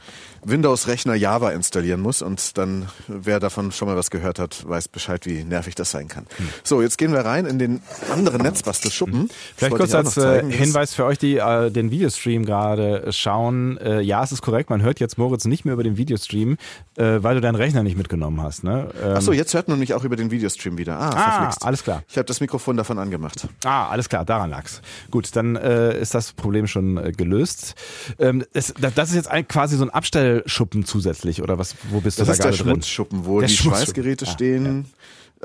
Windows-Rechner 0.44 1.14
Java 1.14 1.50
installieren 1.50 2.00
muss 2.00 2.20
und 2.20 2.58
dann, 2.58 2.88
wer 3.06 3.38
davon 3.38 3.70
schon 3.70 3.86
mal 3.88 3.96
was 3.96 4.10
gehört 4.10 4.38
hat, 4.40 4.68
weiß 4.68 4.88
Bescheid, 4.88 5.24
wie 5.26 5.44
nervig 5.44 5.74
das 5.76 5.92
sein 5.92 6.08
kann. 6.08 6.26
So, 6.64 6.82
jetzt 6.82 6.98
gehen 6.98 7.12
wir 7.12 7.20
rein 7.20 7.46
in 7.46 7.58
den 7.60 7.80
anderen 8.12 8.42
Netzbastelschuppen. 8.42 9.28
Das 9.28 9.36
Vielleicht 9.56 9.76
kurz 9.76 9.94
als 9.94 10.16
äh, 10.16 10.20
zeigen. 10.20 10.50
Hinweis 10.50 10.94
für 10.94 11.04
euch, 11.04 11.18
die 11.18 11.36
äh, 11.36 11.70
den 11.70 11.90
Videostream 11.92 12.44
gerade 12.44 13.12
schauen. 13.12 13.78
Äh, 13.78 14.00
ja, 14.00 14.24
es 14.24 14.32
ist 14.32 14.42
korrekt, 14.42 14.68
man 14.70 14.82
hört 14.82 14.98
jetzt 14.98 15.16
Moritz 15.16 15.44
nicht 15.44 15.64
mehr 15.64 15.74
über 15.74 15.84
den 15.84 15.96
Videostream, 15.96 16.56
äh, 16.96 17.18
weil 17.22 17.36
du 17.36 17.40
deinen 17.40 17.54
Rechner 17.54 17.84
nicht 17.84 17.96
mitgenommen 17.96 18.42
hast. 18.42 18.64
Ne? 18.64 18.88
Ähm, 19.00 19.14
Ach 19.16 19.22
so, 19.22 19.32
jetzt 19.32 19.54
hört 19.54 19.68
man 19.68 19.78
mich 19.78 19.94
auch 19.94 20.02
über 20.02 20.16
den 20.16 20.30
Videostream 20.32 20.76
wieder. 20.76 20.98
Ah, 20.98 21.10
Ah, 21.14 21.30
verflixt. 21.32 21.64
alles 21.64 21.84
klar. 21.84 22.02
Ich 22.08 22.16
habe 22.16 22.26
das 22.26 22.40
Mikrofon 22.40 22.76
davon 22.76 22.98
angemacht. 22.98 23.46
Ah, 23.64 23.88
alles 23.90 24.08
klar, 24.08 24.24
daran 24.24 24.50
lag's. 24.50 24.82
Gut, 25.12 25.36
dann 25.36 25.54
äh, 25.54 25.96
ist 26.00 26.14
das 26.14 26.32
Problem 26.32 26.66
schon 26.66 26.81
äh, 26.98 27.12
gelöst. 27.12 27.74
Ähm, 28.18 28.44
es, 28.52 28.74
das, 28.80 28.94
das 28.94 29.08
ist 29.10 29.14
jetzt 29.16 29.28
ein, 29.30 29.46
quasi 29.48 29.76
so 29.76 29.84
ein 29.84 29.90
Abstellschuppen 29.90 30.84
zusätzlich, 30.84 31.42
oder 31.42 31.58
was? 31.58 31.76
Wo 31.90 32.00
bist 32.00 32.18
Das 32.18 32.26
du 32.26 32.32
ist 32.32 32.38
da 32.38 32.42
der 32.44 32.50
gerade 32.52 32.62
drin? 32.64 32.72
Schmutzschuppen, 32.74 33.24
wo 33.26 33.40
Der 33.40 33.48
die. 33.48 33.54
Schweißgeräte 33.56 34.26
Ah, 34.26 34.30
stehen 34.30 34.86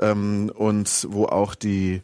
ähm, 0.00 0.50
und 0.54 1.06
wo 1.10 1.26
auch 1.26 1.54
die 1.54 2.02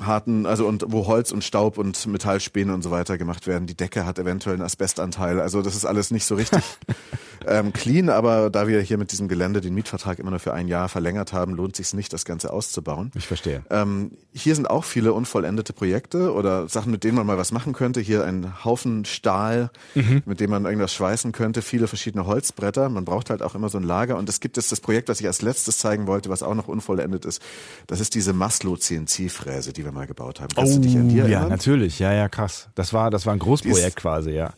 harten, 0.00 0.46
also 0.46 0.66
und 0.66 0.84
wo 0.88 1.06
Holz 1.06 1.32
und 1.32 1.42
Staub 1.44 1.78
und 1.78 2.06
Metallspäne 2.06 2.74
und 2.74 2.82
so 2.82 2.90
weiter 2.90 3.16
gemacht 3.18 3.46
werden. 3.46 3.66
Die 3.66 3.76
Decke 3.76 4.04
hat 4.04 4.18
eventuell 4.18 4.56
einen 4.56 4.64
Asbestanteil. 4.64 5.40
Also 5.40 5.62
das 5.62 5.74
ist 5.74 5.84
alles 5.86 6.10
nicht 6.10 6.24
so 6.26 6.34
richtig 6.34 6.62
ähm, 7.48 7.72
clean, 7.72 8.08
aber 8.08 8.50
da 8.50 8.66
wir 8.68 8.80
hier 8.80 8.98
mit 8.98 9.12
diesem 9.12 9.28
Gelände 9.28 9.60
den 9.60 9.74
Mietvertrag 9.74 10.18
immer 10.18 10.30
nur 10.30 10.38
für 10.40 10.52
ein 10.54 10.68
Jahr 10.68 10.88
verlängert 10.88 11.32
haben, 11.32 11.54
lohnt 11.54 11.76
sich 11.76 11.92
nicht, 11.94 12.12
das 12.12 12.24
Ganze 12.24 12.52
auszubauen. 12.52 13.10
Ich 13.14 13.26
verstehe. 13.26 13.62
Ähm, 13.70 14.12
hier 14.32 14.54
sind 14.54 14.68
auch 14.70 14.84
viele 14.84 15.12
unvollendete 15.12 15.72
Projekte 15.72 16.32
oder 16.32 16.68
Sachen, 16.68 16.90
mit 16.90 17.04
denen 17.04 17.16
man 17.16 17.26
mal 17.26 17.38
was 17.38 17.52
machen 17.52 17.72
könnte. 17.72 18.00
Hier 18.00 18.24
ein 18.24 18.64
Haufen 18.64 19.04
Stahl, 19.04 19.70
Mhm. 19.94 20.22
mit 20.26 20.40
dem 20.40 20.50
man 20.50 20.64
irgendwas 20.64 20.92
schweißen 20.94 21.32
könnte, 21.32 21.62
viele 21.62 21.86
verschiedene 21.88 22.26
Holzbretter. 22.26 22.88
Man 22.88 23.04
braucht 23.04 23.30
halt 23.30 23.42
auch 23.42 23.54
immer 23.54 23.68
so 23.68 23.78
ein 23.78 23.84
Lager. 23.84 24.16
Und 24.16 24.28
es 24.28 24.40
gibt 24.40 24.56
jetzt 24.56 24.72
das 24.72 24.80
Projekt, 24.80 25.08
was 25.08 25.20
ich 25.20 25.26
als 25.26 25.42
letztes 25.42 25.78
zeigen 25.78 26.06
wollte, 26.06 26.28
was 26.30 26.42
auch 26.42 26.54
noch 26.54 26.68
unvollendet 26.68 27.24
ist. 27.24 27.42
Das 27.86 28.00
ist 28.00 28.14
diese 28.14 28.32
Maslow 28.32 28.76
CNC-Fräse, 28.76 29.72
die 29.72 29.84
wir 29.84 29.92
mal 29.92 30.06
gebaut 30.06 30.40
haben. 30.40 30.48
Kannst 30.54 30.76
du 30.76 30.80
dich 30.80 30.96
an 30.96 31.08
die 31.08 31.16
Oh, 31.16 31.24
ja, 31.26 31.30
erinnern? 31.40 31.48
natürlich. 31.50 31.98
Ja, 31.98 32.12
ja, 32.12 32.28
krass. 32.28 32.68
Das 32.74 32.92
war, 32.92 33.10
das 33.10 33.26
war 33.26 33.32
ein 33.32 33.38
Großprojekt 33.38 33.78
ist- 33.88 33.96
quasi, 33.96 34.30
ja. 34.30 34.52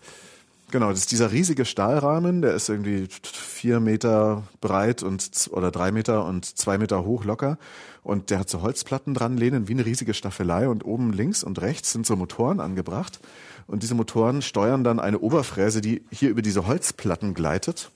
Genau, 0.74 0.90
das 0.90 0.98
ist 0.98 1.12
dieser 1.12 1.30
riesige 1.30 1.66
Stahlrahmen, 1.66 2.42
der 2.42 2.54
ist 2.54 2.68
irgendwie 2.68 3.06
vier 3.22 3.78
Meter 3.78 4.42
breit 4.60 5.04
und 5.04 5.48
oder 5.52 5.70
drei 5.70 5.92
Meter 5.92 6.24
und 6.24 6.44
zwei 6.44 6.78
Meter 6.78 7.04
hoch 7.04 7.24
locker. 7.24 7.58
Und 8.02 8.30
der 8.30 8.40
hat 8.40 8.50
so 8.50 8.60
Holzplatten 8.60 9.14
dran 9.14 9.36
lehnen, 9.36 9.68
wie 9.68 9.74
eine 9.74 9.86
riesige 9.86 10.14
Staffelei. 10.14 10.68
Und 10.68 10.84
oben 10.84 11.12
links 11.12 11.44
und 11.44 11.60
rechts 11.60 11.92
sind 11.92 12.06
so 12.06 12.16
Motoren 12.16 12.58
angebracht. 12.58 13.20
Und 13.68 13.84
diese 13.84 13.94
Motoren 13.94 14.42
steuern 14.42 14.82
dann 14.82 14.98
eine 14.98 15.20
Oberfräse, 15.20 15.80
die 15.80 16.02
hier 16.10 16.30
über 16.30 16.42
diese 16.42 16.66
Holzplatten 16.66 17.34
gleitet. 17.34 17.92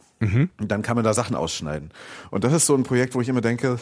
Und 0.61 0.71
dann 0.71 0.83
kann 0.83 0.95
man 0.95 1.05
da 1.05 1.15
Sachen 1.15 1.35
ausschneiden. 1.35 1.91
Und 2.31 2.45
das 2.45 2.53
ist 2.53 2.67
so 2.67 2.77
ein 2.77 2.85
Projekt, 2.85 3.17
wo 3.17 3.21
ich 3.21 3.29
immer 3.29 3.41
denke, 3.41 3.79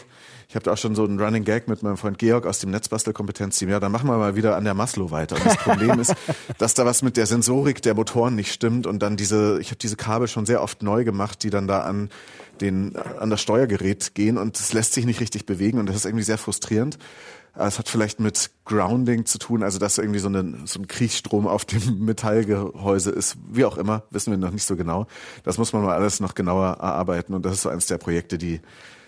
ich 0.49 0.55
habe 0.55 0.63
da 0.63 0.73
auch 0.73 0.77
schon 0.77 0.95
so 0.95 1.03
einen 1.03 1.19
Running 1.19 1.43
Gag 1.43 1.67
mit 1.67 1.83
meinem 1.83 1.97
Freund 1.97 2.17
Georg 2.17 2.45
aus 2.45 2.59
dem 2.59 2.71
Netzbastelkompetenzteam. 2.71 3.69
Ja, 3.69 3.81
dann 3.81 3.91
machen 3.91 4.07
wir 4.07 4.17
mal 4.17 4.37
wieder 4.37 4.55
an 4.55 4.63
der 4.63 4.73
Maslow 4.73 5.11
weiter. 5.11 5.35
Und 5.35 5.45
das 5.45 5.57
Problem 5.57 5.99
ist, 5.99 6.15
dass 6.57 6.73
da 6.73 6.85
was 6.85 7.01
mit 7.01 7.17
der 7.17 7.25
Sensorik 7.25 7.81
der 7.81 7.95
Motoren 7.95 8.35
nicht 8.35 8.53
stimmt 8.53 8.87
und 8.87 8.99
dann 8.99 9.17
diese, 9.17 9.59
ich 9.59 9.67
habe 9.67 9.77
diese 9.77 9.97
Kabel 9.97 10.29
schon 10.29 10.45
sehr 10.45 10.63
oft 10.63 10.83
neu 10.83 11.03
gemacht, 11.03 11.43
die 11.43 11.49
dann 11.49 11.67
da 11.67 11.81
an 11.81 12.09
den 12.61 12.95
an 12.95 13.29
das 13.29 13.41
Steuergerät 13.41 14.15
gehen 14.15 14.37
und 14.37 14.57
es 14.57 14.73
lässt 14.73 14.93
sich 14.93 15.05
nicht 15.05 15.19
richtig 15.19 15.45
bewegen 15.45 15.79
und 15.79 15.87
das 15.87 15.97
ist 15.97 16.05
irgendwie 16.05 16.23
sehr 16.23 16.37
frustrierend. 16.37 16.97
Es 17.53 17.79
hat 17.79 17.89
vielleicht 17.89 18.19
mit 18.19 18.51
Grounding 18.65 19.25
zu 19.25 19.39
tun, 19.39 19.63
also 19.63 19.79
dass 19.79 19.97
irgendwie 19.97 20.19
so, 20.19 20.27
eine, 20.27 20.59
so 20.65 20.79
ein 20.79 20.87
Kriechstrom 20.87 21.47
auf 21.47 21.65
dem 21.65 21.99
Metallgehäuse 22.05 23.11
ist, 23.11 23.37
wie 23.51 23.65
auch 23.65 23.77
immer, 23.77 24.03
wissen 24.11 24.31
wir 24.31 24.37
noch 24.37 24.51
nicht 24.51 24.65
so 24.65 24.75
genau. 24.75 25.07
Das 25.43 25.57
muss 25.57 25.73
man 25.73 25.83
mal 25.83 25.95
alles 25.95 26.19
noch 26.19 26.35
genauer 26.35 26.77
erarbeiten 26.79 27.33
und 27.33 27.45
das 27.45 27.53
ist 27.53 27.61
so 27.63 27.69
eines 27.69 27.87
der 27.87 27.97
Projekte, 27.97 28.37
die 28.37 28.61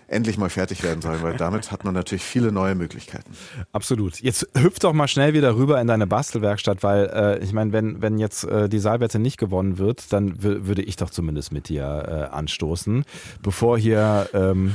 endlich 0.10 0.38
mal 0.38 0.50
fertig 0.50 0.84
werden 0.84 1.02
sollen, 1.02 1.22
weil 1.22 1.36
damit 1.38 1.72
hat 1.72 1.84
man 1.86 1.94
natürlich 1.94 2.24
viele 2.24 2.52
neue 2.52 2.76
Möglichkeiten. 2.76 3.32
Absolut. 3.72 4.20
Jetzt 4.22 4.48
hüpf 4.58 4.80
doch 4.80 4.94
mal 4.94 5.08
schnell 5.08 5.34
wieder 5.34 5.56
rüber 5.56 5.80
in 5.80 5.88
deine 5.88 6.08
Bastelwerkstatt, 6.08 6.84
weil 6.84 7.06
äh, 7.40 7.44
ich 7.44 7.54
meine, 7.54 7.72
wenn, 7.74 8.02
wenn 8.02 8.18
jetzt 8.18 8.44
äh, 8.44 8.68
die 8.70 8.80
Saalwette 8.80 9.20
nicht 9.20 9.38
gewonnen 9.38 9.78
wird, 9.78 10.12
dann 10.14 10.34
wür- 10.38 10.66
würde 10.68 10.82
ich 10.82 10.96
doch 10.96 11.10
zumindest 11.10 11.52
mit 11.52 11.70
dir 11.70 12.30
äh, 12.32 12.36
anstoßen, 12.36 13.06
bevor 13.42 13.78
hier 13.78 14.30
ähm, 14.34 14.74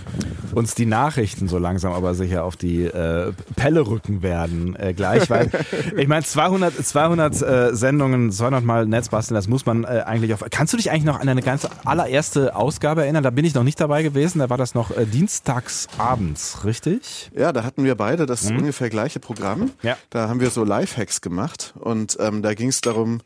uns 0.55 0.75
die 0.75 0.87
Nachrichten 0.87 1.49
so 1.49 1.59
langsam 1.59 1.93
aber 1.93 2.15
sicher 2.15 2.45
auf 2.45 2.57
die 2.57 2.85
äh, 2.85 3.33
Pelle 3.57 3.87
rücken 3.87 4.23
werden 4.23 4.77
äh, 4.77 4.95
gleich, 4.95 5.29
weil 5.31 5.51
ich 5.97 6.09
meine 6.09 6.25
200, 6.25 6.75
200 6.85 7.43
äh, 7.43 7.75
Sendungen, 7.75 8.31
200 8.31 8.65
Mal 8.65 8.87
Netzbasteln, 8.87 9.35
das 9.35 9.49
muss 9.49 9.67
man 9.67 9.85
eigentlich 9.85 10.33
auf. 10.35 10.45
Kannst 10.51 10.73
du 10.73 10.77
dich 10.77 10.91
eigentlich 10.91 11.05
noch 11.05 11.21
an 11.21 11.27
deine 11.27 11.43
ganz 11.43 11.67
allererste 11.85 12.55
Ausgabe 12.57 13.03
erinnern? 13.03 13.23
Da 13.23 13.31
bin 13.31 13.45
ich 13.45 13.55
noch 13.55 13.65
nicht 13.65 13.81
dabei 13.81 14.03
gewesen, 14.03 14.39
da 14.39 14.51
war 14.51 14.57
das 14.59 14.75
noch 14.75 14.91
äh, 14.97 15.05
dienstags 15.25 15.89
abends, 15.97 16.67
richtig? 16.67 17.31
Ja, 17.35 17.55
da 17.55 17.65
hatten 17.65 17.83
wir 17.83 17.95
beide 17.95 18.27
das 18.27 18.51
ungefähr 18.51 18.91
gleiche 18.91 19.21
Programm. 19.21 19.71
Ja. 19.81 19.97
Da 20.11 20.29
haben 20.29 20.39
wir 20.39 20.51
so 20.51 20.65
Lifehacks 20.65 21.23
gemacht 21.23 21.73
und 21.79 22.19
ähm, 22.21 22.43
da 22.43 22.53
ging 22.53 22.69
es 22.69 22.83
darum, 22.83 23.23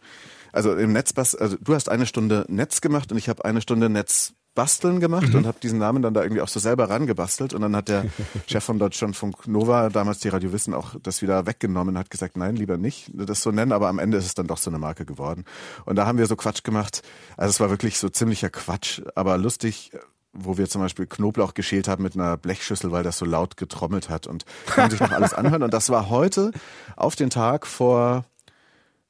also 0.52 0.76
im 0.76 0.92
Netzbas, 0.92 1.34
also 1.34 1.56
du 1.60 1.74
hast 1.74 1.88
eine 1.88 2.06
Stunde 2.06 2.46
Netz 2.48 2.80
gemacht 2.80 3.10
und 3.10 3.18
ich 3.18 3.28
habe 3.28 3.44
eine 3.44 3.60
Stunde 3.60 3.88
Netzbasteln 3.88 5.00
gemacht 5.00 5.34
und 5.34 5.44
habe 5.44 5.58
diesen 5.60 5.80
Namen 5.80 6.00
dann 6.00 6.14
da 6.14 6.22
irgendwie 6.22 6.40
auch 6.40 6.46
so 6.46 6.60
selber 6.60 6.88
rangebastelt 6.88 7.52
und 7.52 7.62
dann 7.62 7.74
hat 7.74 7.88
der 7.88 8.04
Chef 8.46 8.62
von 8.62 8.78
Deutschlandfunk 8.78 9.48
Nova, 9.48 9.88
damals 9.88 10.20
die 10.20 10.28
Radio 10.28 10.52
Wissen, 10.52 10.74
auch 10.74 10.94
das 11.02 11.20
wieder 11.20 11.46
weggenommen 11.46 11.96
und 11.96 11.98
hat 11.98 12.10
gesagt, 12.10 12.36
nein, 12.36 12.54
lieber 12.54 12.76
nicht 12.76 13.10
das 13.12 13.42
so 13.42 13.50
nennen, 13.50 13.72
aber 13.72 13.88
am 13.88 13.98
Ende 13.98 14.18
ist 14.18 14.26
es 14.26 14.34
dann 14.34 14.46
doch 14.46 14.58
so 14.58 14.70
eine 14.70 14.78
Marke 14.78 15.04
geworden. 15.04 15.44
Und 15.84 15.96
da 15.96 16.06
haben 16.06 16.18
wir 16.18 16.26
so 16.26 16.36
Quatsch 16.36 16.62
gemacht, 16.62 17.02
also 17.36 17.50
es 17.50 17.58
war 17.58 17.70
wirklich 17.70 17.98
so 17.98 18.08
ziemlicher 18.08 18.50
Quatsch, 18.50 19.02
aber 19.16 19.36
lustig, 19.36 19.90
wo 20.32 20.58
wir 20.58 20.68
zum 20.68 20.82
Beispiel 20.82 21.06
Knoblauch 21.06 21.54
geschält 21.54 21.88
haben 21.88 22.02
mit 22.02 22.14
einer 22.14 22.36
Blechschüssel, 22.36 22.92
weil 22.92 23.02
das 23.02 23.18
so 23.18 23.24
laut 23.24 23.56
getrommelt 23.56 24.08
hat 24.08 24.26
und 24.26 24.44
kann 24.66 24.84
man 24.84 24.90
sich 24.90 25.00
noch 25.00 25.12
alles 25.12 25.34
anhören. 25.34 25.62
Und 25.62 25.74
das 25.74 25.90
war 25.90 26.08
heute 26.10 26.52
auf 26.96 27.16
den 27.16 27.30
Tag 27.30 27.66
vor 27.66 28.24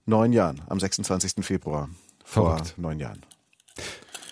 neun 0.07 0.33
Jahren, 0.33 0.63
am 0.69 0.81
26. 0.81 1.45
Februar. 1.45 1.89
Vor 2.25 2.57
Verrückt. 2.57 2.75
neun 2.79 2.99
Jahren. 2.99 3.23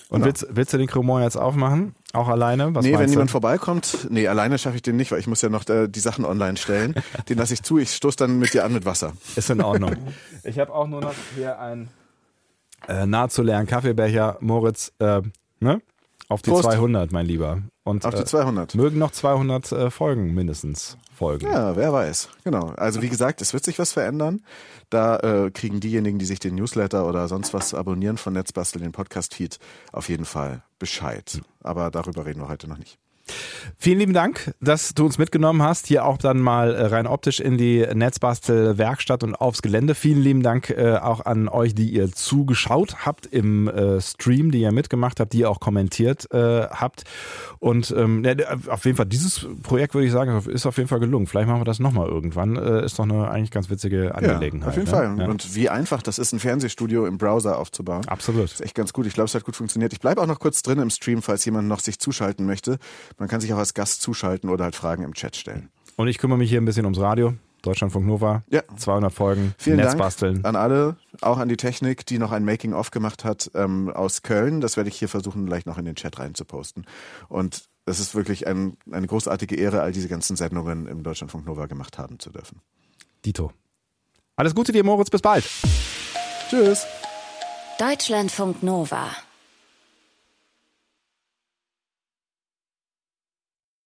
Und 0.08 0.20
Genau. 0.20 0.26
willst, 0.26 0.46
willst 0.50 0.72
du 0.72 0.78
den 0.78 0.86
Cremant 0.86 1.24
jetzt 1.24 1.36
aufmachen? 1.36 1.94
Auch 2.12 2.28
alleine? 2.28 2.74
Was 2.74 2.84
nee, 2.84 2.96
wenn 2.96 3.10
du? 3.12 3.26
vorbeikommt, 3.26 4.06
nee, 4.08 4.28
alleine 4.28 4.56
schaffe 4.58 4.76
ich 4.76 4.82
den 4.82 4.96
nicht, 4.96 5.10
weil 5.10 5.18
ich 5.18 5.26
muss 5.26 5.42
ja 5.42 5.48
noch 5.48 5.68
äh, 5.68 5.88
die 5.88 6.00
Sachen 6.00 6.24
online 6.24 6.56
stellen. 6.56 6.94
Den 7.28 7.38
lasse 7.38 7.54
ich 7.54 7.62
zu, 7.62 7.78
ich 7.78 7.92
stoße 7.92 8.16
dann 8.16 8.38
mit 8.38 8.54
dir 8.54 8.64
an 8.64 8.72
mit 8.72 8.84
Wasser. 8.84 9.12
Ist 9.34 9.50
in 9.50 9.60
Ordnung. 9.60 9.96
ich 10.44 10.58
habe 10.58 10.72
auch 10.72 10.86
nur 10.86 11.00
noch 11.00 11.14
hier 11.34 11.58
einen 11.58 11.88
äh, 12.88 13.04
nahezu 13.04 13.42
leeren 13.42 13.66
Kaffeebecher. 13.66 14.38
Moritz, 14.40 14.92
äh, 15.00 15.22
ne? 15.60 15.82
Auf 16.28 16.42
die 16.42 16.50
Prost. 16.50 16.64
200, 16.64 17.12
mein 17.12 17.26
Lieber. 17.26 17.62
Und 17.84 18.04
Auf 18.04 18.14
die 18.14 18.22
äh, 18.22 18.24
200. 18.24 18.74
mögen 18.74 18.98
noch 18.98 19.12
200 19.12 19.72
äh, 19.72 19.90
Folgen 19.90 20.34
mindestens 20.34 20.98
folgen. 21.14 21.46
Ja, 21.46 21.76
wer 21.76 21.92
weiß. 21.92 22.28
Genau. 22.44 22.72
Also 22.76 23.00
wie 23.00 23.08
gesagt, 23.08 23.40
es 23.40 23.52
wird 23.52 23.64
sich 23.64 23.78
was 23.78 23.92
verändern. 23.92 24.42
Da 24.90 25.18
äh, 25.18 25.50
kriegen 25.50 25.80
diejenigen, 25.80 26.18
die 26.18 26.24
sich 26.24 26.40
den 26.40 26.56
Newsletter 26.56 27.06
oder 27.08 27.28
sonst 27.28 27.54
was 27.54 27.74
abonnieren 27.74 28.18
von 28.18 28.32
Netzbastel, 28.32 28.82
den 28.82 28.92
Podcast-Feed, 28.92 29.58
auf 29.92 30.08
jeden 30.08 30.24
Fall 30.24 30.62
Bescheid. 30.78 31.40
Aber 31.62 31.90
darüber 31.90 32.26
reden 32.26 32.40
wir 32.40 32.48
heute 32.48 32.68
noch 32.68 32.78
nicht. 32.78 32.98
Vielen 33.78 33.98
lieben 33.98 34.12
Dank, 34.14 34.54
dass 34.60 34.94
du 34.94 35.04
uns 35.04 35.18
mitgenommen 35.18 35.62
hast. 35.62 35.86
Hier 35.86 36.04
auch 36.04 36.18
dann 36.18 36.38
mal 36.38 36.74
äh, 36.74 36.86
rein 36.86 37.06
optisch 37.06 37.40
in 37.40 37.58
die 37.58 37.86
Netzbastel-Werkstatt 37.92 39.22
und 39.22 39.34
aufs 39.34 39.62
Gelände. 39.62 39.94
Vielen 39.94 40.22
lieben 40.22 40.42
Dank 40.42 40.70
äh, 40.70 40.96
auch 40.96 41.24
an 41.24 41.48
euch, 41.48 41.74
die 41.74 41.90
ihr 41.90 42.10
zugeschaut 42.10 43.04
habt 43.04 43.26
im 43.26 43.68
äh, 43.68 44.00
Stream, 44.00 44.50
die 44.50 44.60
ihr 44.60 44.72
mitgemacht 44.72 45.20
habt, 45.20 45.32
die 45.32 45.40
ihr 45.40 45.50
auch 45.50 45.60
kommentiert 45.60 46.32
äh, 46.32 46.66
habt. 46.68 47.04
Und 47.58 47.94
ähm, 47.96 48.24
ja, 48.24 48.34
auf 48.68 48.84
jeden 48.84 48.96
Fall, 48.96 49.06
dieses 49.06 49.46
Projekt 49.62 49.94
würde 49.94 50.06
ich 50.06 50.12
sagen, 50.12 50.42
ist 50.48 50.66
auf 50.66 50.76
jeden 50.78 50.88
Fall 50.88 51.00
gelungen. 51.00 51.26
Vielleicht 51.26 51.48
machen 51.48 51.60
wir 51.60 51.64
das 51.64 51.78
nochmal 51.78 52.08
irgendwann. 52.08 52.56
Ist 52.56 52.98
doch 52.98 53.04
eine 53.04 53.28
eigentlich 53.30 53.50
ganz 53.50 53.70
witzige 53.70 54.14
Angelegenheit. 54.14 54.68
auf 54.68 54.76
jeden 54.76 54.86
ne? 54.86 54.90
Fall. 54.90 55.18
Ja. 55.18 55.28
Und 55.28 55.54
wie 55.54 55.68
einfach 55.68 56.02
das 56.02 56.18
ist, 56.18 56.32
ein 56.32 56.38
Fernsehstudio 56.38 57.06
im 57.06 57.18
Browser 57.18 57.58
aufzubauen. 57.58 58.06
Absolut. 58.06 58.44
Das 58.44 58.52
ist 58.52 58.60
echt 58.60 58.74
ganz 58.74 58.92
gut. 58.92 59.06
Ich 59.06 59.14
glaube, 59.14 59.26
es 59.26 59.34
hat 59.34 59.44
gut 59.44 59.56
funktioniert. 59.56 59.92
Ich 59.92 60.00
bleibe 60.00 60.20
auch 60.22 60.26
noch 60.26 60.38
kurz 60.38 60.62
drin 60.62 60.78
im 60.78 60.90
Stream, 60.90 61.22
falls 61.22 61.44
jemand 61.44 61.68
noch 61.68 61.80
sich 61.80 61.98
zuschalten 61.98 62.46
möchte. 62.46 62.78
Man 63.18 63.28
kann 63.28 63.40
sich 63.40 63.52
auch 63.52 63.58
als 63.58 63.74
Gast 63.74 64.02
zuschalten 64.02 64.50
oder 64.50 64.64
halt 64.64 64.76
Fragen 64.76 65.02
im 65.02 65.14
Chat 65.14 65.36
stellen. 65.36 65.70
Und 65.96 66.08
ich 66.08 66.18
kümmere 66.18 66.38
mich 66.38 66.50
hier 66.50 66.60
ein 66.60 66.64
bisschen 66.64 66.84
ums 66.84 67.00
Radio. 67.00 67.34
Deutschlandfunk 67.62 68.06
Nova. 68.06 68.44
Ja. 68.48 68.62
200 68.76 69.12
Folgen. 69.12 69.54
Vielen 69.58 69.78
Netzbasteln. 69.78 70.42
Dank 70.42 70.46
an 70.46 70.56
alle, 70.56 70.96
auch 71.20 71.38
an 71.38 71.48
die 71.48 71.56
Technik, 71.56 72.06
die 72.06 72.18
noch 72.18 72.30
ein 72.30 72.44
Making-of 72.44 72.90
gemacht 72.90 73.24
hat 73.24 73.50
ähm, 73.54 73.90
aus 73.90 74.22
Köln. 74.22 74.60
Das 74.60 74.76
werde 74.76 74.88
ich 74.88 74.98
hier 74.98 75.08
versuchen, 75.08 75.46
gleich 75.46 75.66
noch 75.66 75.78
in 75.78 75.84
den 75.84 75.96
Chat 75.96 76.18
reinzuposten. 76.18 76.86
Und 77.28 77.64
es 77.86 77.98
ist 77.98 78.14
wirklich 78.14 78.46
ein, 78.46 78.76
eine 78.90 79.06
großartige 79.06 79.56
Ehre, 79.56 79.80
all 79.80 79.92
diese 79.92 80.08
ganzen 80.08 80.36
Sendungen 80.36 80.86
im 80.86 81.02
Deutschlandfunk 81.02 81.46
Nova 81.46 81.66
gemacht 81.66 81.98
haben 81.98 82.18
zu 82.18 82.30
dürfen. 82.30 82.60
Dito. 83.24 83.52
Alles 84.36 84.54
Gute 84.54 84.72
dir, 84.72 84.84
Moritz. 84.84 85.10
Bis 85.10 85.22
bald. 85.22 85.48
Tschüss. 86.50 86.86
Deutschlandfunk 87.78 88.62
Nova 88.62 89.08